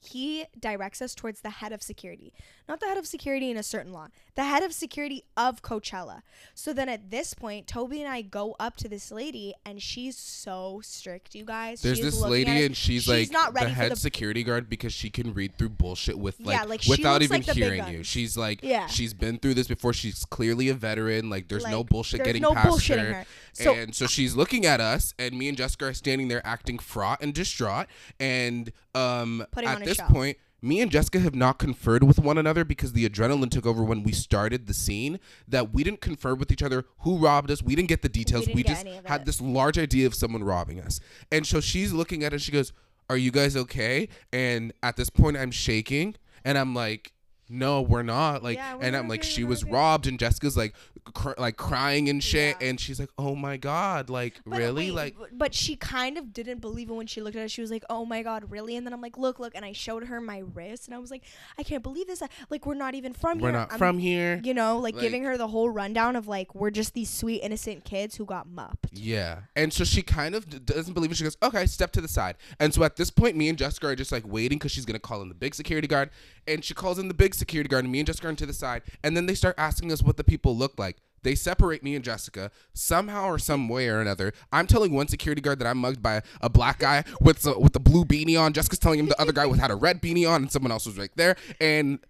He 0.04 0.46
directs 0.58 1.00
us 1.00 1.14
towards 1.14 1.42
the 1.42 1.50
head 1.50 1.72
of 1.72 1.82
security. 1.82 2.32
Not 2.68 2.80
the 2.80 2.86
head 2.86 2.98
of 2.98 3.06
security 3.06 3.50
in 3.50 3.56
a 3.56 3.62
certain 3.62 3.92
law, 3.92 4.08
the 4.34 4.44
head 4.44 4.62
of 4.62 4.72
security 4.72 5.24
of 5.36 5.62
Coachella. 5.62 6.22
So 6.54 6.72
then 6.72 6.88
at 6.88 7.10
this 7.10 7.34
point, 7.34 7.66
Toby 7.66 8.00
and 8.02 8.12
I 8.12 8.22
go 8.22 8.56
up 8.58 8.76
to 8.78 8.88
this 8.88 9.12
lady 9.12 9.54
and 9.64 9.80
she's 9.80 10.16
so 10.16 10.80
strict, 10.82 11.34
you 11.34 11.44
guys. 11.44 11.82
There's 11.82 11.98
She 11.98 12.04
is 12.04 12.14
this 12.20 12.22
lady 12.22 12.50
and 12.64 12.76
she's, 12.76 13.04
she's 13.04 13.08
like 13.08 13.30
not 13.30 13.54
ready 13.54 13.66
the 13.66 13.74
head 13.74 13.92
the- 13.92 13.96
security 13.96 14.42
guard 14.42 14.68
because 14.68 14.92
she 14.92 15.08
can 15.10 15.34
read 15.34 15.56
through 15.56 15.70
bullshit 15.70 16.18
with 16.18 16.40
like, 16.40 16.56
Yeah, 16.56 16.64
like, 16.64 16.82
without 16.88 17.22
even 17.22 17.42
like 17.42 17.50
hearing 17.50 17.86
you. 17.88 18.02
She's 18.02 18.36
like 18.36 18.60
Yeah. 18.62 18.86
she's 18.86 19.14
been 19.14 19.38
through 19.38 19.54
this 19.54 19.68
before. 19.68 19.92
She's 19.92 20.24
clearly 20.24 20.68
a 20.68 20.74
veteran. 20.74 21.30
Like 21.30 21.48
there's 21.48 21.66
no 21.66 21.84
bullshit 21.84 22.24
getting 22.24 22.42
no 22.42 22.54
past 22.54 22.68
bullshitting 22.68 23.06
her. 23.06 23.14
her. 23.14 23.26
So- 23.52 23.74
and 23.74 23.94
so 23.94 24.06
she's 24.06 24.34
looking 24.34 24.66
at 24.66 24.80
us, 24.80 25.14
and 25.18 25.38
me 25.38 25.48
and 25.48 25.56
Jessica 25.56 25.86
are 25.86 25.94
standing 25.94 26.28
there 26.28 26.44
acting 26.44 26.78
fraught 26.78 27.20
and 27.22 27.34
distraught. 27.34 27.86
And 28.18 28.72
um, 28.94 29.46
Putting 29.52 29.68
on 29.70 29.76
at 29.76 29.82
a 29.82 29.84
this 29.98 30.06
show. 30.06 30.12
point, 30.12 30.38
me 30.60 30.80
and 30.80 30.90
Jessica 30.90 31.18
have 31.18 31.34
not 31.34 31.58
conferred 31.58 32.04
with 32.04 32.18
one 32.20 32.38
another 32.38 32.64
because 32.64 32.92
the 32.92 33.08
adrenaline 33.08 33.50
took 33.50 33.66
over 33.66 33.82
when 33.82 34.02
we 34.04 34.12
started 34.12 34.66
the 34.66 34.74
scene. 34.74 35.18
That 35.48 35.72
we 35.74 35.82
didn't 35.82 36.00
confer 36.00 36.34
with 36.34 36.52
each 36.52 36.62
other 36.62 36.84
who 37.00 37.18
robbed 37.18 37.50
us. 37.50 37.62
We 37.62 37.74
didn't 37.74 37.88
get 37.88 38.02
the 38.02 38.08
details. 38.08 38.44
didn't 38.46 38.56
We, 38.56 38.62
just 38.62 38.86
had 39.04 39.22
it. 39.22 39.24
this 39.24 39.40
large 39.40 39.78
idea 39.78 40.06
of 40.06 40.14
someone 40.14 40.44
robbing 40.44 40.80
us. 40.80 41.00
And 41.32 41.46
so 41.46 41.60
she's 41.60 41.92
looking 41.92 42.22
at 42.22 42.32
us. 42.32 42.42
She 42.42 42.52
goes, 42.52 42.72
"Are 43.10 43.16
you 43.16 43.32
guys 43.32 43.56
okay?" 43.56 44.08
And 44.32 44.72
at 44.82 44.96
this 44.96 45.10
point, 45.10 45.36
I'm 45.36 45.50
shaking, 45.50 46.14
and 46.44 46.56
I'm 46.56 46.74
like. 46.74 47.12
No, 47.52 47.82
we're 47.82 48.02
not. 48.02 48.42
Like, 48.42 48.56
Yeah, 48.56 48.76
we're 48.76 48.82
and 48.84 48.96
I'm 48.96 49.08
like, 49.08 49.22
she 49.22 49.44
was 49.44 49.62
okay." 49.62 49.70
robbed, 49.72 50.06
and 50.06 50.18
Jessica's 50.18 50.56
like, 50.56 50.74
cr- 51.12 51.32
like 51.38 51.56
crying 51.56 52.08
and 52.08 52.22
shit, 52.22 52.56
Yeah. 52.60 52.68
and 52.68 52.80
she's 52.80 52.98
like, 52.98 53.10
"Oh 53.18 53.34
my 53.34 53.56
god, 53.56 54.08
like 54.08 54.40
But 54.46 54.58
really, 54.58 54.90
wait, 54.90 54.94
like." 54.94 55.16
but- 55.32 55.52
she 55.54 55.76
kind 55.76 56.16
of 56.16 56.32
didn't 56.32 56.60
believe 56.60 56.88
it 56.88 56.94
when 56.94 57.06
she 57.06 57.20
looked 57.20 57.36
at 57.36 57.42
it. 57.44 57.50
She 57.50 57.60
was 57.60 57.70
like, 57.70 57.84
"Oh 57.90 58.04
my 58.06 58.22
god, 58.22 58.50
really?" 58.50 58.74
And 58.76 58.86
then 58.86 58.92
I'm 58.94 59.00
like, 59.02 59.18
"Look, 59.18 59.38
look," 59.38 59.54
and 59.54 59.64
I 59.64 59.72
showed 59.72 60.04
her 60.04 60.20
my 60.20 60.38
wrist, 60.54 60.86
and 60.86 60.94
I 60.94 60.98
was 60.98 61.10
like, 61.10 61.22
"I 61.58 61.62
can't 61.62 61.82
believe 61.82 62.06
this. 62.06 62.22
I- 62.22 62.28
Like, 62.50 62.64
we're 62.66 62.74
not 62.74 62.94
even 62.94 63.12
from 63.12 63.38
here. 63.38 63.48
We're 63.48 63.52
not 63.52 63.70
I'm- 63.70 63.78
from 63.78 63.98
here. 63.98 64.40
You 64.42 64.54
know, 64.54 64.78
like, 64.78 64.94
Like- 64.94 65.02
giving 65.02 65.24
her 65.24 65.36
the 65.36 65.48
whole 65.48 65.68
rundown 65.68 66.16
of 66.16 66.26
like 66.28 66.54
we're 66.54 66.70
just 66.70 66.94
these 66.94 67.10
sweet 67.10 67.40
innocent 67.42 67.84
kids 67.84 68.16
who 68.16 68.24
got 68.24 68.48
mupped. 68.48 68.86
Yeah. 68.92 69.40
And 69.54 69.72
so 69.72 69.84
she 69.84 70.00
kind 70.02 70.34
of 70.34 70.48
d- 70.48 70.58
doesn't 70.58 70.94
believe 70.94 71.10
it. 71.10 71.16
She 71.16 71.24
goes, 71.24 71.36
okay, 71.42 71.66
step 71.66 71.92
to 71.92 72.00
the 72.00 72.08
side. 72.08 72.36
And 72.58 72.72
so 72.72 72.82
at 72.84 72.96
this 72.96 73.10
point, 73.10 73.36
me 73.36 73.48
and 73.48 73.58
Jessica 73.58 73.88
are 73.88 73.96
just 73.96 74.12
like 74.12 74.26
waiting 74.26 74.58
because 74.58 74.72
she's 74.72 74.84
going 74.86 74.94
to 74.94 75.00
call 75.00 75.20
in 75.22 75.28
the 75.28 75.34
big 75.34 75.54
security 75.54 75.88
guard. 75.88 76.10
And 76.46 76.64
she 76.64 76.72
calls 76.74 76.98
in 76.98 77.08
the 77.08 77.14
big 77.14 77.34
security 77.42 77.68
guard, 77.68 77.84
and 77.84 77.92
me 77.92 78.00
and 78.00 78.06
Jessica 78.06 78.28
are 78.28 78.30
into 78.30 78.46
the 78.46 78.52
side. 78.52 78.82
And 79.02 79.16
then 79.16 79.26
they 79.26 79.34
start 79.34 79.56
asking 79.58 79.90
us 79.92 80.02
what 80.02 80.16
the 80.16 80.24
people 80.24 80.56
look 80.56 80.78
like. 80.78 80.96
They 81.22 81.34
separate 81.34 81.82
me 81.82 81.94
and 81.94 82.04
Jessica 82.04 82.50
somehow 82.74 83.26
or 83.26 83.38
some 83.38 83.68
way 83.68 83.88
or 83.88 84.00
another. 84.00 84.32
I'm 84.52 84.66
telling 84.66 84.92
one 84.92 85.08
security 85.08 85.40
guard 85.40 85.58
that 85.60 85.66
I'm 85.66 85.78
mugged 85.78 86.02
by 86.02 86.22
a 86.40 86.48
black 86.48 86.80
guy 86.80 87.04
with 87.20 87.46
a, 87.46 87.58
with 87.58 87.76
a 87.76 87.80
blue 87.80 88.04
beanie 88.04 88.40
on. 88.40 88.52
Jessica's 88.52 88.78
telling 88.78 88.98
him 88.98 89.06
the 89.06 89.20
other 89.20 89.32
guy 89.32 89.46
had 89.56 89.70
a 89.70 89.76
red 89.76 90.02
beanie 90.02 90.28
on, 90.28 90.42
and 90.42 90.52
someone 90.52 90.72
else 90.72 90.86
was 90.86 90.98
right 90.98 91.10
there. 91.16 91.36
And 91.60 92.00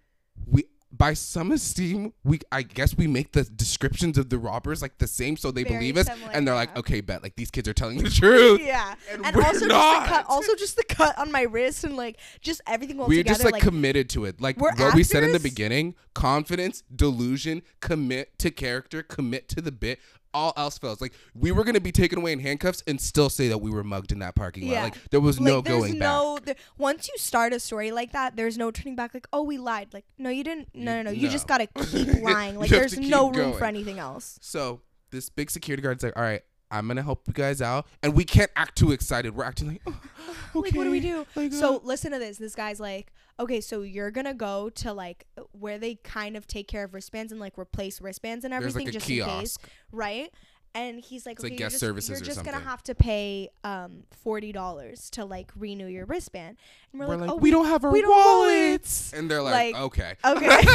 we 0.47 0.65
by 0.95 1.13
some 1.15 1.51
esteem, 1.51 2.13
we 2.23 2.39
I 2.51 2.61
guess 2.61 2.95
we 2.95 3.07
make 3.07 3.31
the 3.31 3.43
descriptions 3.43 4.17
of 4.17 4.29
the 4.29 4.37
robbers 4.37 4.81
like 4.81 4.99
the 4.99 5.07
same, 5.07 5.35
so 5.37 5.49
they 5.49 5.63
Very 5.63 5.75
believe 5.75 5.97
us, 5.97 6.05
similar, 6.05 6.31
and 6.31 6.47
they're 6.47 6.53
like, 6.55 6.75
okay, 6.77 7.01
bet 7.01 7.23
like 7.23 7.35
these 7.35 7.49
kids 7.49 7.67
are 7.67 7.73
telling 7.73 7.97
the 7.97 8.09
truth. 8.21 8.61
Yeah, 8.63 8.93
And 9.11 9.25
and, 9.25 9.35
we're 9.35 9.43
also 9.43 9.67
just 9.67 9.69
the 9.69 10.09
cut, 10.09 10.25
also 10.29 10.55
just 10.55 10.75
the 10.75 10.83
cut 10.83 11.17
on 11.17 11.31
my 11.31 11.41
wrist 11.41 11.83
and 11.83 11.97
like 11.97 12.19
just 12.41 12.61
everything 12.67 12.99
all 12.99 13.07
We're 13.07 13.23
together. 13.23 13.33
just 13.33 13.43
like, 13.43 13.53
like 13.53 13.63
committed 13.63 14.09
to 14.11 14.25
it, 14.25 14.39
like 14.39 14.59
what 14.61 14.77
we 14.93 15.03
said 15.03 15.23
in 15.23 15.31
the 15.31 15.39
beginning: 15.39 15.95
confidence, 16.13 16.83
delusion, 16.95 17.63
commit 17.79 18.37
to 18.39 18.51
character, 18.51 19.01
commit 19.01 19.49
to 19.49 19.61
the 19.61 19.71
bit. 19.71 19.99
All 20.33 20.53
else 20.57 20.77
fails. 20.77 20.99
Like 21.01 21.13
we 21.35 21.51
were 21.51 21.63
gonna 21.63 21.79
be 21.79 21.91
taken 21.91 22.17
away 22.19 22.31
in 22.31 22.39
handcuffs 22.39 22.83
and 22.87 22.99
still 22.99 23.29
say 23.29 23.47
that 23.49 23.59
we 23.59 23.69
were 23.69 23.83
mugged 23.83 24.11
in 24.11 24.19
that 24.19 24.35
parking 24.35 24.67
lot. 24.67 24.73
Yeah. 24.73 24.83
Like 24.85 25.09
there 25.11 25.19
was 25.19 25.39
like, 25.39 25.45
no 25.47 25.61
going 25.61 25.93
back. 25.93 25.99
no, 26.09 26.39
there- 26.43 26.55
once 26.77 27.07
you 27.07 27.13
start 27.17 27.53
a 27.53 27.59
story 27.59 27.91
like 27.91 28.11
that, 28.13 28.35
there's 28.35 28.57
no 28.57 28.71
turning 28.71 28.95
back. 28.95 29.13
Like, 29.13 29.27
oh, 29.31 29.43
we 29.43 29.57
lied. 29.57 29.93
Like, 29.93 30.05
no, 30.17 30.29
you 30.29 30.43
didn't. 30.43 30.69
No, 30.73 30.95
no, 30.95 31.01
no. 31.03 31.11
You 31.11 31.29
just 31.29 31.47
gotta 31.47 31.67
keep 31.67 32.07
lying. 32.21 32.57
Like, 32.57 32.69
there's 32.69 32.97
no 32.97 33.25
room 33.25 33.33
going. 33.51 33.57
for 33.57 33.65
anything 33.65 33.99
else. 33.99 34.39
So 34.41 34.81
this 35.11 35.29
big 35.29 35.51
security 35.51 35.83
guard's 35.83 36.03
like, 36.03 36.17
all 36.17 36.23
right, 36.23 36.41
I'm 36.73 36.87
gonna 36.87 37.03
help 37.03 37.21
you 37.27 37.33
guys 37.33 37.61
out, 37.61 37.85
and 38.01 38.13
we 38.13 38.25
can't 38.25 38.51
act 38.55 38.77
too 38.77 38.91
excited. 38.91 39.35
We're 39.35 39.43
acting 39.43 39.67
like, 39.67 39.81
oh, 39.87 39.99
Like, 40.55 40.73
what 40.75 40.83
do 40.85 40.91
we 40.91 40.99
do? 40.99 41.25
like, 41.35 41.53
so 41.53 41.75
uh, 41.75 41.79
listen 41.83 42.11
to 42.11 42.19
this. 42.19 42.37
This 42.37 42.55
guy's 42.55 42.79
like, 42.79 43.13
okay, 43.39 43.61
so 43.61 43.81
you're 43.83 44.11
gonna 44.11 44.33
go 44.33 44.69
to 44.69 44.91
like 44.91 45.25
where 45.51 45.77
they 45.77 45.95
kind 45.95 46.35
of 46.35 46.47
take 46.47 46.67
care 46.67 46.83
of 46.83 46.93
wristbands 46.93 47.31
and 47.31 47.39
like 47.39 47.57
replace 47.57 48.01
wristbands 48.01 48.43
and 48.43 48.53
everything 48.53 48.85
like 48.87 48.93
just 48.93 49.09
in 49.09 49.23
case, 49.23 49.57
right? 49.91 50.31
And 50.75 50.99
he's 50.99 51.25
like, 51.27 51.35
It's 51.35 51.43
like 51.43 51.51
okay, 51.51 51.59
you're 51.59 51.69
guest 51.69 51.73
just, 51.73 51.79
services 51.81 52.09
you're 52.09 52.17
or 52.17 52.25
just 52.25 52.43
gonna 52.43 52.59
have 52.59 52.81
to 52.83 52.95
pay 52.95 53.49
um 53.63 54.03
forty 54.23 54.51
dollars 54.51 55.11
to 55.11 55.23
like 55.23 55.51
renew 55.55 55.85
your 55.85 56.05
wristband. 56.05 56.57
And 56.91 56.99
we're, 56.99 57.05
We're 57.07 57.15
like, 57.17 57.21
like, 57.21 57.31
oh, 57.31 57.35
we 57.35 57.51
don't 57.51 57.65
have 57.67 57.83
our 57.85 57.91
we 57.91 58.01
don't 58.01 58.09
wallets, 58.09 59.13
and 59.13 59.29
they're 59.29 59.41
like, 59.43 59.75
Like, 59.75 59.83
okay. 59.83 60.13
Okay. 60.25 60.47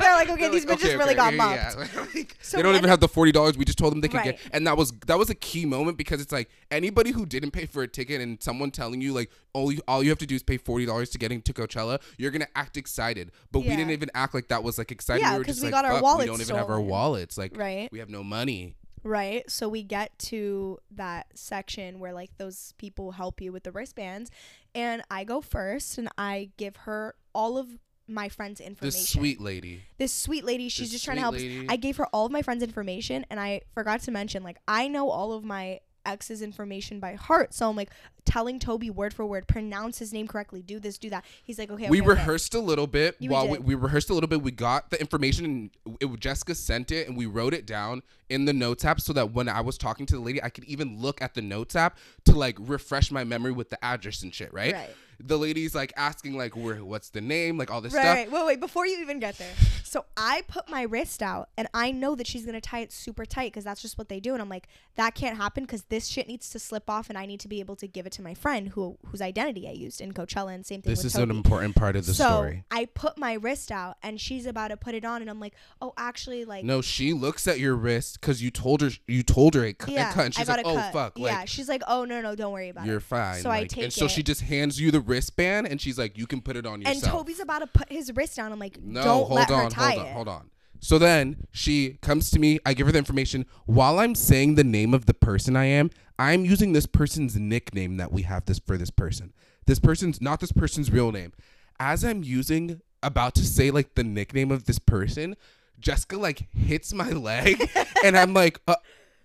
They're 0.00 0.14
like, 0.14 0.28
okay, 0.30 0.42
They're 0.42 0.50
these 0.50 0.64
like, 0.64 0.78
bitches 0.78 0.96
really 0.96 1.14
got 1.16 1.32
yeah, 1.32 1.36
mobbed. 1.74 1.90
yeah, 1.94 2.00
Like, 2.14 2.36
So 2.40 2.56
they 2.56 2.62
don't 2.62 2.76
even 2.76 2.88
have 2.88 3.00
the 3.00 3.08
forty 3.08 3.32
dollars. 3.32 3.58
We 3.58 3.64
just 3.64 3.78
told 3.78 3.92
them 3.92 4.00
they 4.00 4.06
could 4.08 4.22
get, 4.22 4.38
and 4.52 4.64
that 4.68 4.76
was 4.76 4.92
that 5.08 5.18
was 5.18 5.28
a 5.28 5.34
key 5.34 5.66
moment 5.66 5.98
because 5.98 6.20
it's 6.20 6.32
like 6.32 6.48
anybody 6.70 7.10
who 7.10 7.26
didn't 7.26 7.50
pay 7.50 7.66
for 7.66 7.82
a 7.82 7.88
ticket 7.88 8.20
and 8.20 8.40
someone 8.42 8.70
telling 8.70 9.00
you 9.00 9.12
like 9.12 9.28
all 9.54 9.72
you 9.72 9.80
all 9.88 10.04
you 10.04 10.10
have 10.10 10.18
to 10.18 10.26
do 10.26 10.36
is 10.36 10.42
pay 10.44 10.56
forty 10.58 10.86
dollars 10.86 11.10
to 11.10 11.18
get 11.18 11.32
into 11.32 11.52
Coachella, 11.52 12.00
you're 12.16 12.30
gonna 12.30 12.46
act 12.54 12.76
excited. 12.76 13.32
But 13.50 13.60
we 13.60 13.70
didn't 13.70 13.90
even 13.90 14.10
act 14.14 14.34
like 14.34 14.46
that 14.48 14.62
was 14.62 14.78
like 14.78 14.92
exciting. 14.92 15.24
Yeah, 15.24 15.32
we 15.32 15.38
were 15.38 15.44
'cause 15.44 15.56
just 15.56 15.64
we 15.66 15.72
like, 15.72 15.82
got 15.82 15.92
our 15.92 16.00
wallets. 16.00 16.20
We 16.20 16.26
don't 16.26 16.40
even 16.40 16.54
have 16.56 16.70
our 16.70 16.80
wallets. 16.80 17.36
Like 17.36 17.56
Right. 17.56 17.88
we 17.90 17.98
have 17.98 18.08
no 18.08 18.22
money. 18.22 18.76
Right. 19.02 19.48
So 19.50 19.68
we 19.68 19.82
get 19.82 20.18
to 20.20 20.78
that 20.90 21.26
section 21.34 21.98
where 21.98 22.12
like 22.12 22.30
those 22.38 22.74
people 22.78 23.12
help 23.12 23.40
you 23.40 23.52
with 23.52 23.64
the 23.64 23.72
wristbands 23.72 24.30
and 24.74 25.02
I 25.10 25.24
go 25.24 25.40
first 25.40 25.98
and 25.98 26.08
I 26.18 26.50
give 26.56 26.76
her 26.76 27.14
all 27.34 27.58
of 27.58 27.68
my 28.06 28.28
friend's 28.28 28.60
information. 28.60 29.00
This 29.00 29.08
sweet 29.10 29.40
lady. 29.40 29.82
This 29.98 30.12
sweet 30.12 30.44
lady, 30.44 30.68
she's 30.68 30.86
This 30.86 30.92
just 30.92 31.04
trying 31.04 31.16
to 31.16 31.20
help 31.20 31.34
lady. 31.34 31.66
I 31.68 31.76
gave 31.76 31.98
her 31.98 32.06
all 32.06 32.26
of 32.26 32.32
my 32.32 32.42
friends' 32.42 32.62
information 32.62 33.26
and 33.30 33.38
I 33.38 33.62
forgot 33.74 34.00
to 34.02 34.10
mention 34.10 34.42
like 34.42 34.58
I 34.66 34.88
know 34.88 35.10
all 35.10 35.32
of 35.32 35.44
my 35.44 35.80
ex's 36.08 36.42
information 36.42 36.98
by 36.98 37.14
heart. 37.14 37.54
So 37.54 37.68
I'm 37.68 37.76
like 37.76 37.90
telling 38.24 38.58
Toby 38.58 38.90
word 38.90 39.14
for 39.14 39.24
word, 39.24 39.46
pronounce 39.46 39.98
his 39.98 40.12
name 40.12 40.26
correctly, 40.26 40.62
do 40.62 40.80
this, 40.80 40.98
do 40.98 41.10
that. 41.10 41.24
He's 41.44 41.58
like, 41.58 41.70
okay, 41.70 41.88
we 41.88 42.00
okay, 42.00 42.10
okay. 42.10 42.18
rehearsed 42.20 42.54
a 42.54 42.60
little 42.60 42.86
bit 42.86 43.16
You 43.18 43.30
while 43.30 43.48
we, 43.48 43.58
we 43.58 43.74
rehearsed 43.74 44.10
a 44.10 44.14
little 44.14 44.28
bit. 44.28 44.42
We 44.42 44.50
got 44.50 44.90
the 44.90 45.00
information 45.00 45.44
and 45.44 45.70
it, 46.00 46.20
Jessica 46.20 46.54
sent 46.54 46.90
it 46.90 47.08
and 47.08 47.16
we 47.16 47.26
wrote 47.26 47.54
it 47.54 47.66
down 47.66 48.02
in 48.28 48.44
the 48.44 48.52
notes 48.52 48.84
app 48.84 49.00
so 49.00 49.12
that 49.12 49.32
when 49.32 49.48
I 49.48 49.60
was 49.60 49.78
talking 49.78 50.06
to 50.06 50.14
the 50.16 50.20
lady, 50.20 50.42
I 50.42 50.50
could 50.50 50.64
even 50.64 50.98
look 50.98 51.22
at 51.22 51.34
the 51.34 51.42
notes 51.42 51.76
app 51.76 51.98
to 52.24 52.32
like 52.32 52.56
refresh 52.58 53.10
my 53.10 53.24
memory 53.24 53.52
with 53.52 53.70
the 53.70 53.82
address 53.84 54.22
and 54.22 54.34
shit, 54.34 54.52
right? 54.52 54.74
Right. 54.74 54.90
The 55.20 55.36
lady's 55.38 55.74
like 55.74 55.92
asking 55.96 56.36
like 56.36 56.56
where 56.56 56.76
what's 56.84 57.10
the 57.10 57.20
name, 57.20 57.58
like 57.58 57.70
all 57.70 57.80
this 57.80 57.92
Right, 57.92 58.02
stuff. 58.02 58.16
right. 58.16 58.30
Wait, 58.32 58.46
wait. 58.46 58.60
Before 58.60 58.86
you 58.86 59.00
even 59.00 59.18
get 59.18 59.36
there, 59.38 59.52
so 59.82 60.04
I 60.16 60.42
put 60.46 60.68
my 60.70 60.82
wrist 60.82 61.22
out, 61.22 61.48
and 61.56 61.66
I 61.74 61.90
know 61.90 62.14
that 62.14 62.26
she's 62.26 62.46
gonna 62.46 62.60
tie 62.60 62.80
it 62.80 62.92
super 62.92 63.24
tight 63.26 63.52
because 63.52 63.64
that's 63.64 63.82
just 63.82 63.98
what 63.98 64.08
they 64.08 64.20
do. 64.20 64.32
And 64.34 64.40
I'm 64.40 64.48
like, 64.48 64.68
that 64.96 65.14
can't 65.14 65.36
happen 65.36 65.64
because 65.64 65.82
this 65.84 66.06
shit 66.06 66.28
needs 66.28 66.50
to 66.50 66.58
slip 66.58 66.88
off, 66.88 67.08
and 67.08 67.18
I 67.18 67.26
need 67.26 67.40
to 67.40 67.48
be 67.48 67.58
able 67.60 67.74
to 67.76 67.88
give 67.88 68.06
it 68.06 68.12
to 68.12 68.22
my 68.22 68.34
friend 68.34 68.68
who 68.68 68.96
whose 69.06 69.20
identity 69.20 69.66
I 69.68 69.72
used 69.72 70.00
in 70.00 70.12
Coachella, 70.12 70.54
and 70.54 70.64
same 70.64 70.82
thing 70.82 70.90
This 70.92 71.00
with 71.00 71.06
is 71.06 71.12
Toby. 71.14 71.24
an 71.24 71.30
important 71.36 71.74
part 71.74 71.96
of 71.96 72.06
the 72.06 72.14
so 72.14 72.24
story. 72.24 72.64
I 72.70 72.84
put 72.84 73.18
my 73.18 73.32
wrist 73.34 73.72
out, 73.72 73.96
and 74.02 74.20
she's 74.20 74.46
about 74.46 74.68
to 74.68 74.76
put 74.76 74.94
it 74.94 75.04
on, 75.04 75.20
and 75.20 75.28
I'm 75.30 75.40
like, 75.40 75.54
oh, 75.82 75.94
actually, 75.96 76.44
like. 76.44 76.64
No, 76.64 76.80
she 76.80 77.12
looks 77.12 77.48
at 77.48 77.58
your 77.58 77.74
wrist 77.74 78.20
because 78.20 78.40
you 78.40 78.50
told 78.52 78.82
her 78.82 78.90
you 79.08 79.22
told 79.24 79.54
her 79.54 79.64
it, 79.64 79.78
cu- 79.78 79.90
it 79.90 79.94
yeah, 79.94 80.12
cut, 80.12 80.26
and 80.26 80.34
I 80.38 80.44
got 80.44 80.58
like, 80.58 80.66
"Oh 80.66 80.74
cut. 80.76 80.92
fuck!" 80.92 81.18
Yeah, 81.18 81.38
Like 81.38 81.48
she's 81.48 81.68
like, 81.68 81.82
oh 81.88 82.04
no, 82.04 82.20
no, 82.20 82.34
don't 82.36 82.52
worry 82.52 82.68
about 82.68 82.86
it. 82.86 82.90
you're 82.90 83.00
fine. 83.00 83.40
So 83.42 83.50
I 83.50 83.60
like, 83.60 83.68
take 83.70 83.84
and 83.84 83.92
so 83.92 84.06
she 84.06 84.22
just 84.22 84.42
hands 84.42 84.80
you 84.80 84.90
the 84.92 85.00
wristband, 85.08 85.66
and 85.68 85.80
she's 85.80 85.98
like, 85.98 86.16
"You 86.18 86.26
can 86.26 86.40
put 86.40 86.56
it 86.56 86.66
on 86.66 86.80
yourself." 86.80 87.02
And 87.02 87.12
Toby's 87.12 87.40
about 87.40 87.60
to 87.60 87.66
put 87.66 87.90
his 87.90 88.12
wrist 88.14 88.36
down. 88.36 88.52
I'm 88.52 88.58
like, 88.58 88.80
No, 88.80 89.02
don't 89.02 89.26
hold 89.26 89.30
let 89.32 89.50
on, 89.50 89.64
her 89.64 89.70
tie 89.70 89.90
hold 89.92 90.00
on, 90.00 90.06
it. 90.06 90.12
hold 90.12 90.28
on. 90.28 90.50
So 90.80 90.98
then 90.98 91.46
she 91.50 91.98
comes 92.02 92.30
to 92.30 92.38
me. 92.38 92.58
I 92.64 92.74
give 92.74 92.86
her 92.86 92.92
the 92.92 92.98
information. 92.98 93.46
While 93.66 93.98
I'm 93.98 94.14
saying 94.14 94.54
the 94.54 94.64
name 94.64 94.94
of 94.94 95.06
the 95.06 95.14
person 95.14 95.56
I 95.56 95.64
am, 95.64 95.90
I'm 96.18 96.44
using 96.44 96.72
this 96.72 96.86
person's 96.86 97.36
nickname 97.36 97.96
that 97.96 98.12
we 98.12 98.22
have 98.22 98.44
this 98.44 98.58
for 98.58 98.76
this 98.76 98.90
person. 98.90 99.32
This 99.66 99.78
person's 99.78 100.20
not 100.20 100.40
this 100.40 100.52
person's 100.52 100.90
real 100.90 101.10
name. 101.12 101.32
As 101.80 102.04
I'm 102.04 102.22
using, 102.22 102.80
about 103.02 103.34
to 103.36 103.44
say 103.44 103.70
like 103.70 103.94
the 103.94 104.04
nickname 104.04 104.50
of 104.50 104.64
this 104.64 104.78
person, 104.78 105.36
Jessica 105.78 106.16
like 106.16 106.48
hits 106.52 106.92
my 106.92 107.10
leg, 107.10 107.70
and 108.04 108.16
I'm 108.16 108.34
like, 108.34 108.60
uh, 108.66 108.76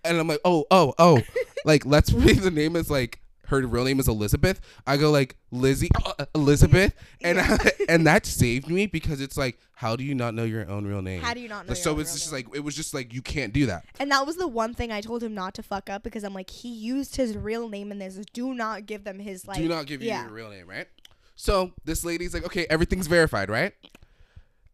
and 0.04 0.18
I'm 0.18 0.28
like, 0.28 0.40
oh, 0.44 0.66
oh, 0.70 0.94
oh, 0.98 1.20
like 1.64 1.86
let's 1.86 2.12
read 2.12 2.38
the 2.38 2.50
name 2.50 2.76
is 2.76 2.90
like 2.90 3.20
her 3.46 3.66
real 3.66 3.84
name 3.84 4.00
is 4.00 4.08
Elizabeth. 4.08 4.60
I 4.86 4.96
go 4.96 5.10
like 5.10 5.36
Lizzie 5.50 5.90
uh, 6.04 6.24
Elizabeth, 6.34 6.94
and 7.22 7.38
and 7.88 8.06
that 8.06 8.26
saved 8.26 8.68
me 8.68 8.86
because 8.86 9.20
it's 9.20 9.36
like, 9.36 9.58
how 9.74 9.96
do 9.96 10.04
you 10.04 10.14
not 10.14 10.34
know 10.34 10.44
your 10.44 10.68
own 10.68 10.86
real 10.86 11.02
name? 11.02 11.22
How 11.22 11.34
do 11.34 11.40
you 11.40 11.48
not 11.48 11.66
know? 11.66 11.70
your 11.70 11.76
so 11.76 11.98
it's 11.98 12.10
real 12.10 12.16
just 12.16 12.32
name? 12.32 12.44
like 12.46 12.56
it 12.56 12.60
was 12.60 12.74
just 12.74 12.94
like 12.94 13.12
you 13.12 13.22
can't 13.22 13.52
do 13.52 13.66
that. 13.66 13.84
And 13.98 14.10
that 14.10 14.26
was 14.26 14.36
the 14.36 14.48
one 14.48 14.74
thing 14.74 14.92
I 14.92 15.00
told 15.00 15.22
him 15.22 15.34
not 15.34 15.54
to 15.54 15.62
fuck 15.62 15.90
up 15.90 16.02
because 16.02 16.24
I'm 16.24 16.34
like, 16.34 16.50
he 16.50 16.68
used 16.68 17.16
his 17.16 17.36
real 17.36 17.68
name 17.68 17.92
in 17.92 17.98
this. 17.98 18.18
Do 18.32 18.54
not 18.54 18.86
give 18.86 19.04
them 19.04 19.18
his 19.18 19.46
like. 19.46 19.58
do 19.58 19.68
not 19.68 19.86
give 19.86 20.02
you 20.02 20.12
your 20.12 20.28
real 20.28 20.50
name, 20.50 20.68
right? 20.68 20.86
So 21.36 21.72
this 21.84 22.04
lady's 22.04 22.32
like, 22.32 22.44
okay, 22.44 22.66
everything's 22.70 23.06
verified, 23.06 23.50
right? 23.50 23.74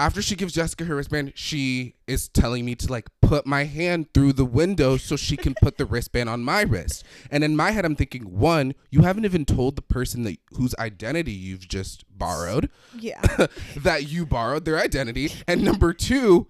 After 0.00 0.22
she 0.22 0.34
gives 0.34 0.54
Jessica 0.54 0.86
her 0.86 0.96
wristband, 0.96 1.32
she 1.34 1.94
is 2.06 2.26
telling 2.28 2.64
me 2.64 2.74
to 2.74 2.90
like 2.90 3.10
put 3.20 3.46
my 3.46 3.64
hand 3.64 4.06
through 4.14 4.32
the 4.32 4.46
window 4.46 4.96
so 4.96 5.14
she 5.14 5.36
can 5.36 5.54
put 5.60 5.76
the 5.76 5.84
wristband 5.84 6.30
on 6.30 6.42
my 6.42 6.62
wrist. 6.62 7.04
And 7.30 7.44
in 7.44 7.54
my 7.54 7.72
head, 7.72 7.84
I'm 7.84 7.96
thinking, 7.96 8.22
one, 8.22 8.74
you 8.90 9.02
haven't 9.02 9.26
even 9.26 9.44
told 9.44 9.76
the 9.76 9.82
person 9.82 10.22
that 10.22 10.38
whose 10.54 10.74
identity 10.78 11.32
you've 11.32 11.68
just 11.68 12.06
borrowed 12.16 12.70
Yeah. 12.98 13.20
that 13.76 14.08
you 14.08 14.24
borrowed 14.24 14.64
their 14.64 14.78
identity. 14.78 15.32
And 15.46 15.62
number 15.62 15.92
two, 15.92 16.46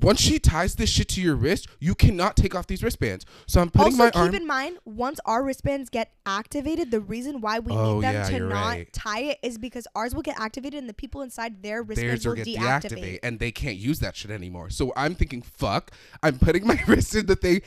once 0.00 0.20
she 0.20 0.38
ties 0.38 0.76
this 0.76 0.88
shit 0.90 1.08
to 1.10 1.20
your 1.20 1.34
wrist, 1.36 1.66
you 1.80 1.94
cannot 1.94 2.36
take 2.36 2.54
off 2.54 2.66
these 2.66 2.82
wristbands. 2.82 3.26
So 3.46 3.60
I'm 3.60 3.70
putting 3.70 3.96
my 3.96 4.04
arm. 4.06 4.12
also, 4.14 4.30
keep 4.32 4.40
in 4.40 4.46
mind, 4.46 4.78
once 4.84 5.18
our 5.24 5.42
wristbands 5.42 5.90
get 5.90 6.12
activated, 6.24 6.90
the 6.90 7.00
reason 7.00 7.40
why 7.40 7.58
we 7.58 7.72
Oh, 7.72 7.96
need 7.96 8.04
them 8.04 8.14
yeah, 8.14 8.28
to 8.30 8.38
not 8.40 8.52
right. 8.66 8.92
tie 8.92 9.20
it 9.20 9.38
is 9.42 9.58
because 9.58 9.86
ours 9.94 10.14
will 10.14 10.22
get 10.22 10.38
activated 10.40 10.78
and 10.78 10.88
the 10.88 10.94
people 10.94 11.22
inside 11.22 11.62
their 11.62 11.82
theirs 11.84 11.88
wristbands 11.88 12.26
will 12.26 12.34
deactivate. 12.36 12.56
deactivate 12.56 13.18
and 13.22 13.38
they 13.38 13.50
can't 13.50 13.76
use 13.76 13.98
that 14.00 14.16
shit 14.16 14.30
anymore. 14.30 14.70
So 14.70 14.92
I'm 14.96 15.14
thinking, 15.14 15.42
fuck, 15.42 15.90
I'm 16.22 16.38
putting 16.38 16.66
my 16.72 16.80
wrist 16.86 17.14
in 17.14 17.26
the 17.26 17.36
thing, 17.36 17.62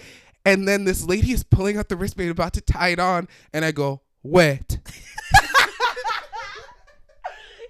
and 0.46 0.68
then 0.68 0.86
this 0.86 1.04
lady 1.06 1.32
is 1.32 1.44
pulling 1.44 1.78
out 1.78 1.90
the 1.90 1.96
wristband 1.96 2.30
about 2.32 2.54
to 2.54 2.62
tie 2.62 2.90
it 2.90 3.00
on, 3.00 3.28
and 3.54 3.66
I 3.66 3.72
go, 3.72 4.02
wet. 4.24 4.78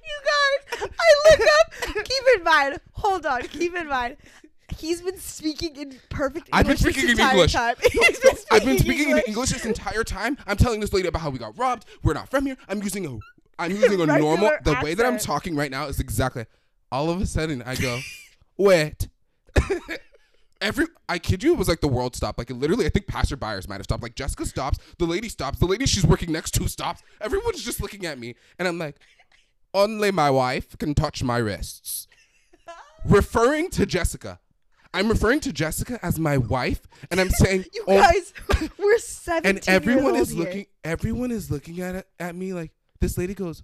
You 0.08 0.82
guys, 0.82 0.90
I 1.00 1.30
look 1.30 1.40
up. 1.42 2.06
keep 2.06 2.24
in 2.38 2.44
mind. 2.44 2.80
Hold 2.94 3.26
on. 3.26 3.42
Keep 3.44 3.76
in 3.76 3.88
mind. 3.88 4.18
He's 4.78 5.02
been 5.02 5.18
speaking 5.18 5.76
in 5.76 6.00
perfect 6.10 6.48
English. 6.48 6.52
I've 6.54 6.66
been 6.66 6.72
this 6.72 6.82
speaking 6.82 7.10
in 7.10 7.20
English. 7.20 7.54
Time. 7.54 7.76
No, 7.96 8.02
no, 8.02 8.08
been 8.08 8.38
I've 8.52 8.66
been 8.66 8.78
speaking 8.78 8.78
speaking 8.80 9.10
in 9.12 9.24
English 9.28 9.50
this 9.52 9.66
entire 9.66 10.04
time. 10.04 10.38
I'm 10.48 10.58
telling 10.58 10.80
this 10.80 10.92
lady 10.94 11.08
about 11.08 11.22
how 11.22 11.30
we 11.30 11.38
got 11.40 11.58
robbed. 11.58 11.86
We're 12.04 12.14
not 12.14 12.30
from 12.30 12.46
here. 12.46 12.58
I'm 12.68 12.82
using 12.82 13.06
a 13.06 13.20
I'm 13.58 13.72
using 13.72 14.02
a 14.02 14.06
normal 14.06 14.52
the 14.64 14.78
way 14.84 14.94
that 14.94 15.06
I'm 15.06 15.18
talking 15.18 15.56
right 15.56 15.72
now 15.72 15.86
is 15.88 16.00
exactly 16.00 16.46
all 16.92 17.10
of 17.10 17.22
a 17.22 17.26
sudden 17.26 17.62
I 17.64 17.76
go, 17.76 18.00
wet. 18.58 19.08
Every 20.62 20.88
I 21.08 21.20
kid 21.20 21.44
you, 21.44 21.54
it 21.54 21.58
was 21.58 21.68
like 21.68 21.82
the 21.82 21.88
world 21.88 22.16
stopped. 22.16 22.38
Like 22.38 22.50
literally, 22.50 22.86
I 22.86 22.90
think 22.90 23.08
passerbyers 23.08 23.68
might 23.68 23.76
have 23.76 23.84
stopped. 23.84 24.02
Like 24.02 24.16
Jessica 24.16 24.46
stops, 24.46 24.80
the 24.98 25.06
lady 25.06 25.30
stops, 25.30 25.60
the 25.60 25.66
lady 25.66 25.86
she's 25.86 26.06
working 26.06 26.32
next 26.32 26.52
to 26.56 26.68
stops. 26.68 27.04
Everyone's 27.22 27.64
just 27.64 27.82
looking 27.82 28.06
at 28.06 28.18
me, 28.18 28.36
and 28.58 28.68
I'm 28.68 28.80
like, 28.80 28.96
only 29.74 30.12
my 30.12 30.32
wife 30.32 30.78
can 30.78 30.96
touch 30.96 31.22
my 31.22 31.38
wrists. 31.38 32.08
referring 33.06 33.70
to 33.72 33.86
Jessica. 33.86 34.40
I'm 34.96 35.10
referring 35.10 35.42
to 35.42 35.52
Jessica 35.52 36.00
as 36.02 36.18
my 36.18 36.38
wife, 36.38 36.82
and 37.12 37.20
I'm 37.20 37.30
saying, 37.30 37.66
You 37.74 37.84
"Oh," 37.88 38.02
guys, 38.02 38.34
we're 38.80 38.98
17 38.98 39.50
and 39.58 39.70
everyone 39.70 40.16
years 40.16 40.30
is 40.30 40.34
old 40.34 40.40
here. 40.40 40.48
looking. 40.48 40.66
Everyone 40.86 41.32
is 41.32 41.52
looking 41.52 41.82
at 41.82 42.08
at 42.20 42.36
me 42.36 42.54
like 42.54 42.72
this. 43.02 43.18
Lady 43.18 43.34
goes, 43.34 43.62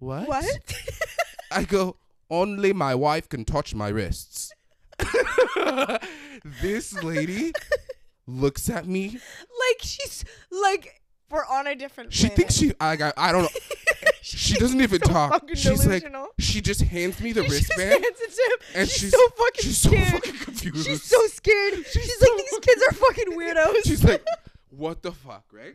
"What?" 0.00 0.26
What? 0.26 0.74
I 1.52 1.62
go, 1.64 1.96
"Only 2.28 2.72
my 2.72 2.94
wife 2.96 3.28
can 3.28 3.44
touch 3.44 3.74
my 3.74 3.88
wrists." 3.88 4.50
this 6.62 6.92
lady 7.02 7.52
looks 8.26 8.68
at 8.68 8.86
me. 8.86 9.08
like 9.10 9.80
she's 9.80 10.24
like 10.50 11.01
we're 11.32 11.44
on 11.46 11.66
a 11.66 11.74
different. 11.74 12.12
She 12.12 12.28
planet. 12.28 12.36
thinks 12.36 12.54
she. 12.54 12.72
I 12.78 12.94
got. 12.96 13.14
I 13.16 13.32
don't 13.32 13.42
know. 13.42 13.48
She 14.24 14.54
doesn't 14.54 14.80
even 14.80 15.02
so 15.04 15.12
talk. 15.12 15.48
She's 15.54 15.84
like, 15.84 16.04
she 16.38 16.60
just 16.60 16.80
hands 16.82 17.20
me 17.20 17.32
the 17.32 17.42
She 17.42 17.50
wristband, 17.50 17.90
hands 17.90 18.20
it 18.20 18.30
to 18.30 18.42
him. 18.52 18.80
and 18.80 18.88
she's, 18.88 19.00
she's 19.00 19.10
so 19.10 19.28
fucking 19.30 19.62
she's 19.62 19.78
so 19.78 19.90
fucking 19.90 20.36
confused. 20.38 20.86
She's 20.86 21.02
so 21.02 21.26
scared. 21.26 21.74
She's, 21.92 22.20
like, 22.20 22.30
these 22.36 22.58
kids 22.60 22.82
are 22.88 22.92
fucking 22.92 23.32
weirdos. 23.38 23.82
She's 23.84 24.04
like, 24.04 24.24
what 24.70 25.02
the 25.02 25.10
fuck, 25.12 25.44
right? 25.52 25.74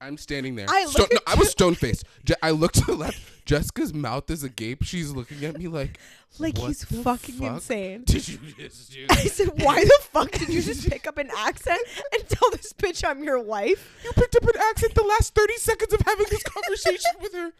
I'm 0.00 0.16
standing 0.16 0.54
there. 0.54 0.66
I 0.68 0.86
Sto- 0.86 1.02
look 1.02 1.12
no, 1.12 1.18
I 1.26 1.34
was 1.34 1.50
stone 1.50 1.74
faced. 1.74 2.04
I 2.42 2.50
looked 2.50 2.76
to 2.76 2.84
the 2.86 2.94
left. 2.94 3.20
Jessica's 3.46 3.94
mouth 3.94 4.28
is 4.28 4.42
agape. 4.42 4.82
She's 4.82 5.12
looking 5.12 5.44
at 5.44 5.56
me 5.58 5.68
like, 5.68 5.98
like 6.38 6.58
he's 6.58 6.84
fucking 6.84 7.36
fuck 7.36 7.54
insane. 7.54 8.02
did 8.04 8.26
you 8.28 8.38
just 8.58 8.92
do? 8.92 9.06
I 9.10 9.24
said, 9.26 9.62
why 9.62 9.82
the 9.82 9.98
fuck 10.00 10.32
did 10.32 10.48
you 10.48 10.60
just 10.60 10.88
pick 10.90 11.06
up 11.06 11.16
an 11.16 11.30
accent 11.38 11.80
and 12.12 12.28
tell 12.28 12.50
this 12.50 12.72
bitch 12.72 13.08
I'm 13.08 13.22
your 13.22 13.40
wife? 13.40 13.88
You 14.04 14.12
picked 14.12 14.34
up 14.36 14.42
an 14.42 14.60
accent 14.70 14.94
the 14.94 15.04
last 15.04 15.34
30 15.34 15.54
seconds 15.58 15.92
of 15.94 16.00
having 16.00 16.26
this 16.28 16.42
conversation 16.42 17.12
with 17.22 17.32
her. 17.34 17.52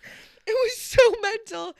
It 0.47 0.53
was 0.53 0.77
so 0.77 1.15
mental. 1.23 1.77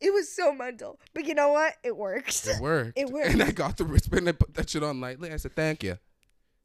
It 0.00 0.14
was 0.14 0.32
so 0.32 0.52
mental. 0.54 1.00
But 1.12 1.26
you 1.26 1.34
know 1.34 1.48
what? 1.48 1.74
It 1.82 1.96
works. 1.96 2.46
It 2.46 2.60
worked. 2.62 2.96
It 2.96 3.10
worked. 3.10 3.30
And 3.30 3.42
I 3.42 3.50
got 3.50 3.76
the 3.76 3.84
wristband 3.84 4.20
and 4.20 4.28
I 4.28 4.32
put 4.32 4.54
that 4.54 4.70
shit 4.70 4.84
on 4.84 5.00
lightly. 5.00 5.32
I 5.32 5.36
said, 5.36 5.56
thank 5.56 5.82
you. 5.82 5.98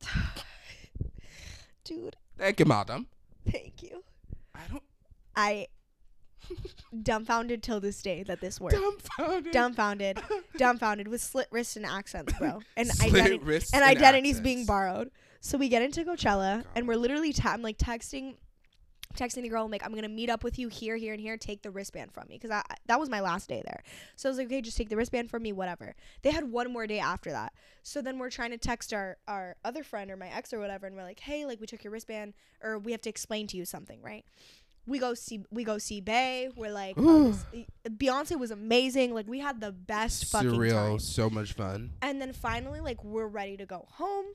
Dude, 1.83 2.15
Thank 2.37 2.59
you, 2.59 2.65
madam. 2.65 3.07
thank 3.49 3.83
you. 3.83 4.03
I 4.55 4.59
don't. 4.69 4.83
I 5.35 5.67
dumbfounded 7.01 7.63
till 7.63 7.79
this 7.79 8.01
day 8.01 8.23
that 8.23 8.41
this 8.41 8.59
worked. 8.59 8.75
Dumbfounded. 8.75 9.53
dumbfounded, 9.53 10.19
dumbfounded 10.57 11.07
with 11.07 11.21
slit 11.21 11.47
wrists 11.51 11.75
and 11.75 11.85
accents, 11.85 12.33
bro, 12.33 12.61
and 12.77 12.87
Slit 12.87 13.13
identi- 13.13 13.45
wrists 13.45 13.73
and 13.73 13.83
identities 13.83 14.39
being 14.39 14.65
borrowed. 14.65 15.11
So 15.41 15.57
we 15.57 15.69
get 15.69 15.81
into 15.81 16.03
Coachella, 16.03 16.63
oh 16.63 16.69
and 16.75 16.87
we're 16.87 16.95
literally 16.95 17.33
ta- 17.33 17.51
I'm 17.51 17.61
like 17.61 17.77
texting, 17.77 18.35
texting 19.15 19.41
the 19.41 19.49
girl. 19.49 19.65
I'm 19.65 19.71
like, 19.71 19.85
I'm 19.85 19.93
gonna 19.93 20.07
meet 20.07 20.29
up 20.29 20.41
with 20.43 20.57
you 20.57 20.69
here, 20.69 20.95
here, 20.95 21.11
and 21.11 21.19
here. 21.21 21.35
Take 21.35 21.61
the 21.63 21.71
wristband 21.71 22.13
from 22.13 22.27
me, 22.29 22.35
because 22.37 22.51
I 22.51 22.63
that 22.85 22.99
was 22.99 23.09
my 23.09 23.19
last 23.19 23.49
day 23.49 23.61
there. 23.65 23.83
So 24.15 24.29
I 24.29 24.31
was 24.31 24.37
like, 24.37 24.47
okay, 24.47 24.61
just 24.61 24.77
take 24.77 24.87
the 24.89 24.95
wristband 24.95 25.29
from 25.29 25.43
me, 25.43 25.51
whatever. 25.51 25.95
They 26.21 26.31
had 26.31 26.49
one 26.49 26.71
more 26.71 26.87
day 26.87 26.99
after 26.99 27.31
that. 27.31 27.53
So 27.81 28.01
then 28.01 28.19
we're 28.19 28.29
trying 28.29 28.51
to 28.51 28.57
text 28.57 28.93
our 28.93 29.17
our 29.27 29.57
other 29.65 29.83
friend 29.83 30.09
or 30.09 30.15
my 30.15 30.27
ex 30.29 30.53
or 30.53 30.59
whatever, 30.59 30.87
and 30.87 30.95
we're 30.95 31.03
like, 31.03 31.19
hey, 31.19 31.45
like 31.45 31.59
we 31.59 31.67
took 31.67 31.83
your 31.83 31.91
wristband, 31.91 32.33
or 32.63 32.79
we 32.79 32.93
have 32.93 33.01
to 33.01 33.09
explain 33.09 33.47
to 33.47 33.57
you 33.57 33.65
something, 33.65 34.01
right? 34.01 34.23
We 34.85 34.99
go 34.99 35.13
see 35.13 35.45
we 35.49 35.63
go 35.63 35.77
see 35.77 36.01
Bey. 36.01 36.49
We're 36.55 36.71
like, 36.71 36.95
oh, 36.99 37.29
this- 37.31 37.45
eh, 37.85 37.89
Beyonce 37.89 38.37
was 38.37 38.51
amazing. 38.51 39.13
Like 39.13 39.27
we 39.27 39.39
had 39.39 39.61
the 39.61 39.71
best 39.71 40.25
fucking 40.31 40.49
Surreal. 40.51 40.71
time. 40.91 40.99
So 40.99 41.29
much 41.29 41.53
fun. 41.53 41.91
And 42.01 42.21
then 42.21 42.33
finally, 42.33 42.79
like 42.81 43.03
we're 43.03 43.27
ready 43.27 43.55
to 43.57 43.65
go 43.65 43.85
home, 43.91 44.25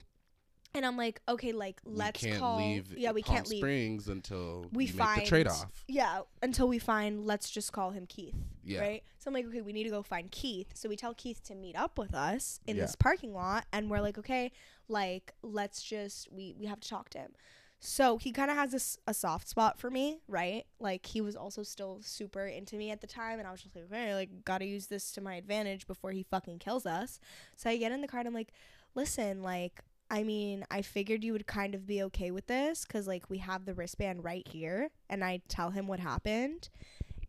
and 0.75 0.87
I'm 0.87 0.97
like, 0.97 1.21
okay, 1.29 1.53
like 1.53 1.81
let's 1.85 2.23
we 2.23 2.31
can't 2.31 2.41
call. 2.41 2.61
yeah, 2.97 3.13
we 3.13 3.23
Palm 3.23 3.37
can't 3.37 3.49
leave. 3.51 3.59
Springs 3.61 4.09
until 4.09 4.67
We 4.73 4.87
find 4.87 5.23
the 5.23 5.27
trade 5.27 5.49
off. 5.49 5.85
Yeah, 5.87 6.21
until 6.43 6.67
we 6.69 6.79
find. 6.79 7.27
Let's 7.27 7.51
just 7.51 7.73
call 7.73 7.91
him 7.91 8.07
Keith. 8.07 8.35
Yeah. 8.65 8.81
Right. 8.81 9.03
So 9.19 9.29
I'm 9.29 9.35
like, 9.35 9.47
okay, 9.47 9.61
we 9.63 9.73
need 9.73 9.85
to 9.85 9.91
go 9.91 10.03
find 10.03 10.31
Keith. 10.31 10.69
So 10.75 10.89
we 10.89 10.97
tell 10.97 11.15
Keith 11.15 11.43
to 11.45 11.55
meet 11.55 11.75
up 11.77 11.99
with 11.99 12.15
us 12.15 12.61
in 12.67 12.77
Yeah. 12.77 12.83
this 12.83 12.97
parking 12.97 13.33
lot, 13.35 13.65
and 13.73 13.91
we're 13.91 14.01
like, 14.01 14.17
okay, 14.19 14.53
like 14.89 15.33
let's 15.43 15.83
just 15.83 16.31
we 16.33 16.55
we 16.59 16.67
have 16.67 16.81
to 16.81 16.89
talk 16.89 17.11
to 17.11 17.19
him. 17.19 17.33
So 17.81 18.19
he 18.19 18.33
kind 18.33 18.51
of 18.51 18.57
has 18.57 18.73
this 18.73 18.99
a 19.07 19.15
soft 19.15 19.49
spot 19.49 19.79
for 19.79 19.91
me, 19.91 20.21
right? 20.27 20.65
Like 20.81 21.07
he 21.07 21.21
was 21.21 21.37
also 21.37 21.63
still 21.63 21.99
super 22.03 22.47
into 22.47 22.77
me 22.77 22.91
at 22.91 23.01
the 23.01 23.07
time, 23.07 23.39
and 23.39 23.47
I 23.47 23.53
was 23.53 23.63
just 23.63 23.77
like, 23.77 23.85
okay, 23.85 24.15
like 24.15 24.45
gotta 24.45 24.65
use 24.65 24.87
this 24.87 25.13
to 25.13 25.21
my 25.21 25.37
advantage 25.37 25.87
before 25.87 26.11
he 26.11 26.25
fucking 26.25 26.59
kills 26.59 26.87
us. 26.87 27.21
So 27.57 27.71
I 27.71 27.77
get 27.77 27.93
in 27.93 28.01
the 28.01 28.09
car 28.09 28.21
and 28.21 28.29
I'm 28.29 28.35
like, 28.35 28.53
listen, 28.95 29.43
like 29.43 29.83
I 30.11 30.23
mean, 30.23 30.65
I 30.71 30.83
figured 30.83 31.23
you 31.23 31.33
would 31.33 31.47
kind 31.47 31.75
of 31.75 31.87
be 31.87 32.03
okay 32.05 32.31
with 32.31 32.47
this 32.47 32.85
because 32.85 33.07
like 33.07 33.29
we 33.29 33.39
have 33.39 33.65
the 33.65 33.75
wristband 33.75 34.25
right 34.25 34.47
here, 34.49 34.91
and 35.09 35.23
I 35.23 35.43
tell 35.49 35.71
him 35.71 35.87
what 35.87 36.01
happened, 36.01 36.71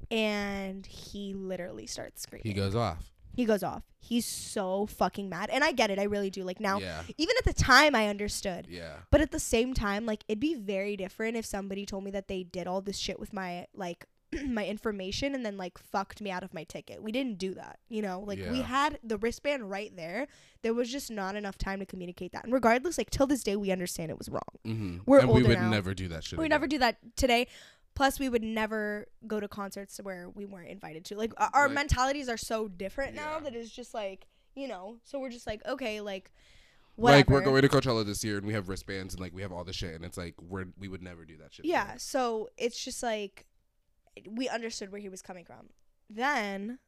and 0.10 0.86
he 0.86 1.34
literally 1.34 1.86
starts 1.86 2.24
screaming. 2.24 2.48
He 2.48 2.54
goes 2.54 2.76
off. 2.76 3.12
He 3.36 3.46
goes 3.46 3.64
off. 3.64 3.84
He's 4.00 4.26
so 4.26 4.86
fucking 4.88 5.30
mad, 5.30 5.50
and 5.52 5.64
I 5.64 5.72
get 5.72 5.90
it. 5.92 6.00
I 6.00 6.04
really 6.04 6.30
do. 6.30 6.44
Like 6.44 6.60
now, 6.60 6.80
Yeah. 6.80 7.04
even 7.18 7.36
at 7.38 7.46
the 7.46 7.54
time, 7.54 7.96
I 7.96 8.08
understood. 8.08 8.68
Yeah. 8.70 8.98
But 9.12 9.22
at 9.22 9.32
the 9.32 9.40
same 9.40 9.74
time, 9.74 10.06
like 10.06 10.24
it'd 10.28 10.40
be 10.40 10.56
very 10.56 10.96
different 10.98 11.38
if 11.38 11.46
somebody 11.46 11.86
told 11.86 12.04
me 12.04 12.12
that 12.12 12.28
they 12.28 12.44
did 12.44 12.68
all 12.68 12.82
this 12.82 12.98
shit 12.98 13.20
with 13.20 13.34
my 13.34 13.68
like 13.74 14.06
my 14.46 14.66
information 14.66 15.34
and 15.34 15.44
then 15.46 15.58
like 15.58 15.78
fucked 15.80 16.22
me 16.22 16.30
out 16.32 16.44
of 16.44 16.54
my 16.54 16.64
ticket. 16.64 17.02
We 17.02 17.12
didn't 17.12 17.40
do 17.40 17.56
that, 17.56 17.80
you 17.90 18.02
know? 18.02 18.20
Like 18.26 18.40
we 18.52 18.62
had 18.62 19.00
the 19.04 19.18
wristband 19.18 19.70
right 19.70 19.96
there. 19.96 20.28
There 20.62 20.74
was 20.74 20.92
just 20.92 21.10
not 21.10 21.36
enough 21.36 21.58
time 21.58 21.80
to 21.80 21.86
communicate 21.86 22.32
that. 22.34 22.44
And 22.44 22.54
regardless, 22.54 22.98
like 22.98 23.10
till 23.10 23.26
this 23.26 23.42
day 23.44 23.56
we 23.56 23.72
understand 23.72 24.12
it 24.12 24.18
was 24.20 24.30
wrong. 24.30 24.42
Mm-hmm. 24.68 24.98
We're 25.08 25.20
and 25.20 25.30
we 25.30 25.42
would 25.44 25.58
now. 25.58 25.70
never 25.70 25.94
do 25.96 26.08
that 26.10 26.24
shit. 26.26 26.38
We 26.38 26.46
again. 26.46 26.50
never 26.52 26.68
do 26.68 26.78
that 26.80 26.98
today. 27.16 27.48
Plus, 27.96 28.20
we 28.20 28.30
would 28.30 28.44
never 28.44 29.08
go 29.28 29.40
to 29.40 29.48
concerts 29.48 30.00
where 30.02 30.30
we 30.30 30.46
weren't 30.46 30.70
invited 30.70 31.04
to. 31.06 31.18
Like 31.18 31.34
our, 31.38 31.68
Like- 31.68 31.76
mentalities 31.76 32.30
are 32.30 32.38
so 32.38 32.68
different 32.68 33.16
now 33.16 33.40
that 33.40 33.56
it's 33.56 33.70
just 33.72 33.94
like 33.94 34.28
you 34.56 34.68
know. 34.68 34.98
So 35.04 35.20
we're 35.20 35.30
just 35.30 35.48
like 35.48 35.66
okay, 35.66 36.02
like 36.02 36.32
whatever. 36.96 37.18
Like 37.18 37.30
we're 37.30 37.42
going 37.42 37.62
to 37.62 37.70
Coachella 37.70 38.06
this 38.06 38.24
year 38.24 38.38
and 38.38 38.46
we 38.48 38.54
have 38.54 38.70
wristbands 38.70 39.14
and 39.14 39.22
like 39.22 39.34
we 39.34 39.42
have 39.42 39.52
all 39.52 39.64
this 39.64 39.76
shit 39.76 39.96
and 39.96 40.04
it's 40.06 40.18
like 40.18 40.36
we're 40.42 40.66
we 40.78 40.88
would 40.88 41.02
never 41.02 41.26
do 41.26 41.38
that 41.38 41.54
shit. 41.54 41.66
Yeah, 41.66 41.96
so 41.98 42.50
it's 42.58 42.84
just 42.84 43.04
like 43.04 43.46
we 44.30 44.50
understood 44.50 44.92
where 44.92 45.02
he 45.02 45.10
was 45.10 45.22
coming 45.22 45.46
from. 45.46 45.70
Then, 46.10 46.80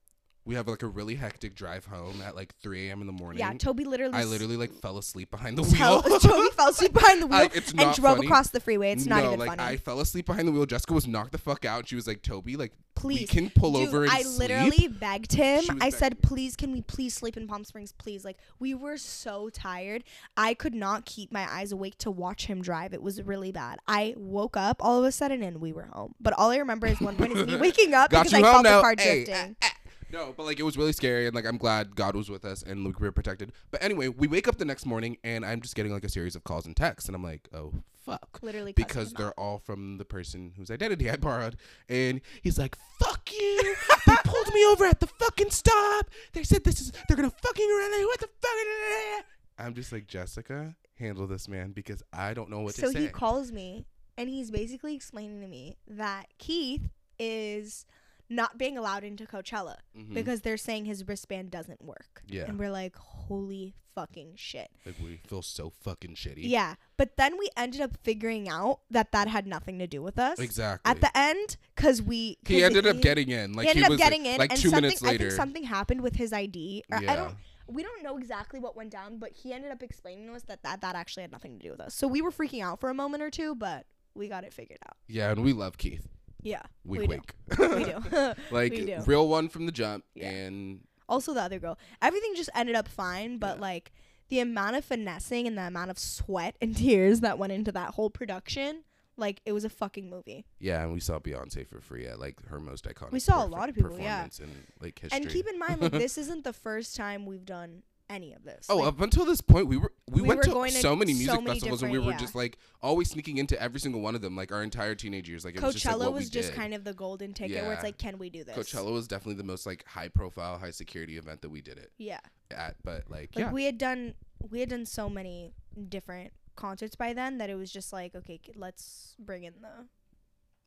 We 0.43 0.55
have 0.55 0.67
like 0.67 0.81
a 0.81 0.87
really 0.87 1.13
hectic 1.15 1.53
drive 1.53 1.85
home 1.85 2.19
at 2.25 2.35
like 2.35 2.55
3 2.63 2.87
a.m. 2.89 3.01
in 3.01 3.05
the 3.07 3.13
morning. 3.13 3.39
yeah, 3.39 3.53
Tobi 3.53 3.85
literally. 3.85 4.15
I 4.15 4.23
literally 4.23 4.57
like 4.57 4.71
fell 4.73 4.97
asleep 4.97 5.29
behind 5.29 5.55
the 5.55 5.61
wheel. 5.61 6.01
Tobi 6.19 6.51
fell 6.53 6.69
asleep 6.69 6.93
behind 6.93 7.21
the 7.21 7.27
wheel 7.27 7.47
it's 7.53 7.71
and 7.71 7.93
drove 7.95 8.15
funny. 8.15 8.25
across 8.25 8.49
the 8.49 8.59
freeway. 8.59 8.91
It's 8.91 9.05
not 9.05 9.21
no, 9.21 9.27
even 9.33 9.39
like 9.39 9.49
funny. 9.49 9.61
I 9.63 9.77
fell 9.77 9.99
asleep 9.99 10.25
behind 10.25 10.47
the 10.47 10.51
wheel. 10.51 10.65
Jessica 10.65 10.93
was 10.93 11.07
knocked 11.07 11.31
the 11.31 11.37
fuck 11.37 11.63
out. 11.63 11.87
She 11.87 11.95
was 11.95 12.07
like, 12.07 12.23
"Tobi, 12.23 12.57
like 12.57 12.71
we 13.03 13.17
please, 13.17 13.29
can 13.29 13.51
pull 13.51 13.73
Dude, 13.73 13.87
over 13.89 14.03
and 14.03 14.11
I 14.11 14.23
sleep." 14.23 14.49
literally 14.49 14.87
begged 14.87 15.33
him. 15.33 15.63
I 15.79 15.91
said, 15.91 16.23
"Please, 16.23 16.55
can 16.55 16.71
we 16.71 16.81
please 16.81 17.13
sleep 17.13 17.37
in 17.37 17.47
Palm 17.47 17.63
Springs, 17.63 17.91
please?" 17.91 18.25
Like 18.25 18.37
we 18.57 18.73
were 18.73 18.97
so 18.97 19.49
tired, 19.49 20.03
I 20.35 20.55
could 20.55 20.73
not 20.73 21.05
keep 21.05 21.31
my 21.31 21.47
eyes 21.53 21.71
awake 21.71 21.99
to 21.99 22.09
watch 22.09 22.47
him 22.47 22.63
drive. 22.63 22.95
It 22.95 23.03
was 23.03 23.21
really 23.21 23.51
bad. 23.51 23.77
I 23.87 24.15
woke 24.17 24.57
up 24.57 24.77
all 24.83 24.97
of 24.97 25.05
a 25.05 25.11
sudden 25.11 25.43
and 25.43 25.61
we 25.61 25.71
were 25.71 25.83
home. 25.93 26.15
But 26.19 26.33
all 26.33 26.49
I 26.49 26.57
remember 26.57 26.87
is 26.87 26.99
one 26.99 27.15
point 27.15 27.33
is 27.37 27.45
me 27.45 27.57
waking 27.57 27.93
up 27.93 28.09
because 28.09 28.33
I 28.33 28.41
felt 28.41 28.63
the 28.63 28.69
now. 28.71 28.81
car 28.81 28.95
Hey, 28.97 29.23
drifting. 29.25 29.55
ah, 29.61 29.67
ah. 29.67 29.77
No, 30.11 30.33
but 30.35 30.45
like 30.45 30.59
it 30.59 30.63
was 30.63 30.77
really 30.77 30.93
scary 30.93 31.25
and 31.25 31.35
like 31.35 31.45
I'm 31.45 31.57
glad 31.57 31.95
God 31.95 32.15
was 32.15 32.29
with 32.29 32.45
us 32.45 32.63
and 32.63 32.83
like, 32.83 32.99
we 32.99 33.07
were 33.07 33.11
protected. 33.11 33.51
But 33.71 33.83
anyway, 33.83 34.09
we 34.09 34.27
wake 34.27 34.47
up 34.47 34.57
the 34.57 34.65
next 34.65 34.85
morning 34.85 35.17
and 35.23 35.45
I'm 35.45 35.61
just 35.61 35.75
getting 35.75 35.91
like 35.91 36.03
a 36.03 36.09
series 36.09 36.35
of 36.35 36.43
calls 36.43 36.65
and 36.65 36.75
texts 36.75 37.07
and 37.07 37.15
I'm 37.15 37.23
like, 37.23 37.47
"Oh 37.53 37.73
fuck." 38.05 38.39
Literally 38.41 38.73
because 38.73 39.13
they're 39.13 39.27
out. 39.27 39.33
all 39.37 39.59
from 39.59 39.97
the 39.97 40.05
person 40.05 40.53
whose 40.57 40.71
identity 40.71 41.09
I 41.09 41.15
borrowed. 41.17 41.57
And 41.89 42.21
he's 42.41 42.57
like, 42.57 42.77
fuck 42.99 43.31
you. 43.31 43.75
they 44.07 44.15
pulled 44.23 44.53
me 44.53 44.65
over 44.65 44.85
at 44.85 44.99
the 44.99 45.07
fucking 45.07 45.51
stop. 45.51 46.09
They 46.33 46.43
said 46.43 46.63
this 46.63 46.81
is, 46.81 46.91
they're 47.07 47.17
going 47.17 47.29
to 47.29 47.35
fucking. 47.35 47.67
Like, 47.91 48.05
what 48.05 48.19
the 48.19 48.29
fuck? 48.41 49.25
I'm 49.57 49.73
just 49.73 49.91
like, 49.91 50.07
Jessica, 50.07 50.75
handle 50.95 51.27
this 51.27 51.47
man 51.47 51.71
because 51.71 52.03
I 52.11 52.33
don't 52.33 52.49
know 52.49 52.61
what 52.61 52.75
so 52.75 52.83
to 52.83 52.87
say. 52.89 52.93
So 52.93 52.99
he 52.99 53.07
calls 53.09 53.51
me 53.51 53.85
and 54.17 54.29
he's 54.29 54.51
basically 54.51 54.95
explaining 54.95 55.41
to 55.41 55.47
me 55.47 55.77
that 55.87 56.27
Keith 56.37 56.89
is 57.19 57.85
not 58.31 58.57
being 58.57 58.77
allowed 58.77 59.03
into 59.03 59.25
Coachella 59.25 59.75
Mhm. 59.95 60.13
because 60.13 60.41
they're 60.41 60.57
saying 60.57 60.85
his 60.85 61.07
wristband 61.07 61.51
doesn't 61.51 61.83
work. 61.83 62.23
Yeah. 62.27 62.45
And 62.47 62.57
we're 62.57 62.71
like, 62.71 62.95
holy 62.95 63.75
fucking 63.93 64.33
shit. 64.37 64.71
like, 64.85 64.95
we 65.03 65.17
feel 65.27 65.41
so 65.41 65.69
fucking 65.69 66.15
shitty. 66.15 66.37
Yeah. 66.43 66.75
But 66.95 67.17
then 67.17 67.37
we 67.37 67.49
ended 67.57 67.81
up 67.81 67.97
figuring 68.03 68.47
out 68.47 68.79
that 68.89 69.11
that 69.11 69.27
had 69.27 69.45
nothing 69.45 69.77
to 69.79 69.85
do 69.87 70.01
with 70.01 70.17
us. 70.17 70.39
Exactly. 70.39 70.89
At 70.89 71.01
the 71.01 71.15
end, 71.15 71.57
because 71.75 72.01
we. 72.01 72.37
he 72.47 72.63
ended 72.63 72.87
up 72.87 73.01
getting 73.01 73.29
in. 73.29 73.51
Like 73.53 73.65
he 73.65 73.69
ended 73.71 73.89
was 73.89 73.99
up 73.99 74.03
getting 74.03 74.25
in, 74.25 74.37
like 74.37 74.51
and 74.51 74.59
two 74.59 74.69
something, 74.69 74.83
minutes 74.83 75.03
I 75.03 75.17
think 75.17 75.31
something 75.31 75.63
happened 75.63 76.01
with 76.01 76.15
his 76.15 76.31
ID. 76.31 76.83
Yeah. 76.89 77.11
I 77.11 77.15
don't. 77.17 77.35
We 77.67 77.83
don't 77.83 78.01
know 78.03 78.17
exactly 78.17 78.59
what 78.59 78.75
went 78.75 78.91
down, 78.91 79.17
but 79.17 79.31
he 79.33 79.53
ended 79.53 79.71
up 79.71 79.81
explaining 79.83 80.27
to 80.27 80.33
us 80.33 80.43
that, 80.43 80.61
that 80.63 80.81
that 80.81 80.95
actually 80.95 81.21
had 81.23 81.31
nothing 81.31 81.57
to 81.57 81.63
do 81.63 81.71
with 81.71 81.79
us. 81.81 81.93
So 81.93 82.05
we 82.07 82.21
were 82.21 82.31
freaking 82.31 82.63
out 82.63 82.79
for 82.81 82.89
a 82.89 82.93
moment 82.93 83.23
or 83.23 83.29
two, 83.29 83.55
but 83.55 83.85
we 84.13 84.27
got 84.27 84.43
it 84.43 84.53
figured 84.53 84.79
out. 84.85 84.97
yeah, 85.07 85.31
and 85.31 85.41
we 85.43 85.53
love 85.53 85.77
Keith. 85.77 86.07
Yeah, 86.43 86.61
we 86.85 87.05
do. 87.07 87.21
we 87.59 87.83
do. 87.83 88.03
like 88.51 88.71
We 88.71 88.85
do. 88.85 89.01
real 89.05 89.27
one 89.27 89.49
from 89.49 89.65
the 89.65 89.71
jump, 89.71 90.03
Yeah. 90.15 90.29
and 90.29 90.81
also, 91.09 91.33
the 91.33 91.41
other 91.41 91.59
girl. 91.59 91.77
Everything 92.01 92.33
just 92.35 92.49
ended 92.55 92.75
up 92.75 92.87
fine, 92.87 93.37
but 93.37 93.55
Yeah. 93.57 93.61
like 93.61 93.91
the 94.29 94.39
amount 94.39 94.77
of 94.77 94.85
finessing 94.85 95.45
and 95.45 95.57
the 95.57 95.63
amount 95.63 95.91
of 95.91 95.99
sweat 95.99 96.55
and 96.61 96.75
tears 96.75 97.19
that 97.19 97.37
went 97.37 97.51
into 97.51 97.71
that 97.73 97.95
whole 97.95 98.09
production, 98.09 98.83
like 99.17 99.41
it 99.45 99.51
was 99.51 99.65
a 99.65 99.69
fucking 99.69 100.09
movie. 100.09 100.45
Yeah, 100.57 100.83
and 100.83 100.93
we 100.93 101.01
saw 101.01 101.19
Beyonce 101.19 101.67
for 101.67 101.81
free 101.81 102.05
at 102.07 102.17
like 102.19 102.41
her 102.47 102.59
most 102.61 102.85
iconic. 102.85 103.11
We 103.11 103.19
saw 103.19 103.43
a 103.43 103.47
lot 103.47 103.67
of 103.67 103.75
people, 103.75 103.91
yeah. 103.99 104.23
performance 104.23 104.39
in 104.39 104.49
like. 104.79 105.01
And 105.11 105.27
keep 105.29 105.47
in 105.47 105.59
mind, 105.59 105.81
like 105.81 105.91
this 105.91 106.17
isn't 106.17 106.45
the 106.45 106.53
first 106.53 106.95
time 106.95 107.25
we've 107.25 107.45
done 107.45 107.83
any 108.11 108.33
of 108.33 108.43
this. 108.43 108.67
oh, 108.69 108.77
Like, 108.77 108.87
up 108.89 109.01
until 109.01 109.25
this 109.25 109.41
point, 109.41 109.67
we 109.67 109.77
were 109.77 109.91
we, 110.09 110.21
we 110.21 110.27
went 110.27 110.39
were 110.39 110.43
to 110.43 110.51
going 110.51 110.71
to 110.71 110.77
so 110.79 110.95
many 110.95 111.13
so 111.13 111.17
music 111.19 111.43
many 111.43 111.59
festivals, 111.59 111.83
and 111.83 111.91
we 111.91 111.99
were 111.99 112.11
yeah. 112.11 112.17
just 112.17 112.35
like 112.35 112.57
always 112.81 113.09
sneaking 113.09 113.37
into 113.37 113.59
every 113.61 113.79
single 113.79 114.01
one 114.01 114.15
of 114.15 114.21
them, 114.21 114.35
like 114.35 114.51
our 114.51 114.61
entire 114.63 114.93
teenage 114.95 115.29
years. 115.29 115.45
Like 115.45 115.55
it 115.55 115.63
was 115.63 115.73
just 115.73 115.85
like 115.85 115.95
Coachella 115.95 115.99
what 115.99 116.13
was 116.13 116.23
we 116.25 116.29
just 116.29 116.49
did. 116.49 116.57
kind 116.57 116.73
of 116.73 116.83
the 116.83 116.93
golden 116.93 117.33
ticket 117.33 117.63
where 117.63 117.73
it's 117.73 117.83
like, 117.83 117.97
can 117.97 118.17
we 118.17 118.29
do 118.29 118.43
this? 118.43 118.55
Coachella 118.55 118.91
was 118.91 119.07
definitely 119.07 119.35
the 119.35 119.43
most 119.43 119.65
like 119.65 119.85
high 119.87 120.09
profile, 120.09 120.57
high 120.57 120.71
security 120.71 121.17
event 121.17 121.41
that 121.41 121.49
we 121.49 121.61
did 121.61 121.77
it 121.77 121.91
Yeah. 121.97 122.19
at. 122.51 122.75
But 122.83 123.09
like, 123.09 123.31
Like 123.35 123.45
yeah, 123.45 123.51
we 123.51 123.63
had 123.65 123.77
done 123.77 124.13
we 124.49 124.59
had 124.59 124.69
done 124.69 124.85
so 124.85 125.09
many 125.09 125.53
different 125.89 126.33
concerts 126.55 126.95
by 126.95 127.13
then 127.13 127.37
that 127.37 127.49
it 127.49 127.55
was 127.55 127.71
just 127.71 127.93
like, 127.93 128.13
okay, 128.15 128.39
let's 128.55 129.15
bring 129.19 129.43
in 129.45 129.53
the 129.61 129.87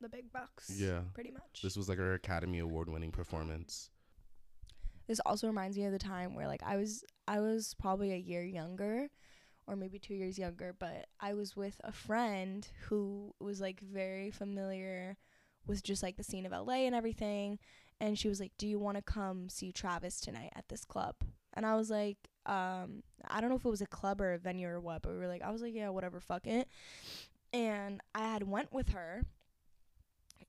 the 0.01 0.09
big 0.09 0.31
bucks. 0.33 0.69
Yeah. 0.75 1.01
Pretty 1.13 1.31
much. 1.31 1.61
This 1.63 1.77
was 1.77 1.87
like 1.87 1.99
our 1.99 2.13
Academy 2.13 2.59
Award 2.59 2.89
winning 2.89 3.11
performance. 3.11 3.89
this 5.07 5.19
also 5.25 5.47
reminds 5.47 5.77
me 5.77 5.85
of 5.85 5.91
the 5.91 5.99
time 5.99 6.35
where 6.35 6.47
like 6.47 6.63
I 6.63 6.77
was 6.77 7.03
I 7.27 7.39
was 7.39 7.75
probably 7.79 8.11
a 8.11 8.17
year 8.17 8.43
younger 8.43 9.09
or 9.67 9.75
maybe 9.75 9.99
2 9.99 10.13
years 10.13 10.37
younger 10.37 10.75
but 10.77 11.07
I 11.19 11.33
was 11.33 11.55
with 11.55 11.79
a 11.83 11.91
friend 11.91 12.67
who 12.87 13.33
was 13.39 13.59
like 13.59 13.79
very 13.79 14.31
familiar 14.31 15.17
with 15.67 15.83
just 15.83 16.03
like 16.03 16.17
the 16.17 16.23
scene 16.23 16.45
of 16.45 16.51
LA 16.51 16.85
and 16.85 16.95
everything 16.95 17.59
and 17.99 18.17
she 18.17 18.27
was 18.27 18.39
like 18.39 18.51
do 18.57 18.67
you 18.67 18.79
want 18.79 18.97
to 18.97 19.01
come 19.01 19.49
see 19.49 19.71
Travis 19.71 20.19
tonight 20.19 20.51
at 20.55 20.67
this 20.69 20.85
club? 20.85 21.15
And 21.53 21.65
I 21.65 21.75
was 21.75 21.89
like 21.89 22.17
um 22.45 23.03
I 23.27 23.41
don't 23.41 23.49
know 23.49 23.55
if 23.55 23.65
it 23.65 23.69
was 23.69 23.81
a 23.81 23.87
club 23.87 24.21
or 24.21 24.33
a 24.33 24.37
venue 24.37 24.67
or 24.67 24.79
what 24.79 25.01
but 25.01 25.11
we 25.13 25.17
were 25.17 25.27
like 25.27 25.41
I 25.41 25.51
was 25.51 25.61
like 25.61 25.73
yeah 25.73 25.89
whatever 25.89 26.19
fuck 26.19 26.45
it. 26.47 26.67
And 27.53 28.01
I 28.13 28.27
had 28.27 28.43
went 28.43 28.73
with 28.73 28.89
her 28.89 29.23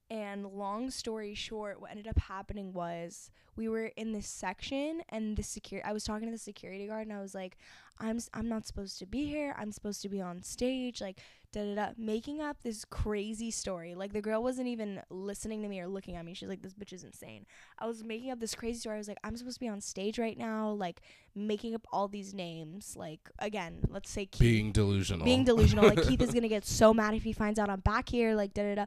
and 0.09 0.47
long 0.47 0.91
story 0.91 1.35
short 1.35 1.81
what 1.81 1.91
ended 1.91 2.07
up 2.07 2.19
happening 2.19 2.73
was 2.73 3.31
we 3.57 3.69
were 3.69 3.87
in 3.97 4.13
this 4.13 4.29
section 4.29 5.03
and 5.09 5.37
the 5.37 5.43
secure 5.43 5.81
I 5.85 5.93
was 5.93 6.05
talking 6.05 6.27
to 6.29 6.33
the 6.33 6.39
security 6.39 6.87
guard 6.87 7.07
and 7.09 7.17
I 7.17 7.21
was 7.21 7.35
like 7.35 7.57
I'm 7.99 8.17
s- 8.17 8.29
I'm 8.35 8.47
not 8.49 8.67
supposed 8.67 8.99
to 8.99 9.07
be 9.07 9.25
here. 9.27 9.55
I'm 9.59 9.73
supposed 9.73 10.03
to 10.03 10.11
be 10.11 10.21
on 10.21 10.43
stage 10.43 11.01
like 11.01 11.19
da 11.51 11.65
da 11.65 11.75
da 11.75 11.93
making 11.97 12.43
up 12.43 12.59
this 12.63 12.85
crazy 12.85 13.51
story. 13.51 13.95
Like 13.95 14.13
the 14.13 14.21
girl 14.21 14.43
wasn't 14.43 14.69
even 14.69 15.01
listening 15.09 15.63
to 15.63 15.69
me 15.69 15.81
or 15.81 15.89
looking 15.89 16.15
at 16.15 16.25
me. 16.27 16.35
She's 16.35 16.49
like 16.51 16.61
this 16.61 16.75
bitch 16.75 16.93
is 16.93 17.05
insane. 17.05 17.47
I 17.79 17.87
was 17.87 18.05
making 18.05 18.31
up 18.31 18.39
this 18.39 18.55
crazy 18.55 18.79
story. 18.81 18.97
I 18.97 18.99
was 18.99 19.09
like 19.09 19.17
I'm 19.25 19.35
supposed 19.37 19.57
to 19.57 19.61
be 19.61 19.69
on 19.69 19.81
stage 19.81 20.19
right 20.19 20.37
now 20.37 20.71
like 20.73 21.01
making 21.35 21.75
up 21.75 21.87
all 21.91 22.07
these 22.07 22.35
names 22.35 22.95
like 22.97 23.31
again, 23.39 23.79
let's 23.89 24.11
say 24.11 24.27
Keith 24.27 24.41
Being 24.41 24.73
delusional. 24.73 25.25
being 25.25 25.45
delusional. 25.45 25.87
like 25.89 26.03
Keith 26.03 26.21
is 26.21 26.31
gonna 26.35 26.49
get 26.49 26.67
so 26.67 26.93
mad 26.93 27.15
if 27.15 27.23
he 27.23 27.33
finds 27.33 27.59
out 27.59 27.71
I'm 27.71 27.81
back 27.81 28.11
here. 28.11 28.35
Like 28.35 28.53
da 28.53 28.63
da 28.63 28.75
da. 28.75 28.85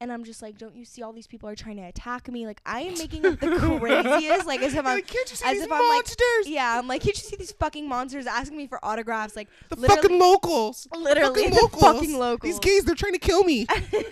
And 0.00 0.12
I'm 0.12 0.22
just 0.22 0.42
like, 0.42 0.56
don't 0.58 0.76
you 0.76 0.84
see 0.84 1.02
all 1.02 1.12
these 1.12 1.26
people 1.26 1.48
are 1.48 1.56
trying 1.56 1.76
to 1.76 1.82
attack 1.82 2.28
me? 2.30 2.46
Like 2.46 2.60
I 2.64 2.82
am 2.82 2.94
making 2.98 3.26
up 3.26 3.40
the 3.40 3.56
craziest, 3.80 4.46
like 4.46 4.62
as 4.62 4.72
if 4.74 4.78
I'm, 4.80 4.96
Like, 4.96 5.06
can't 5.08 5.28
you 5.28 5.36
see 5.36 5.44
as 5.44 5.54
these 5.54 5.62
if 5.64 5.72
I'm, 5.72 5.78
like, 5.80 5.88
monsters? 6.06 6.46
yeah, 6.46 6.78
I'm 6.78 6.86
like, 6.86 7.02
can't 7.02 7.16
you 7.16 7.22
see 7.22 7.36
these 7.36 7.50
fucking 7.52 7.88
monsters 7.88 8.26
asking 8.26 8.56
me 8.58 8.66
for 8.68 8.78
autographs? 8.84 9.34
Like 9.34 9.48
the 9.70 9.76
fucking 9.76 10.18
locals. 10.18 10.86
literally 10.96 11.44
fucking 11.44 11.50
the 11.50 11.60
locals. 11.62 11.82
fucking 11.82 12.18
locals. 12.18 12.52
These 12.52 12.58
gays, 12.60 12.84
they're 12.84 12.94
trying 12.94 13.14
to 13.14 13.18
kill 13.18 13.42
me. 13.42 13.66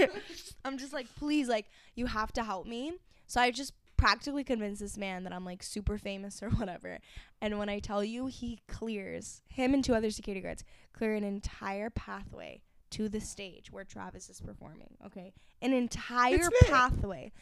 I'm 0.64 0.78
just 0.78 0.92
like, 0.92 1.06
please, 1.16 1.48
like 1.48 1.66
you 1.94 2.06
have 2.06 2.32
to 2.34 2.42
help 2.42 2.66
me. 2.66 2.94
So 3.28 3.40
I 3.40 3.50
just 3.52 3.72
practically 3.96 4.44
convinced 4.44 4.80
this 4.80 4.98
man 4.98 5.22
that 5.24 5.32
I'm 5.32 5.44
like 5.44 5.62
super 5.62 5.98
famous 5.98 6.42
or 6.42 6.50
whatever. 6.58 6.98
And 7.40 7.58
when 7.58 7.68
I 7.68 7.78
tell 7.78 8.02
you, 8.02 8.26
he 8.26 8.58
clears 8.68 9.42
him 9.48 9.72
and 9.72 9.84
two 9.84 9.94
other 9.94 10.10
security 10.10 10.40
guards 10.40 10.64
clear 10.92 11.14
an 11.14 11.22
entire 11.24 11.90
pathway 11.90 12.60
to 12.96 13.08
the 13.08 13.20
stage 13.20 13.70
where 13.70 13.84
Travis 13.84 14.30
is 14.30 14.40
performing. 14.40 14.96
Okay, 15.04 15.32
an 15.60 15.72
entire 15.72 16.48
pathway, 16.64 17.32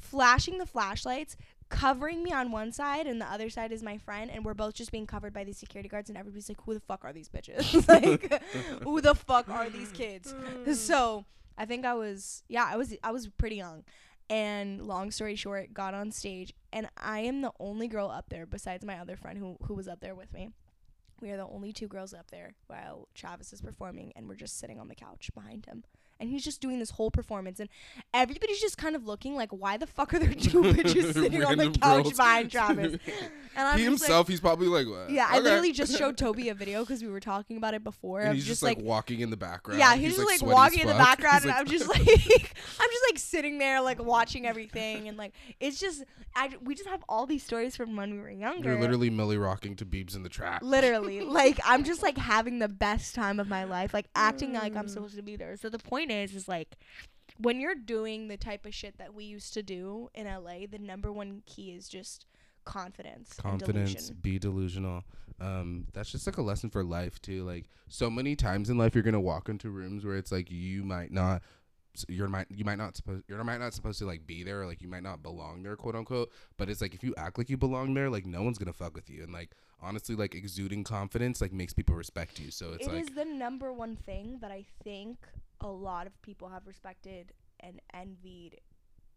flashing 0.00 0.58
the 0.58 0.66
flashlights. 0.66 1.36
Covering 1.68 2.22
me 2.22 2.30
on 2.32 2.52
one 2.52 2.70
side 2.70 3.06
and 3.06 3.18
the 3.18 3.24
other 3.24 3.48
side 3.48 3.72
is 3.72 3.82
my 3.82 3.96
friend, 3.96 4.30
and 4.30 4.44
we're 4.44 4.52
both 4.52 4.74
just 4.74 4.92
being 4.92 5.06
covered 5.06 5.32
by 5.32 5.42
these 5.42 5.56
security 5.56 5.88
guards, 5.88 6.10
and 6.10 6.18
everybody's 6.18 6.48
like, 6.48 6.60
"Who 6.66 6.74
the 6.74 6.80
fuck 6.80 7.02
are 7.02 7.14
these 7.14 7.30
bitches? 7.30 7.88
like, 7.88 8.42
who 8.82 9.00
the 9.00 9.14
fuck 9.14 9.48
are 9.48 9.70
these 9.70 9.90
kids?" 9.90 10.34
Mm. 10.34 10.74
so 10.74 11.24
I 11.56 11.64
think 11.64 11.86
I 11.86 11.94
was 11.94 12.42
yeah, 12.48 12.68
I 12.70 12.76
was 12.76 12.94
I 13.02 13.10
was 13.12 13.28
pretty 13.28 13.56
young. 13.56 13.84
And 14.28 14.86
long 14.86 15.10
story 15.10 15.34
short, 15.34 15.74
got 15.74 15.94
on 15.94 16.10
stage 16.10 16.54
and 16.72 16.88
I 16.96 17.20
am 17.20 17.42
the 17.42 17.52
only 17.60 17.86
girl 17.86 18.08
up 18.08 18.30
there 18.30 18.46
besides 18.46 18.84
my 18.84 18.98
other 18.98 19.16
friend 19.16 19.36
who 19.36 19.56
who 19.66 19.74
was 19.74 19.88
up 19.88 20.00
there 20.00 20.14
with 20.14 20.32
me. 20.32 20.50
We 21.22 21.30
are 21.30 21.36
the 21.36 21.46
only 21.46 21.72
two 21.72 21.86
girls 21.86 22.12
up 22.12 22.32
there 22.32 22.56
while 22.66 23.06
Travis 23.14 23.52
is 23.52 23.62
performing 23.62 24.12
and 24.16 24.28
we're 24.28 24.34
just 24.34 24.58
sitting 24.58 24.80
on 24.80 24.88
the 24.88 24.96
couch 24.96 25.30
behind 25.34 25.66
him. 25.66 25.84
And 26.22 26.30
he's 26.30 26.44
just 26.44 26.60
doing 26.60 26.78
this 26.78 26.90
whole 26.90 27.10
performance 27.10 27.58
and 27.58 27.68
everybody's 28.14 28.60
just 28.60 28.78
kind 28.78 28.94
of 28.94 29.06
looking 29.06 29.34
like 29.34 29.50
why 29.50 29.76
the 29.76 29.88
fuck 29.88 30.14
are 30.14 30.20
there 30.20 30.32
two 30.32 30.62
bitches 30.62 31.14
sitting 31.14 31.44
on 31.44 31.58
the 31.58 31.70
couch 31.70 32.04
girls. 32.04 32.16
behind 32.16 32.50
Travis? 32.50 32.96
And 33.54 33.68
I'm 33.68 33.78
he 33.78 33.84
just 33.84 34.00
like- 34.00 34.08
himself, 34.08 34.28
he's 34.28 34.40
probably 34.40 34.68
like, 34.68 34.86
what? 34.86 35.10
yeah, 35.10 35.26
I 35.28 35.38
literally 35.40 35.72
just 35.72 35.98
showed 35.98 36.16
Tobi 36.16 36.50
a 36.50 36.54
video 36.54 36.80
because 36.80 37.02
we 37.02 37.10
were 37.10 37.20
talking 37.20 37.58
about 37.58 37.74
it 37.74 37.84
before. 37.84 38.20
And 38.20 38.34
he's 38.34 38.46
just, 38.46 38.62
just 38.62 38.62
like, 38.62 38.78
walking 38.78 39.20
in 39.20 39.28
the 39.28 39.36
background. 39.36 39.78
yeah, 39.78 39.94
he's, 39.94 40.16
just 40.16 40.26
like, 40.26 40.38
sweaty 40.38 40.54
walking 40.54 40.80
in 40.80 40.86
the 40.86 40.94
background, 40.94 41.42
He's 41.42 41.44
and 41.44 41.50
like- 41.50 41.60
I'm 41.60 41.66
just 41.66 41.86
like, 41.86 42.54
I'm 42.80 42.88
just 42.88 43.04
like 43.10 43.18
sitting 43.18 43.58
there, 43.58 43.82
like 43.82 44.02
watching 44.02 44.46
everything, 44.46 45.08
and 45.08 45.18
like 45.18 45.34
it's 45.60 45.78
just, 45.78 46.04
I 46.34 46.50
we 46.62 46.74
just 46.74 46.88
have 46.88 47.04
all 47.08 47.26
these 47.26 47.42
stories 47.42 47.76
from 47.76 47.96
when 47.96 48.12
we 48.12 48.20
were 48.20 48.30
younger. 48.30 48.70
You're 48.70 48.80
literally 48.80 49.10
Millie 49.10 49.36
rocking 49.36 49.76
to 49.76 49.84
Beibs 49.84 50.16
in 50.16 50.22
the 50.22 50.28
trap. 50.28 50.62
Literally, 50.62 51.20
like 51.20 51.60
I'm 51.64 51.84
just 51.84 52.02
like 52.02 52.16
having 52.16 52.58
the 52.58 52.68
best 52.68 53.14
time 53.14 53.38
of 53.38 53.48
my 53.48 53.64
life, 53.64 53.92
like 53.92 54.06
acting 54.14 54.54
like 54.54 54.76
I'm 54.76 54.86
mm. 54.86 54.90
supposed 54.90 55.16
to 55.16 55.22
be 55.22 55.36
there. 55.36 55.56
So 55.56 55.68
the 55.68 55.78
point 55.78 56.10
is, 56.12 56.34
is 56.34 56.48
like 56.48 56.76
when 57.38 57.60
you're 57.60 57.74
doing 57.74 58.28
the 58.28 58.36
type 58.36 58.66
of 58.66 58.74
shit 58.74 58.98
that 58.98 59.14
we 59.14 59.24
used 59.24 59.54
to 59.54 59.62
do 59.62 60.08
in 60.14 60.26
LA, 60.26 60.66
the 60.70 60.78
number 60.78 61.12
one 61.12 61.42
key 61.46 61.70
is 61.70 61.88
just 61.88 62.26
confidence. 62.64 63.34
confidence 63.34 63.92
delusion. 63.92 64.16
be 64.22 64.38
delusional 64.38 65.02
um 65.40 65.84
that's 65.92 66.12
just 66.12 66.26
like 66.26 66.36
a 66.36 66.42
lesson 66.42 66.70
for 66.70 66.84
life 66.84 67.20
too 67.20 67.42
like 67.42 67.68
so 67.88 68.08
many 68.08 68.36
times 68.36 68.70
in 68.70 68.78
life 68.78 68.94
you're 68.94 69.02
gonna 69.02 69.20
walk 69.20 69.48
into 69.48 69.70
rooms 69.70 70.04
where 70.04 70.16
it's 70.16 70.30
like 70.30 70.48
you 70.50 70.84
might 70.84 71.10
not 71.10 71.42
you're 72.08 72.28
might 72.28 72.46
you 72.50 72.64
might 72.64 72.78
not 72.78 72.96
supposed 72.96 73.22
you're 73.28 73.42
might 73.44 73.58
not 73.58 73.74
supposed 73.74 73.98
to 73.98 74.06
like 74.06 74.26
be 74.26 74.42
there 74.42 74.62
or 74.62 74.66
like 74.66 74.80
you 74.80 74.88
might 74.88 75.02
not 75.02 75.22
belong 75.22 75.62
there 75.62 75.76
quote 75.76 75.94
unquote 75.94 76.30
but 76.56 76.68
it's 76.70 76.80
like 76.80 76.94
if 76.94 77.02
you 77.04 77.14
act 77.16 77.36
like 77.36 77.50
you 77.50 77.56
belong 77.56 77.92
there 77.92 78.08
like 78.08 78.24
no 78.24 78.42
one's 78.42 78.56
gonna 78.58 78.72
fuck 78.72 78.94
with 78.94 79.10
you 79.10 79.22
and 79.22 79.32
like 79.32 79.50
honestly 79.80 80.14
like 80.14 80.34
exuding 80.34 80.84
confidence 80.84 81.40
like 81.40 81.52
makes 81.52 81.72
people 81.74 81.94
respect 81.94 82.40
you 82.40 82.50
so 82.50 82.72
it's 82.72 82.86
It 82.86 82.92
like 82.92 83.02
is 83.02 83.08
the 83.14 83.24
number 83.26 83.72
one 83.72 83.96
thing 83.96 84.38
that 84.40 84.50
I 84.50 84.64
think 84.82 85.18
a 85.60 85.68
lot 85.68 86.06
of 86.06 86.22
people 86.22 86.48
have 86.48 86.66
respected 86.66 87.32
and 87.60 87.80
envied 87.92 88.60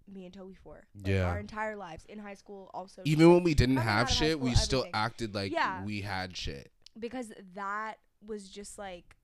me 0.08 0.26
and 0.26 0.34
Tobi 0.36 0.56
for. 0.58 0.84
Like, 0.96 1.08
Yeah. 1.08 1.30
Our 1.30 1.40
entire 1.40 1.76
lives 1.76 2.06
in 2.06 2.20
high 2.20 2.36
school, 2.36 2.70
also. 2.74 3.02
even 3.06 3.32
when 3.34 3.44
we 3.44 3.56
didn't 3.56 3.78
have 3.78 4.10
shit 4.10 4.34
school, 4.34 4.46
we 4.46 4.56
still 4.56 4.86
acted 4.94 5.34
like 5.34 5.52
Yeah. 5.52 5.84
we 5.84 6.02
had 6.02 6.36
shit 6.38 6.72
because 7.00 7.32
that 7.56 7.96
was 8.26 8.50
just 8.50 8.78
like, 8.78 9.16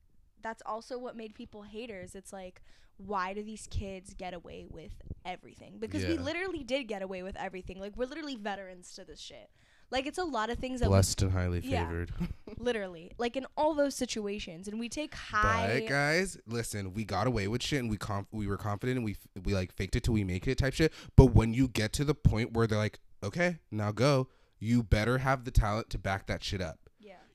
that's 0.41 0.63
also 0.65 0.97
what 0.97 1.15
made 1.15 1.35
people 1.35 1.61
haters. 1.61 2.15
It's 2.15 2.33
like, 2.33 2.63
why 3.05 3.33
do 3.33 3.43
these 3.43 3.67
kids 3.69 4.13
get 4.13 4.33
away 4.33 4.65
with 4.69 4.91
everything? 5.25 5.77
Because 5.79 6.05
we 6.05 6.17
literally 6.17 6.63
did 6.63 6.85
get 6.85 7.01
away 7.01 7.23
with 7.23 7.35
everything. 7.37 7.79
Like, 7.79 7.95
we're 7.97 8.05
literally 8.05 8.35
veterans 8.35 8.93
to 8.95 9.03
this 9.05 9.19
shit. 9.19 9.49
Like, 9.89 10.05
it's 10.05 10.17
a 10.17 10.23
lot 10.23 10.49
of 10.49 10.57
things 10.57 10.79
that 10.79 10.87
blessed 10.87 11.21
and 11.21 11.31
highly 11.33 11.59
Yeah. 11.59 11.85
favored 11.85 12.11
literally, 12.57 13.11
like 13.17 13.35
in 13.35 13.45
all 13.57 13.73
those 13.73 13.93
situations, 13.95 14.67
and 14.69 14.79
we 14.79 14.87
take 14.87 15.13
high. 15.13 15.81
But 15.81 15.89
guys, 15.89 16.37
listen, 16.47 16.93
we 16.93 17.03
got 17.03 17.27
away 17.27 17.47
with 17.49 17.61
shit 17.61 17.79
and 17.79 17.89
we 17.89 17.97
conf- 17.97 18.27
we 18.31 18.47
were 18.47 18.55
confident 18.57 18.97
and 18.97 19.05
we 19.05 19.11
f- 19.11 19.43
we 19.43 19.53
like 19.53 19.73
faked 19.73 19.95
it 19.97 20.03
till 20.03 20.13
we 20.13 20.23
make 20.23 20.47
it 20.47 20.57
type 20.59 20.73
shit. 20.73 20.93
But 21.17 21.27
when 21.27 21.53
you 21.53 21.67
get 21.67 21.91
to 21.93 22.05
the 22.05 22.15
point 22.15 22.53
where 22.53 22.67
they're 22.67 22.77
like, 22.77 22.99
okay, 23.21 23.59
now 23.69 23.91
go, 23.91 24.29
you 24.59 24.81
better 24.81 25.17
have 25.17 25.43
the 25.43 25.51
talent 25.51 25.89
to 25.89 25.97
back 25.97 26.25
that 26.27 26.41
shit 26.43 26.61
up. 26.61 26.79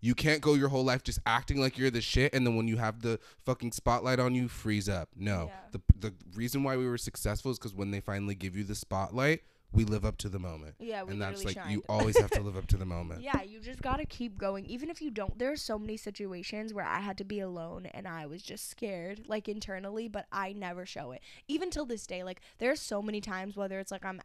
You 0.00 0.14
can't 0.14 0.40
go 0.40 0.54
your 0.54 0.68
whole 0.68 0.84
life 0.84 1.02
just 1.02 1.18
acting 1.26 1.60
like 1.60 1.78
you're 1.78 1.90
the 1.90 2.00
shit, 2.00 2.34
and 2.34 2.46
then 2.46 2.56
when 2.56 2.68
you 2.68 2.76
have 2.76 3.02
the 3.02 3.18
fucking 3.44 3.72
spotlight 3.72 4.18
on 4.20 4.34
you, 4.34 4.48
freeze 4.48 4.88
up. 4.88 5.08
No, 5.16 5.46
Yeah. 5.48 5.60
the 5.72 5.80
the 6.10 6.14
reason 6.34 6.62
why 6.62 6.76
we 6.76 6.86
were 6.86 6.98
successful 6.98 7.50
is 7.50 7.58
because 7.58 7.74
when 7.74 7.90
they 7.90 8.00
finally 8.00 8.34
give 8.34 8.56
you 8.56 8.64
the 8.64 8.74
spotlight, 8.74 9.42
we 9.72 9.84
live 9.84 10.04
up 10.04 10.16
to 10.18 10.28
the 10.28 10.38
moment, 10.38 10.74
Yeah, 10.78 11.02
we 11.02 11.12
and 11.12 11.20
that's 11.20 11.44
like 11.44 11.58
you 11.68 11.82
always 11.88 12.16
have 12.18 12.30
to 12.30 12.40
live 12.40 12.56
up 12.56 12.66
to 12.68 12.76
the 12.76 12.86
moment. 12.86 13.22
Yeah, 13.22 13.42
you 13.42 13.58
just 13.60 13.82
gotta 13.82 14.06
keep 14.06 14.38
going. 14.38 14.64
Even 14.66 14.90
if 14.90 15.02
you 15.02 15.10
don't, 15.10 15.38
there 15.38 15.50
are 15.50 15.56
so 15.56 15.78
many 15.78 15.96
situations 15.96 16.72
where 16.72 16.84
I 16.86 17.00
had 17.00 17.18
to 17.18 17.24
be 17.24 17.40
alone 17.40 17.86
and 17.86 18.06
I 18.06 18.26
was 18.26 18.42
just 18.42 18.70
scared, 18.70 19.24
like 19.26 19.48
internally, 19.48 20.08
but 20.08 20.26
I 20.30 20.52
never 20.52 20.86
show 20.86 21.10
it. 21.12 21.20
Even 21.48 21.70
till 21.70 21.84
this 21.84 22.06
day, 22.06 22.22
like 22.22 22.40
there 22.58 22.70
are 22.70 22.76
so 22.76 23.02
many 23.02 23.20
times, 23.20 23.56
whether 23.56 23.80
it's 23.80 23.90
like 23.90 24.04
I'm 24.04 24.20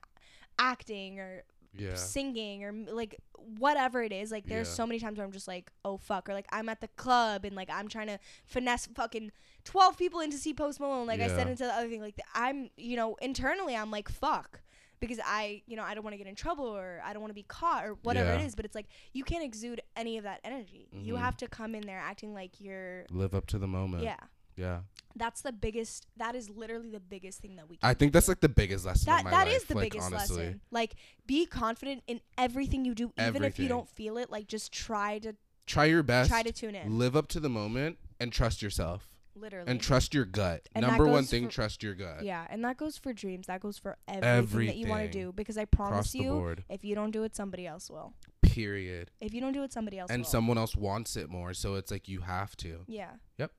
acting 0.59 1.19
or 1.19 1.43
Yeah. 1.73 1.95
singing 1.95 2.63
or 2.63 2.71
like 2.73 3.15
whatever 3.57 4.03
it 4.03 4.11
is, 4.11 4.31
like 4.31 4.45
there's 4.45 4.67
Yeah. 4.67 4.73
so 4.73 4.85
many 4.87 4.99
times 4.99 5.17
where 5.17 5.25
I'm 5.25 5.31
just 5.31 5.47
like, 5.47 5.71
oh 5.85 5.97
fuck, 5.97 6.29
or 6.29 6.33
like 6.33 6.47
I'm 6.51 6.69
at 6.69 6.81
the 6.81 6.89
club 6.89 7.45
and 7.45 7.55
like 7.55 7.69
I'm 7.71 7.87
trying 7.87 8.07
to 8.07 8.19
finesse 8.45 8.87
fucking 8.87 9.31
twelve 9.63 9.97
people 9.97 10.19
into 10.19 10.37
see 10.37 10.53
Post 10.53 10.79
Malone. 10.79 11.07
Like 11.07 11.21
I 11.21 11.27
said 11.27 11.47
into 11.47 11.63
the 11.63 11.73
other 11.73 11.87
thing, 11.89 12.01
like 12.01 12.19
I'm, 12.33 12.69
you 12.77 12.95
know, 12.97 13.15
internally 13.21 13.75
I'm 13.75 13.91
like 13.91 14.09
fuck. 14.09 14.61
Because 14.99 15.19
I, 15.25 15.63
you 15.65 15.75
know, 15.75 15.81
I 15.81 15.95
don't 15.95 16.03
want 16.03 16.13
to 16.13 16.19
get 16.19 16.27
in 16.27 16.35
trouble 16.35 16.65
or 16.65 17.01
I 17.03 17.11
don't 17.13 17.23
want 17.23 17.31
to 17.31 17.35
be 17.35 17.41
caught 17.41 17.85
or 17.85 17.93
whatever 18.03 18.33
it 18.33 18.39
Yeah. 18.39 18.45
is. 18.45 18.53
But 18.53 18.65
it's 18.65 18.75
like 18.75 18.85
you 19.13 19.23
can't 19.23 19.43
exude 19.43 19.81
any 19.95 20.19
of 20.19 20.25
that 20.25 20.41
energy. 20.43 20.89
You 20.91 21.15
Mhm. 21.15 21.19
have 21.19 21.37
to 21.37 21.47
come 21.47 21.73
in 21.73 21.81
there 21.81 21.97
acting 21.97 22.35
like 22.35 22.61
you're, 22.61 23.07
Live 23.09 23.33
up 23.33 23.47
to 23.47 23.57
the 23.57 23.67
moment. 23.67 24.03
yeah. 24.03 24.19
Yeah. 24.55 24.79
That's 25.15 25.41
the 25.41 25.51
biggest. 25.51 26.07
That 26.17 26.35
is 26.35 26.49
literally 26.49 26.89
the 26.89 26.99
biggest 26.99 27.39
thing 27.39 27.57
that 27.57 27.67
we. 27.69 27.77
Can 27.77 27.89
I 27.89 27.93
think 27.93 28.13
that's 28.13 28.27
like 28.29 28.39
the 28.39 28.47
biggest 28.49 28.85
lesson 28.85 29.07
that 29.07 29.25
that 29.25 29.47
life. 29.47 29.55
is 29.55 29.63
the 29.65 29.75
like, 29.75 29.91
biggest 29.91 30.07
honestly. 30.13 30.37
lesson. 30.37 30.61
Like 30.71 30.95
be 31.27 31.45
confident 31.45 32.03
in 32.07 32.21
everything 32.37 32.85
you 32.85 32.95
do, 32.95 33.11
even 33.19 33.43
if 33.43 33.59
you 33.59 33.67
don't 33.67 33.89
feel 33.89 34.17
it. 34.17 34.31
Like 34.31 34.47
just 34.47 34.71
try 34.71 35.19
to 35.19 35.35
Try 35.67 35.85
your 35.85 36.03
best. 36.03 36.29
try 36.29 36.43
to 36.43 36.51
tune 36.51 36.75
in. 36.75 36.97
live 36.97 37.15
up 37.15 37.27
to 37.29 37.39
the 37.39 37.49
moment 37.49 37.97
and 38.19 38.31
trust 38.31 38.61
yourself 38.61 39.07
Literally. 39.35 39.69
and 39.69 39.81
trust 39.81 40.13
your 40.13 40.25
gut. 40.25 40.67
And 40.73 40.85
Number 40.85 41.05
one 41.07 41.23
thing, 41.25 41.45
for- 41.45 41.51
trust 41.51 41.83
your 41.83 41.93
gut. 41.93 42.23
yeah, 42.23 42.45
and 42.49 42.63
that 42.63 42.77
goes 42.77 42.97
for 42.97 43.11
dreams. 43.13 43.47
That 43.47 43.59
goes 43.61 43.77
for 43.77 43.97
everything, 44.07 44.67
that 44.67 44.75
you 44.77 44.87
want 44.87 45.03
to 45.03 45.17
do. 45.17 45.31
Because 45.33 45.57
I 45.57 45.65
promise 45.65 46.15
you, 46.15 46.31
board. 46.31 46.63
if 46.69 46.83
you 46.85 46.95
don't 46.95 47.11
do 47.11 47.23
it, 47.23 47.35
somebody 47.35 47.67
else 47.67 47.89
will. 47.89 48.13
Period. 48.41 49.11
If 49.21 49.33
you 49.33 49.39
don't 49.41 49.53
do 49.53 49.63
it, 49.63 49.71
somebody 49.71 49.97
else 49.99 50.09
And 50.11 50.21
will. 50.23 50.29
someone 50.29 50.57
else 50.57 50.75
wants 50.75 51.15
it 51.15 51.29
more, 51.29 51.53
so 51.53 51.75
it's 51.75 51.91
like 51.91 52.07
you 52.09 52.21
have 52.21 52.55
to. 52.57 52.83
Yeah. 52.87 53.11
Yep. 53.37 53.51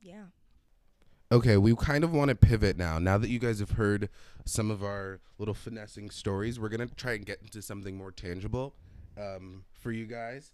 Yeah. 0.00 0.24
Okay, 1.30 1.56
we 1.58 1.74
kind 1.76 2.04
of 2.04 2.12
want 2.12 2.30
to 2.30 2.34
pivot 2.34 2.78
now. 2.78 2.98
Now 2.98 3.18
that 3.18 3.28
you 3.28 3.38
guys 3.38 3.58
have 3.60 3.72
heard 3.72 4.08
some 4.46 4.70
of 4.70 4.82
our 4.82 5.20
little 5.38 5.52
finessing 5.54 6.08
stories, 6.10 6.58
we're 6.58 6.70
gonna 6.70 6.86
try 6.86 7.12
and 7.12 7.26
get 7.26 7.40
into 7.42 7.60
something 7.60 7.96
more 7.96 8.10
tangible 8.10 8.74
um, 9.18 9.64
for 9.74 9.92
you 9.92 10.06
guys. 10.06 10.52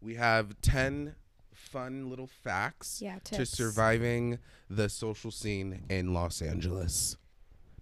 We 0.00 0.16
have 0.16 0.60
ten 0.60 1.14
fun 1.54 2.08
little 2.10 2.26
facts 2.28 3.00
Yeah, 3.02 3.18
to 3.24 3.36
tips. 3.38 3.50
surviving 3.50 4.38
the 4.70 4.88
social 4.88 5.30
scene 5.30 5.84
in 5.88 6.12
Los 6.14 6.40
Angeles. 6.42 7.16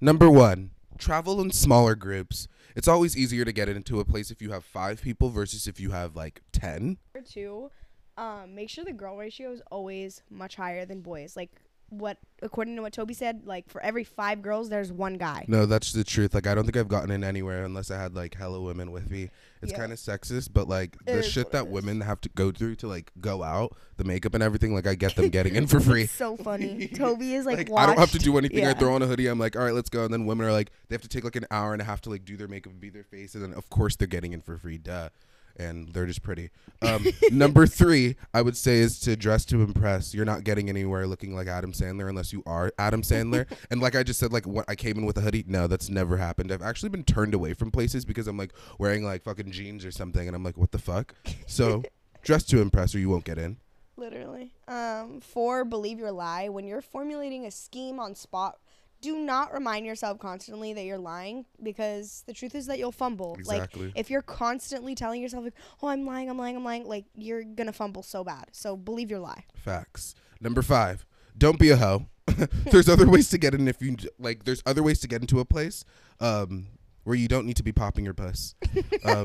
Number 0.00 0.30
one, 0.30 0.72
travel 0.98 1.40
in 1.40 1.50
smaller 1.52 1.94
groups. 1.94 2.48
It's 2.74 2.88
always 2.88 3.16
easier 3.16 3.44
to 3.46 3.52
get 3.52 3.68
into 3.70 3.98
a 4.00 4.04
place 4.04 4.30
if 4.30 4.42
you 4.42 4.52
have 4.52 4.64
five 4.64 5.00
people 5.00 5.30
versus 5.30 5.66
if 5.66 5.80
you 5.80 5.92
have 5.92 6.14
like 6.14 6.42
ten. 6.52 6.98
Number 7.14 7.26
two, 7.26 7.70
um, 8.17 8.55
make 8.55 8.71
sure 8.71 8.85
the 8.85 8.93
girl 8.93 9.17
ratio 9.17 9.53
is 9.53 9.62
always 9.71 10.23
much 10.31 10.57
higher 10.57 10.85
than 10.87 11.01
boys. 11.01 11.37
Like 11.37 11.51
what, 11.89 12.19
according 12.43 12.75
to 12.75 12.83
what 12.83 12.93
Tobi 12.93 13.14
said, 13.14 13.43
like 13.45 13.69
for 13.69 13.81
every 13.81 14.03
five 14.03 14.43
girls, 14.43 14.69
there's 14.69 14.91
one 14.91 15.14
guy. 15.14 15.45
No, 15.47 15.67
that's 15.67 15.93
the 15.93 16.03
truth. 16.03 16.35
Like 16.35 16.47
I 16.49 16.55
don't 16.55 16.64
think 16.64 16.77
I've 16.77 16.89
gotten 16.89 17.12
in 17.12 17.23
anywhere 17.23 17.64
unless 17.64 17.93
I 17.93 17.97
had 18.01 18.14
like 18.14 18.35
hella 18.35 18.61
women 18.61 18.91
with 18.91 19.09
me. 19.09 19.31
It's 19.62 19.71
Yeah. 19.71 19.79
kind 19.79 19.93
of 19.93 19.99
sexist, 19.99 20.49
but 20.53 20.67
like 20.69 20.97
the 21.05 21.23
shit 21.23 21.53
that 21.53 21.69
women 21.69 22.01
have 22.01 22.21
to 22.23 22.29
go 22.31 22.51
through 22.51 22.75
to 22.77 22.89
like 22.89 23.12
go 23.21 23.45
out, 23.45 23.77
the 23.99 24.05
makeup 24.05 24.35
and 24.35 24.43
everything, 24.43 24.75
like 24.75 24.87
I 24.89 24.97
get 24.97 25.14
them 25.14 25.29
getting 25.37 25.55
in 25.55 25.69
for 25.69 25.79
free. 25.79 26.03
It's 26.03 26.12
so 26.12 26.37
funny. 26.37 26.89
Tobi 26.93 27.35
is 27.35 27.47
like, 27.47 27.69
Like, 27.69 27.81
I 27.81 27.87
don't 27.87 27.99
have 28.01 28.11
to 28.12 28.19
do 28.19 28.37
anything. 28.37 28.67
I 28.67 28.73
throw 28.75 28.95
on 28.95 29.03
a 29.03 29.07
hoodie. 29.07 29.29
I'm 29.29 29.39
like, 29.39 29.55
all 29.55 29.62
right, 29.62 29.75
let's 29.75 29.89
go. 29.91 30.05
And 30.05 30.12
then 30.12 30.27
women 30.27 30.47
are 30.47 30.53
like, 30.53 30.73
they 30.89 30.95
have 30.95 31.03
to 31.03 31.09
take 31.09 31.23
like 31.23 31.37
an 31.37 31.47
hour 31.53 31.73
and 31.73 31.81
a 31.81 31.85
half 31.85 32.01
to 32.03 32.11
like 32.11 32.25
do 32.25 32.37
their 32.37 32.49
makeup 32.49 32.73
and 32.73 32.81
be 32.81 32.91
their 32.91 33.05
face, 33.05 33.35
and 33.37 33.45
then 33.45 33.55
of 33.55 33.71
course 33.71 33.95
they're 33.95 34.09
getting 34.09 34.33
in 34.33 34.41
for 34.41 34.59
free. 34.59 34.79
Duh. 34.79 35.11
And 35.59 35.92
they're 35.92 36.07
just 36.07 36.22
pretty. 36.22 36.50
Um, 36.82 37.07
number 37.30 37.66
three, 37.66 38.16
I 38.34 38.42
would 38.42 38.57
say, 38.57 38.78
is 38.78 39.00
to 39.00 39.16
dress 39.16 39.44
to 39.46 39.62
impress. 39.62 40.14
You're 40.14 40.24
not 40.24 40.44
getting 40.44 40.68
anywhere 40.68 41.07
looking 41.07 41.34
like 41.34 41.46
Adam 41.46 41.72
Sandler 41.72 42.09
unless 42.09 42.32
you 42.32 42.42
are 42.46 42.72
Adam 42.78 43.02
Sandler. 43.02 43.46
and 43.70 43.80
like 43.80 43.94
I 43.94 44.02
just 44.02 44.20
said, 44.20 44.32
like 44.32 44.46
what 44.46 44.64
I 44.68 44.74
came 44.74 44.98
in 44.98 45.07
with 45.07 45.16
a 45.18 45.20
hoodie. 45.20 45.44
No, 45.46 45.66
that's 45.66 45.88
never 45.88 46.16
happened. 46.16 46.52
I've 46.52 46.62
actually 46.62 46.90
been 46.90 47.04
turned 47.04 47.34
away 47.34 47.54
from 47.54 47.70
places 47.70 48.04
because 48.04 48.26
I'm 48.26 48.36
like 48.36 48.52
wearing 48.78 49.04
like 49.04 49.22
fucking 49.22 49.50
jeans 49.52 49.84
or 49.84 49.90
something, 49.90 50.26
and 50.26 50.36
I'm 50.36 50.44
like, 50.44 50.57
what 50.57 50.72
the 50.72 50.78
fuck? 50.78 51.14
So 51.46 51.82
dress 52.22 52.44
to 52.44 52.61
impress, 52.61 52.94
or 52.94 52.98
you 52.98 53.09
won't 53.09 53.24
get 53.24 53.38
in. 53.38 53.57
Literally. 53.96 54.52
Um, 54.68 55.20
four, 55.20 55.64
believe 55.64 55.98
your 55.98 56.12
lie. 56.12 56.48
When 56.50 56.66
you're 56.66 56.82
formulating 56.82 57.46
a 57.46 57.50
scheme 57.50 57.98
on 57.98 58.14
spot, 58.14 58.59
do 59.07 59.20
not 59.20 59.52
remind 59.52 59.86
yourself 59.86 60.18
constantly 60.18 60.72
that 60.72 60.84
you're 60.84 60.98
lying 60.98 61.44
because 61.62 62.24
the 62.26 62.32
truth 62.32 62.57
is 62.57 62.66
that 62.66 62.76
you'll 62.76 62.90
fumble. 62.90 63.36
Exactly. 63.38 63.86
Like 63.86 63.92
if 63.94 64.11
you're 64.11 64.20
constantly 64.20 64.96
telling 64.96 65.22
yourself 65.22 65.44
like, 65.44 65.54
"Oh, 65.80 65.86
I'm 65.86 66.04
lying, 66.04 66.28
I'm 66.28 66.36
lying, 66.36 66.57
I'm 66.57 66.64
lying," 66.64 66.84
like 66.86 67.04
you're 67.14 67.44
gonna 67.44 67.72
fumble 67.72 68.02
so 68.02 68.24
bad. 68.24 68.46
So 68.50 68.76
believe 68.76 69.09
your 69.09 69.20
lie. 69.20 69.44
Facts. 69.54 70.16
Number 70.40 70.61
five, 70.61 71.07
don't 71.38 71.57
be 71.59 71.70
a 71.70 71.76
hoe. 71.76 72.07
there's 72.72 72.88
other 72.88 73.09
ways 73.09 73.30
to 73.30 73.38
get 73.38 73.54
in 73.54 73.68
if 73.68 73.80
you 73.80 73.96
like. 74.18 74.44
There's 74.44 74.62
other 74.66 74.82
ways 74.82 74.98
to 75.00 75.09
get 75.09 75.20
into 75.20 75.38
a 75.38 75.44
place 75.44 75.84
um, 76.18 76.66
where 77.04 77.14
you 77.14 77.28
don't 77.28 77.46
need 77.46 77.57
to 77.59 77.62
be 77.62 77.72
popping 77.72 78.04
your 78.04 78.14
puss. 78.14 78.57
Um, 79.04 79.24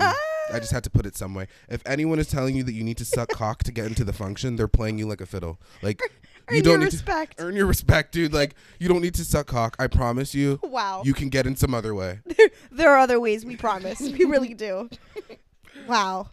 I 0.54 0.60
just 0.60 0.72
had 0.72 0.84
to 0.84 0.92
put 0.92 1.08
it 1.08 1.18
some 1.18 1.34
way. 1.34 1.48
If 1.70 1.82
anyone 1.88 2.20
is 2.20 2.28
telling 2.28 2.56
you 2.56 2.64
that 2.64 2.74
you 2.74 2.84
need 2.84 2.98
to 2.98 3.06
suck 3.06 3.30
cock 3.34 3.64
to 3.64 3.72
get 3.72 3.88
into 3.88 4.04
the 4.04 4.14
function, 4.14 4.58
they're 4.58 4.68
playing 4.68 5.00
you 5.00 5.08
like 5.08 5.22
a 5.22 5.26
fiddle. 5.26 5.60
Like 5.82 6.00
you 6.50 6.58
Earn 6.58 6.64
don't 6.64 6.72
your 6.72 6.80
need 6.80 6.86
respect. 6.94 7.38
to 7.38 7.44
earn 7.44 7.56
your 7.56 7.66
respect, 7.66 8.12
dude. 8.14 8.34
Like 8.34 8.56
you 8.80 8.88
don't 8.88 9.02
need 9.02 9.14
to 9.16 9.26
suck 9.26 9.48
cock. 9.48 9.76
I 9.80 9.88
promise 9.88 10.34
you, 10.34 10.60
Wow. 10.64 11.02
you 11.06 11.14
can 11.14 11.30
get 11.30 11.46
in 11.46 11.56
some 11.56 11.74
other 11.74 11.94
way. 11.96 12.20
there 12.72 12.90
are 12.92 12.98
other 13.00 13.20
ways. 13.20 13.46
We 13.46 13.56
promise. 13.58 14.00
we 14.00 14.26
really 14.26 14.54
do. 14.54 14.90
Wow. 15.88 16.30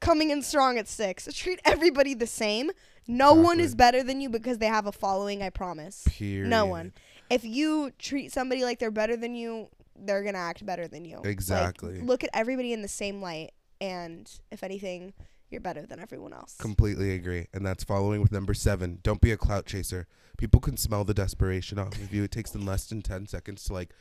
Coming 0.00 0.30
in 0.30 0.42
strong 0.42 0.76
at 0.78 0.88
six. 0.88 1.28
Treat 1.32 1.60
everybody 1.64 2.14
the 2.14 2.26
same. 2.26 2.70
No 3.06 3.32
one 3.34 3.58
is 3.60 3.74
better 3.74 4.02
than 4.02 4.20
you 4.20 4.28
because 4.28 4.58
they 4.58 4.66
have 4.66 4.86
a 4.86 4.92
following. 4.92 5.42
I 5.42 5.50
promise. 5.50 6.04
Period. 6.06 6.48
No 6.48 6.66
one. 6.66 6.92
If 7.30 7.44
you 7.44 7.90
treat 7.98 8.32
somebody 8.32 8.64
like 8.64 8.78
they're 8.78 8.90
better 8.90 9.16
than 9.16 9.34
you, 9.34 9.68
they're 9.96 10.22
gonna 10.22 10.38
act 10.38 10.64
better 10.66 10.86
than 10.88 11.04
you. 11.04 11.16
Like, 11.16 11.26
Exactly. 11.26 12.00
look 12.00 12.22
at 12.24 12.30
everybody 12.34 12.72
in 12.72 12.82
the 12.82 12.88
same 12.88 13.22
light, 13.22 13.52
and 13.80 14.30
if 14.50 14.62
anything, 14.62 15.14
you're 15.52 15.60
better 15.60 15.86
than 15.86 16.00
everyone 16.00 16.32
else. 16.32 16.56
Completely 16.58 17.12
agree. 17.14 17.46
And 17.52 17.64
that's 17.64 17.84
following 17.84 18.20
with 18.22 18.32
number 18.32 18.54
seven. 18.54 18.98
Don't 19.02 19.20
be 19.20 19.30
a 19.32 19.36
clout 19.36 19.66
chaser. 19.66 20.06
People 20.38 20.60
can 20.60 20.76
smell 20.76 21.04
the 21.04 21.14
desperation 21.14 21.78
off 21.78 21.94
of 21.94 22.12
you. 22.12 22.24
It 22.24 22.30
takes 22.32 22.50
them 22.50 22.64
less 22.66 22.86
than 22.86 23.02
10 23.02 23.26
seconds 23.26 23.64
to 23.64 23.72
like 23.74 23.92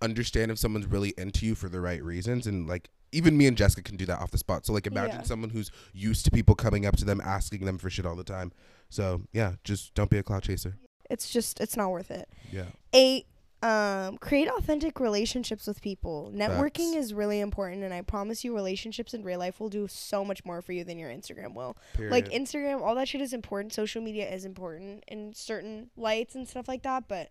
understand 0.00 0.50
if 0.50 0.58
someone's 0.58 0.86
really 0.86 1.14
into 1.18 1.46
you 1.46 1.54
for 1.54 1.68
the 1.68 1.80
right 1.80 2.02
reasons. 2.02 2.46
And 2.46 2.66
like, 2.66 2.88
even 3.12 3.36
me 3.36 3.46
and 3.46 3.56
Jessica 3.56 3.82
can 3.82 3.96
do 3.96 4.06
that 4.06 4.20
off 4.20 4.30
the 4.32 4.38
spot. 4.38 4.66
So, 4.66 4.72
like, 4.72 4.86
imagine 4.88 5.16
Yeah. 5.20 5.22
someone 5.22 5.50
who's 5.50 5.70
used 5.92 6.24
to 6.24 6.30
people 6.32 6.54
coming 6.56 6.84
up 6.84 6.96
to 6.96 7.04
them, 7.04 7.20
asking 7.20 7.64
them 7.64 7.78
for 7.78 7.88
shit 7.88 8.04
all 8.06 8.16
the 8.16 8.24
time. 8.24 8.50
So, 8.90 9.22
yeah, 9.32 9.54
just 9.62 9.94
don't 9.94 10.10
be 10.10 10.18
a 10.18 10.22
clout 10.22 10.42
chaser. 10.44 10.76
it's 11.10 11.30
just 11.30 11.60
it's 11.60 11.76
not 11.76 11.90
worth 11.90 12.10
it. 12.10 12.28
Yeah. 12.50 12.64
Eight, 12.92 13.26
um, 13.64 14.18
create 14.18 14.46
authentic 14.46 15.00
relationships 15.00 15.66
with 15.66 15.80
people. 15.80 16.30
Networking 16.34 16.92
Facts. 16.92 17.06
is 17.06 17.14
really 17.14 17.40
important, 17.40 17.82
and 17.82 17.94
I 17.94 18.02
promise 18.02 18.44
you, 18.44 18.54
relationships 18.54 19.14
in 19.14 19.24
real 19.24 19.38
life 19.38 19.58
will 19.58 19.70
do 19.70 19.88
so 19.88 20.22
much 20.22 20.44
more 20.44 20.60
for 20.60 20.72
you 20.72 20.84
than 20.84 20.98
your 20.98 21.08
Instagram 21.08 21.54
will. 21.54 21.74
Period. 21.94 22.12
Like 22.12 22.28
Instagram, 22.28 22.82
all 22.82 22.94
that 22.96 23.08
shit 23.08 23.22
is 23.22 23.32
important. 23.32 23.72
Social 23.72 24.02
media 24.02 24.30
is 24.30 24.44
important 24.44 25.02
in 25.08 25.32
certain 25.32 25.88
lights 25.96 26.34
and 26.34 26.46
stuff 26.46 26.68
like 26.68 26.82
that. 26.82 27.08
But 27.08 27.30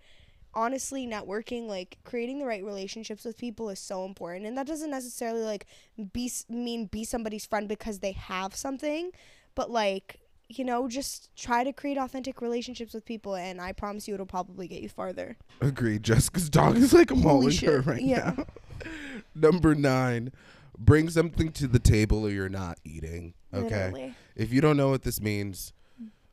honestly, 0.55 1.05
networking, 1.05 1.67
like 1.67 1.99
creating 2.03 2.39
the 2.39 2.47
right 2.47 2.63
relationships 2.63 3.25
with 3.25 3.37
people, 3.37 3.69
is 3.69 3.77
so 3.77 4.03
important. 4.03 4.47
And 4.47 4.57
that 4.57 4.65
doesn't 4.65 4.89
necessarily 4.89 5.43
like 5.43 5.67
be 6.13 6.31
mean 6.49 6.87
be 6.87 7.03
somebody's 7.03 7.45
friend 7.45 7.69
because 7.69 7.99
they 7.99 8.13
have 8.13 8.55
something, 8.55 9.11
but 9.53 9.69
like 9.69 10.19
you 10.49 10.63
know, 10.63 10.87
just 10.87 11.29
try 11.35 11.63
to 11.63 11.73
create 11.73 11.97
authentic 11.97 12.41
relationships 12.41 12.93
with 12.93 13.05
people, 13.05 13.35
and 13.35 13.59
I 13.61 13.71
promise 13.71 14.07
you, 14.07 14.13
it'll 14.13 14.25
probably 14.25 14.67
get 14.67 14.81
you 14.81 14.89
farther. 14.89 15.37
Agreed. 15.61 16.03
Jessica's 16.03 16.49
dog 16.49 16.77
is 16.77 16.93
like 16.93 17.15
mauling 17.15 17.57
her 17.57 17.81
right 17.81 18.01
yeah. 18.01 18.33
now. 18.37 18.45
Number 19.35 19.73
nine, 19.73 20.31
bring 20.77 21.09
something 21.09 21.51
to 21.53 21.67
the 21.67 21.79
table 21.79 22.25
or 22.25 22.29
you're 22.29 22.49
not 22.49 22.77
eating. 22.83 23.33
Okay. 23.53 23.85
Literally. 23.91 24.15
If 24.35 24.51
you 24.51 24.61
don't 24.61 24.77
know 24.77 24.89
what 24.89 25.03
this 25.03 25.21
means, 25.21 25.73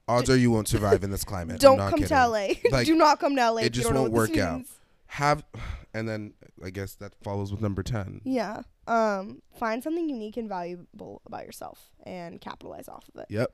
odds 0.08 0.30
are 0.30 0.36
you 0.36 0.50
won't 0.50 0.68
survive 0.68 1.04
in 1.04 1.10
this 1.10 1.24
climate. 1.24 1.54
I'm 1.64 1.76
Don't 1.76 1.78
come 1.78 1.98
kidding. 1.98 2.08
to 2.08 2.26
LA. 2.28 2.48
Like, 2.70 2.86
Do 2.86 2.94
not 2.94 3.20
come 3.20 3.36
to 3.36 3.50
LA. 3.50 3.62
it 3.62 3.70
just 3.70 3.88
don't 3.88 3.96
won't 3.96 4.12
work 4.12 4.36
out. 4.36 4.62
Have, 5.06 5.44
and 5.92 6.08
then 6.08 6.34
I 6.64 6.70
guess 6.70 6.94
that 6.96 7.14
follows 7.22 7.50
with 7.50 7.60
number 7.60 7.82
ten. 7.82 8.20
Yeah. 8.24 8.62
Um, 8.86 9.42
find 9.58 9.82
something 9.82 10.08
unique 10.08 10.36
and 10.36 10.48
valuable 10.48 11.22
about 11.26 11.46
yourself 11.46 11.90
and 12.04 12.40
capitalize 12.40 12.88
off 12.88 13.08
of 13.14 13.20
it. 13.20 13.26
Yep. 13.28 13.52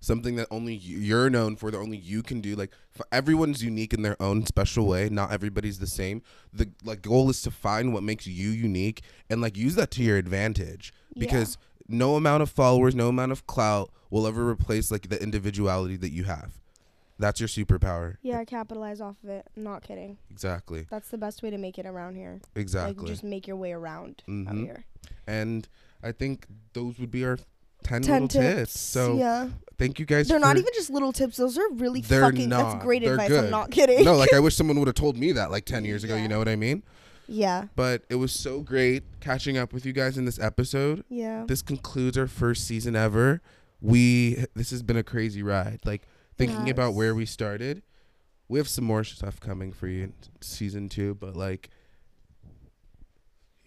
Something 0.00 0.36
that 0.36 0.46
only 0.50 0.74
you- 0.74 0.98
you're 0.98 1.28
known 1.28 1.56
for, 1.56 1.70
that 1.70 1.78
only 1.78 1.96
you 1.98 2.22
can 2.22 2.40
do. 2.40 2.54
Like 2.54 2.72
everyone's 3.10 3.62
unique 3.64 3.92
in 3.92 4.02
their 4.02 4.20
own 4.22 4.46
special 4.46 4.86
way. 4.86 5.08
Not 5.08 5.32
everybody's 5.32 5.78
the 5.80 5.86
same. 5.88 6.22
The 6.52 6.70
like 6.84 7.02
goal 7.02 7.28
is 7.30 7.42
to 7.42 7.50
find 7.50 7.92
what 7.92 8.02
makes 8.04 8.26
you 8.26 8.50
unique 8.50 9.02
and 9.28 9.40
like 9.40 9.56
use 9.56 9.74
that 9.74 9.90
to 9.92 10.02
your 10.02 10.16
advantage. 10.16 10.92
Yeah. 11.14 11.20
Because 11.20 11.58
no 11.88 12.14
amount 12.14 12.42
of 12.44 12.50
followers, 12.50 12.94
no 12.94 13.08
amount 13.08 13.32
of 13.32 13.46
clout 13.46 13.90
will 14.10 14.26
ever 14.26 14.48
replace 14.48 14.90
like 14.92 15.08
the 15.08 15.20
individuality 15.22 15.96
that 15.96 16.10
you 16.12 16.24
have. 16.24 16.60
That's 17.18 17.40
your 17.40 17.48
superpower. 17.48 18.18
Yeah, 18.22 18.44
capitalize 18.44 19.00
off 19.00 19.16
of 19.24 19.30
it. 19.30 19.48
Not 19.56 19.82
kidding. 19.82 20.18
Exactly. 20.30 20.86
That's 20.88 21.08
the 21.08 21.18
best 21.18 21.42
way 21.42 21.50
to 21.50 21.58
make 21.58 21.76
it 21.76 21.86
around 21.86 22.14
here. 22.14 22.40
Exactly. 22.54 23.02
Like 23.02 23.06
just 23.10 23.24
make 23.24 23.48
your 23.48 23.56
way 23.56 23.72
around 23.72 24.22
out 24.28 24.32
Mhm. 24.54 24.60
here. 24.60 24.84
and 25.26 25.66
I 26.02 26.12
think 26.12 26.46
those 26.74 26.98
would 27.00 27.10
be 27.10 27.24
our 27.24 27.38
10, 27.88 28.02
Ten 28.02 28.12
little 28.22 28.28
tips. 28.28 28.72
tips. 28.72 28.80
So 28.80 29.16
yeah, 29.18 29.48
thank 29.78 29.98
you 29.98 30.06
guys. 30.06 30.28
they're 30.28 30.38
not 30.38 30.56
even 30.56 30.72
just 30.74 30.90
little 30.90 31.12
tips. 31.12 31.36
Those 31.36 31.58
are 31.58 31.68
really 31.72 32.02
fucking. 32.02 32.48
not. 32.48 32.72
That's 32.72 32.84
great 32.84 33.02
They're 33.02 33.12
advice. 33.14 33.28
good. 33.28 33.44
I'm 33.46 33.50
not 33.50 33.70
kidding. 33.70 34.04
no, 34.04 34.14
like 34.16 34.32
I 34.32 34.40
wish 34.46 34.54
someone 34.56 34.78
would 34.78 34.88
have 34.88 34.94
told 34.94 35.16
me 35.16 35.32
that 35.32 35.50
like 35.50 35.64
10 35.64 35.84
years 35.84 36.04
ago. 36.04 36.14
Yeah. 36.16 36.22
You 36.22 36.28
know 36.28 36.38
what 36.38 36.48
I 36.48 36.56
mean? 36.56 36.82
yeah, 37.30 37.66
But 37.76 38.04
it 38.08 38.14
was 38.14 38.32
so 38.32 38.60
great 38.60 39.02
catching 39.20 39.58
up 39.58 39.72
with 39.74 39.84
you 39.84 39.92
guys 39.92 40.16
in 40.16 40.24
this 40.24 40.38
episode. 40.38 41.04
yeah. 41.10 41.44
This 41.46 41.60
concludes 41.62 42.16
our 42.16 42.26
first 42.26 42.66
season 42.66 42.96
ever. 42.96 43.42
We 43.80 44.44
this 44.54 44.70
has 44.70 44.82
been 44.82 44.96
a 44.96 45.02
crazy 45.02 45.42
ride. 45.42 45.80
Like 45.84 46.02
thinking 46.36 46.70
about 46.70 46.94
where 46.94 47.14
we 47.14 47.26
started. 47.26 47.82
We 48.48 48.58
have 48.58 48.68
some 48.68 48.84
more 48.86 49.04
stuff 49.04 49.38
coming 49.40 49.72
for 49.72 49.88
you 49.88 50.04
in 50.04 50.14
season 50.40 50.88
2, 50.88 51.16
but 51.16 51.36
like 51.36 51.68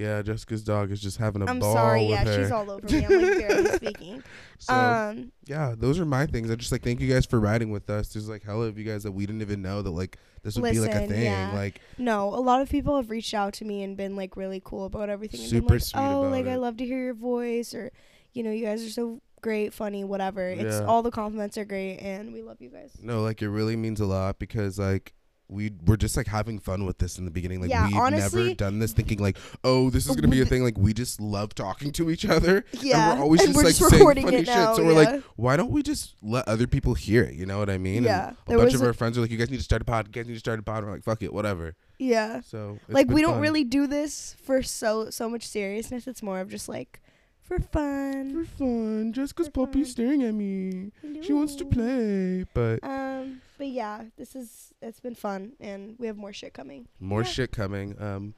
yeah, 0.02 0.22
Jessica's 0.22 0.64
dog 0.64 0.92
is 0.92 1.00
just 1.02 1.18
having 1.18 1.42
a 1.42 1.46
I'm 1.46 1.60
ball 1.60 1.74
sorry. 1.74 2.02
with 2.02 2.10
Yeah, 2.12 2.24
her. 2.26 2.42
she's 2.44 2.52
all 2.52 2.70
over 2.72 2.86
me. 2.86 3.06
I'm 3.06 3.12
like 3.22 3.38
barely 3.48 3.70
speaking. 3.72 4.24
so 4.58 4.74
um, 4.74 5.32
yeah, 5.46 5.76
those 5.78 6.00
are 6.00 6.06
my 6.06 6.26
things. 6.26 6.50
I 6.52 6.56
just 6.56 6.72
like 6.72 6.82
thank 6.84 7.00
you 7.00 7.08
guys 7.12 7.26
for 7.26 7.40
riding 7.40 7.72
with 7.72 7.90
us. 7.90 8.10
There's 8.14 8.28
like 8.28 8.44
hella 8.44 8.66
of 8.66 8.78
you 8.78 8.84
guys 8.84 9.04
that 9.04 9.12
we 9.12 9.26
didn't 9.26 9.42
even 9.42 9.62
know 9.62 9.82
that 9.82 9.92
like 9.92 10.18
this 10.44 10.56
would 10.58 10.72
be 10.72 10.80
like 10.80 10.94
a 10.96 11.08
thing. 11.08 11.24
yeah. 11.24 11.52
Like 11.54 11.80
no, 11.98 12.30
a 12.30 12.42
lot 12.42 12.62
of 12.62 12.70
people 12.70 12.96
have 12.96 13.10
reached 13.10 13.34
out 13.34 13.54
to 13.54 13.66
me 13.66 13.84
and 13.84 13.96
been 13.96 14.16
like 14.16 14.36
really 14.36 14.62
cool 14.64 14.86
about 14.86 15.10
everything. 15.10 15.40
And 15.42 15.50
Super 15.50 15.68
been 15.68 15.76
like, 15.76 15.82
sweet 15.84 16.02
oh, 16.02 16.22
like 16.22 16.48
I 16.48 16.56
love 16.56 16.78
to 16.78 16.86
hear 16.86 17.04
your 17.04 17.14
voice, 17.14 17.74
or 17.74 17.92
you 18.34 18.44
know, 18.44 18.52
you 18.52 18.66
guys 18.66 18.84
are 18.86 18.90
so 18.90 19.22
great, 19.42 19.74
funny, 19.74 20.04
whatever. 20.04 20.50
It's 20.50 20.80
Yeah. 20.80 20.86
all 20.86 21.02
the 21.04 21.12
compliments 21.12 21.58
are 21.58 21.66
great, 21.66 21.98
and 21.98 22.32
we 22.34 22.42
love 22.44 22.58
you 22.62 22.70
guys. 22.70 22.92
no, 23.02 23.22
like 23.22 23.42
it 23.42 23.50
really 23.50 23.76
means 23.76 24.00
a 24.00 24.06
lot 24.06 24.40
because 24.40 24.78
like 24.80 25.14
we 25.52 25.72
we're 25.86 25.98
just 25.98 26.16
like 26.16 26.28
having 26.28 26.60
fun 26.60 26.86
with 26.86 26.98
this 26.98 27.18
in 27.18 27.26
the 27.26 27.32
beginning. 27.32 27.62
Like 27.62 27.70
Yeah, 27.70 27.88
we've 27.88 28.12
never 28.12 28.54
done 28.54 28.80
this 28.80 28.94
thinking 28.94 29.20
like, 29.20 29.38
oh, 29.64 29.90
this 29.90 30.08
is 30.08 30.16
gonna 30.16 30.30
be 30.30 30.42
a 30.42 30.46
thing. 30.46 30.64
Like 30.64 30.78
we 30.78 30.94
just 30.94 31.20
love 31.20 31.54
talking 31.54 31.92
to 31.94 32.10
each 32.10 32.26
other. 32.26 32.64
Yeah, 32.72 33.12
and 33.12 33.20
we're 33.20 33.24
always 33.26 33.42
and 33.42 33.50
just 33.50 33.58
we're 33.58 33.64
like 33.64 33.76
just 33.76 33.90
saying 33.92 34.04
funny 34.04 34.22
it 34.36 34.46
shit. 34.46 34.48
now, 34.48 34.74
So 34.74 34.86
we're 34.86 34.94
like, 34.94 35.22
why 35.36 35.58
don't 35.58 35.72
we 35.72 35.84
just 35.84 36.16
let 36.22 36.48
other 36.48 36.68
people 36.68 36.94
hear 36.94 37.24
it? 37.24 37.36
You 37.36 37.46
know 37.46 37.60
what 37.60 37.70
I 37.70 37.78
mean? 37.78 38.04
Yeah, 38.04 38.34
And 38.48 38.56
a 38.56 38.58
bunch 38.58 38.74
of 38.74 38.82
our 38.82 38.94
friends 38.94 39.18
are 39.18 39.22
like, 39.22 39.32
you 39.32 39.38
guys 39.38 39.52
need 39.52 39.58
to 39.58 39.64
start 39.64 39.82
a 39.82 39.86
pod. 39.86 40.08
You 40.08 40.14
guys 40.14 40.28
need 40.28 40.34
to 40.36 40.40
start 40.40 40.60
a 40.60 40.64
pod. 40.64 40.84
We're 40.86 40.92
like, 40.92 41.04
fuck 41.04 41.22
it, 41.22 41.34
whatever. 41.34 41.76
Yeah. 42.00 42.42
So 42.42 42.80
like 42.88 43.10
we 43.10 43.22
don't 43.22 43.34
fun. 43.34 43.42
really 43.42 43.64
do 43.64 43.88
this 43.88 44.36
for 44.44 44.64
so 44.64 45.10
so 45.10 45.30
much 45.30 45.48
seriousness. 45.48 46.08
It's 46.08 46.24
more 46.24 46.40
of 46.40 46.50
just 46.50 46.68
like 46.70 47.02
for 47.42 47.60
fun. 47.60 48.34
for 48.34 48.46
fun. 48.58 49.14
Jessica's 49.14 49.50
puppy's 49.50 49.88
fun. 49.88 49.92
staring 49.92 50.24
at 50.24 50.34
me. 50.34 50.92
She 51.22 51.34
wants 51.34 51.56
to 51.56 51.66
play, 51.66 52.46
but 52.54 52.80
Um, 52.84 53.42
but 53.58 53.68
yeah, 53.68 54.04
this 54.18 54.36
is 54.36 54.74
it's 54.82 55.00
been 55.00 55.16
fun, 55.16 55.54
and 55.60 55.96
we 56.00 56.08
have 56.08 56.18
more 56.18 56.34
shit 56.34 56.54
coming. 56.54 56.88
more 57.00 57.22
yeah. 57.22 57.28
shit 57.28 57.52
coming. 57.52 58.02
Um, 58.02 58.34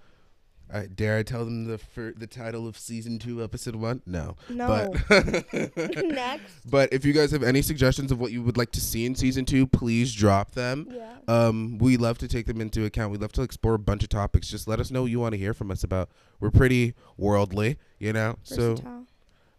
I, 0.73 0.87
dare 0.87 1.17
I 1.19 1.23
tell 1.23 1.45
them 1.45 1.65
the 1.65 1.79
the 2.17 2.25
title 2.25 2.67
of 2.67 2.77
season 2.77 3.19
two, 3.19 3.43
episode 3.43 3.75
one? 3.75 4.01
No. 4.07 4.35
No. 4.49 4.91
But 5.07 5.45
Next. 5.77 6.69
but 6.69 6.91
if 6.91 7.05
you 7.05 7.13
guys 7.13 7.31
have 7.31 7.43
any 7.43 7.61
suggestions 7.61 8.11
of 8.11 8.19
what 8.19 8.31
you 8.31 8.41
would 8.41 8.57
like 8.57 8.71
to 8.71 8.81
see 8.81 9.05
in 9.05 9.13
season 9.15 9.45
two, 9.45 9.67
please 9.67 10.13
drop 10.13 10.51
them. 10.51 10.87
Yeah. 10.89 11.17
Um, 11.27 11.77
we 11.77 11.95
love 11.97 12.17
to 12.19 12.27
take 12.27 12.47
them 12.47 12.59
into 12.59 12.85
account. 12.85 13.11
We 13.11 13.17
love 13.19 13.31
to 13.33 13.43
explore 13.43 13.75
a 13.75 13.79
bunch 13.79 14.01
of 14.03 14.09
topics. 14.09 14.47
Just 14.49 14.67
let 14.67 14.79
us 14.79 14.89
know 14.89 15.03
what 15.03 15.11
you 15.11 15.19
want 15.19 15.33
to 15.33 15.37
hear 15.37 15.53
from 15.53 15.69
us 15.69 15.83
about. 15.83 16.09
We're 16.39 16.51
pretty 16.51 16.95
worldly, 17.17 17.77
you 17.99 18.11
know. 18.13 18.37
So 18.43 18.75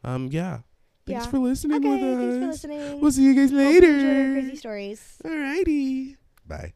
um, 0.03 0.29
yeah. 0.33 0.59
Thanks 1.07 1.27
Yeah. 1.27 1.31
for 1.31 1.39
listening 1.39 1.77
Okay, 1.85 1.89
with 1.89 2.03
us. 2.03 2.19
thanks 2.19 2.63
for 2.63 2.69
listening. 2.69 3.01
We'll 3.01 3.13
see 3.13 3.25
you 3.25 3.35
guys 3.35 3.51
Hope 3.51 3.59
you 3.61 3.65
later. 3.81 4.33
crazy 4.41 4.57
stories. 4.57 5.19
Alrighty. 5.25 6.17
Bye. 6.47 6.73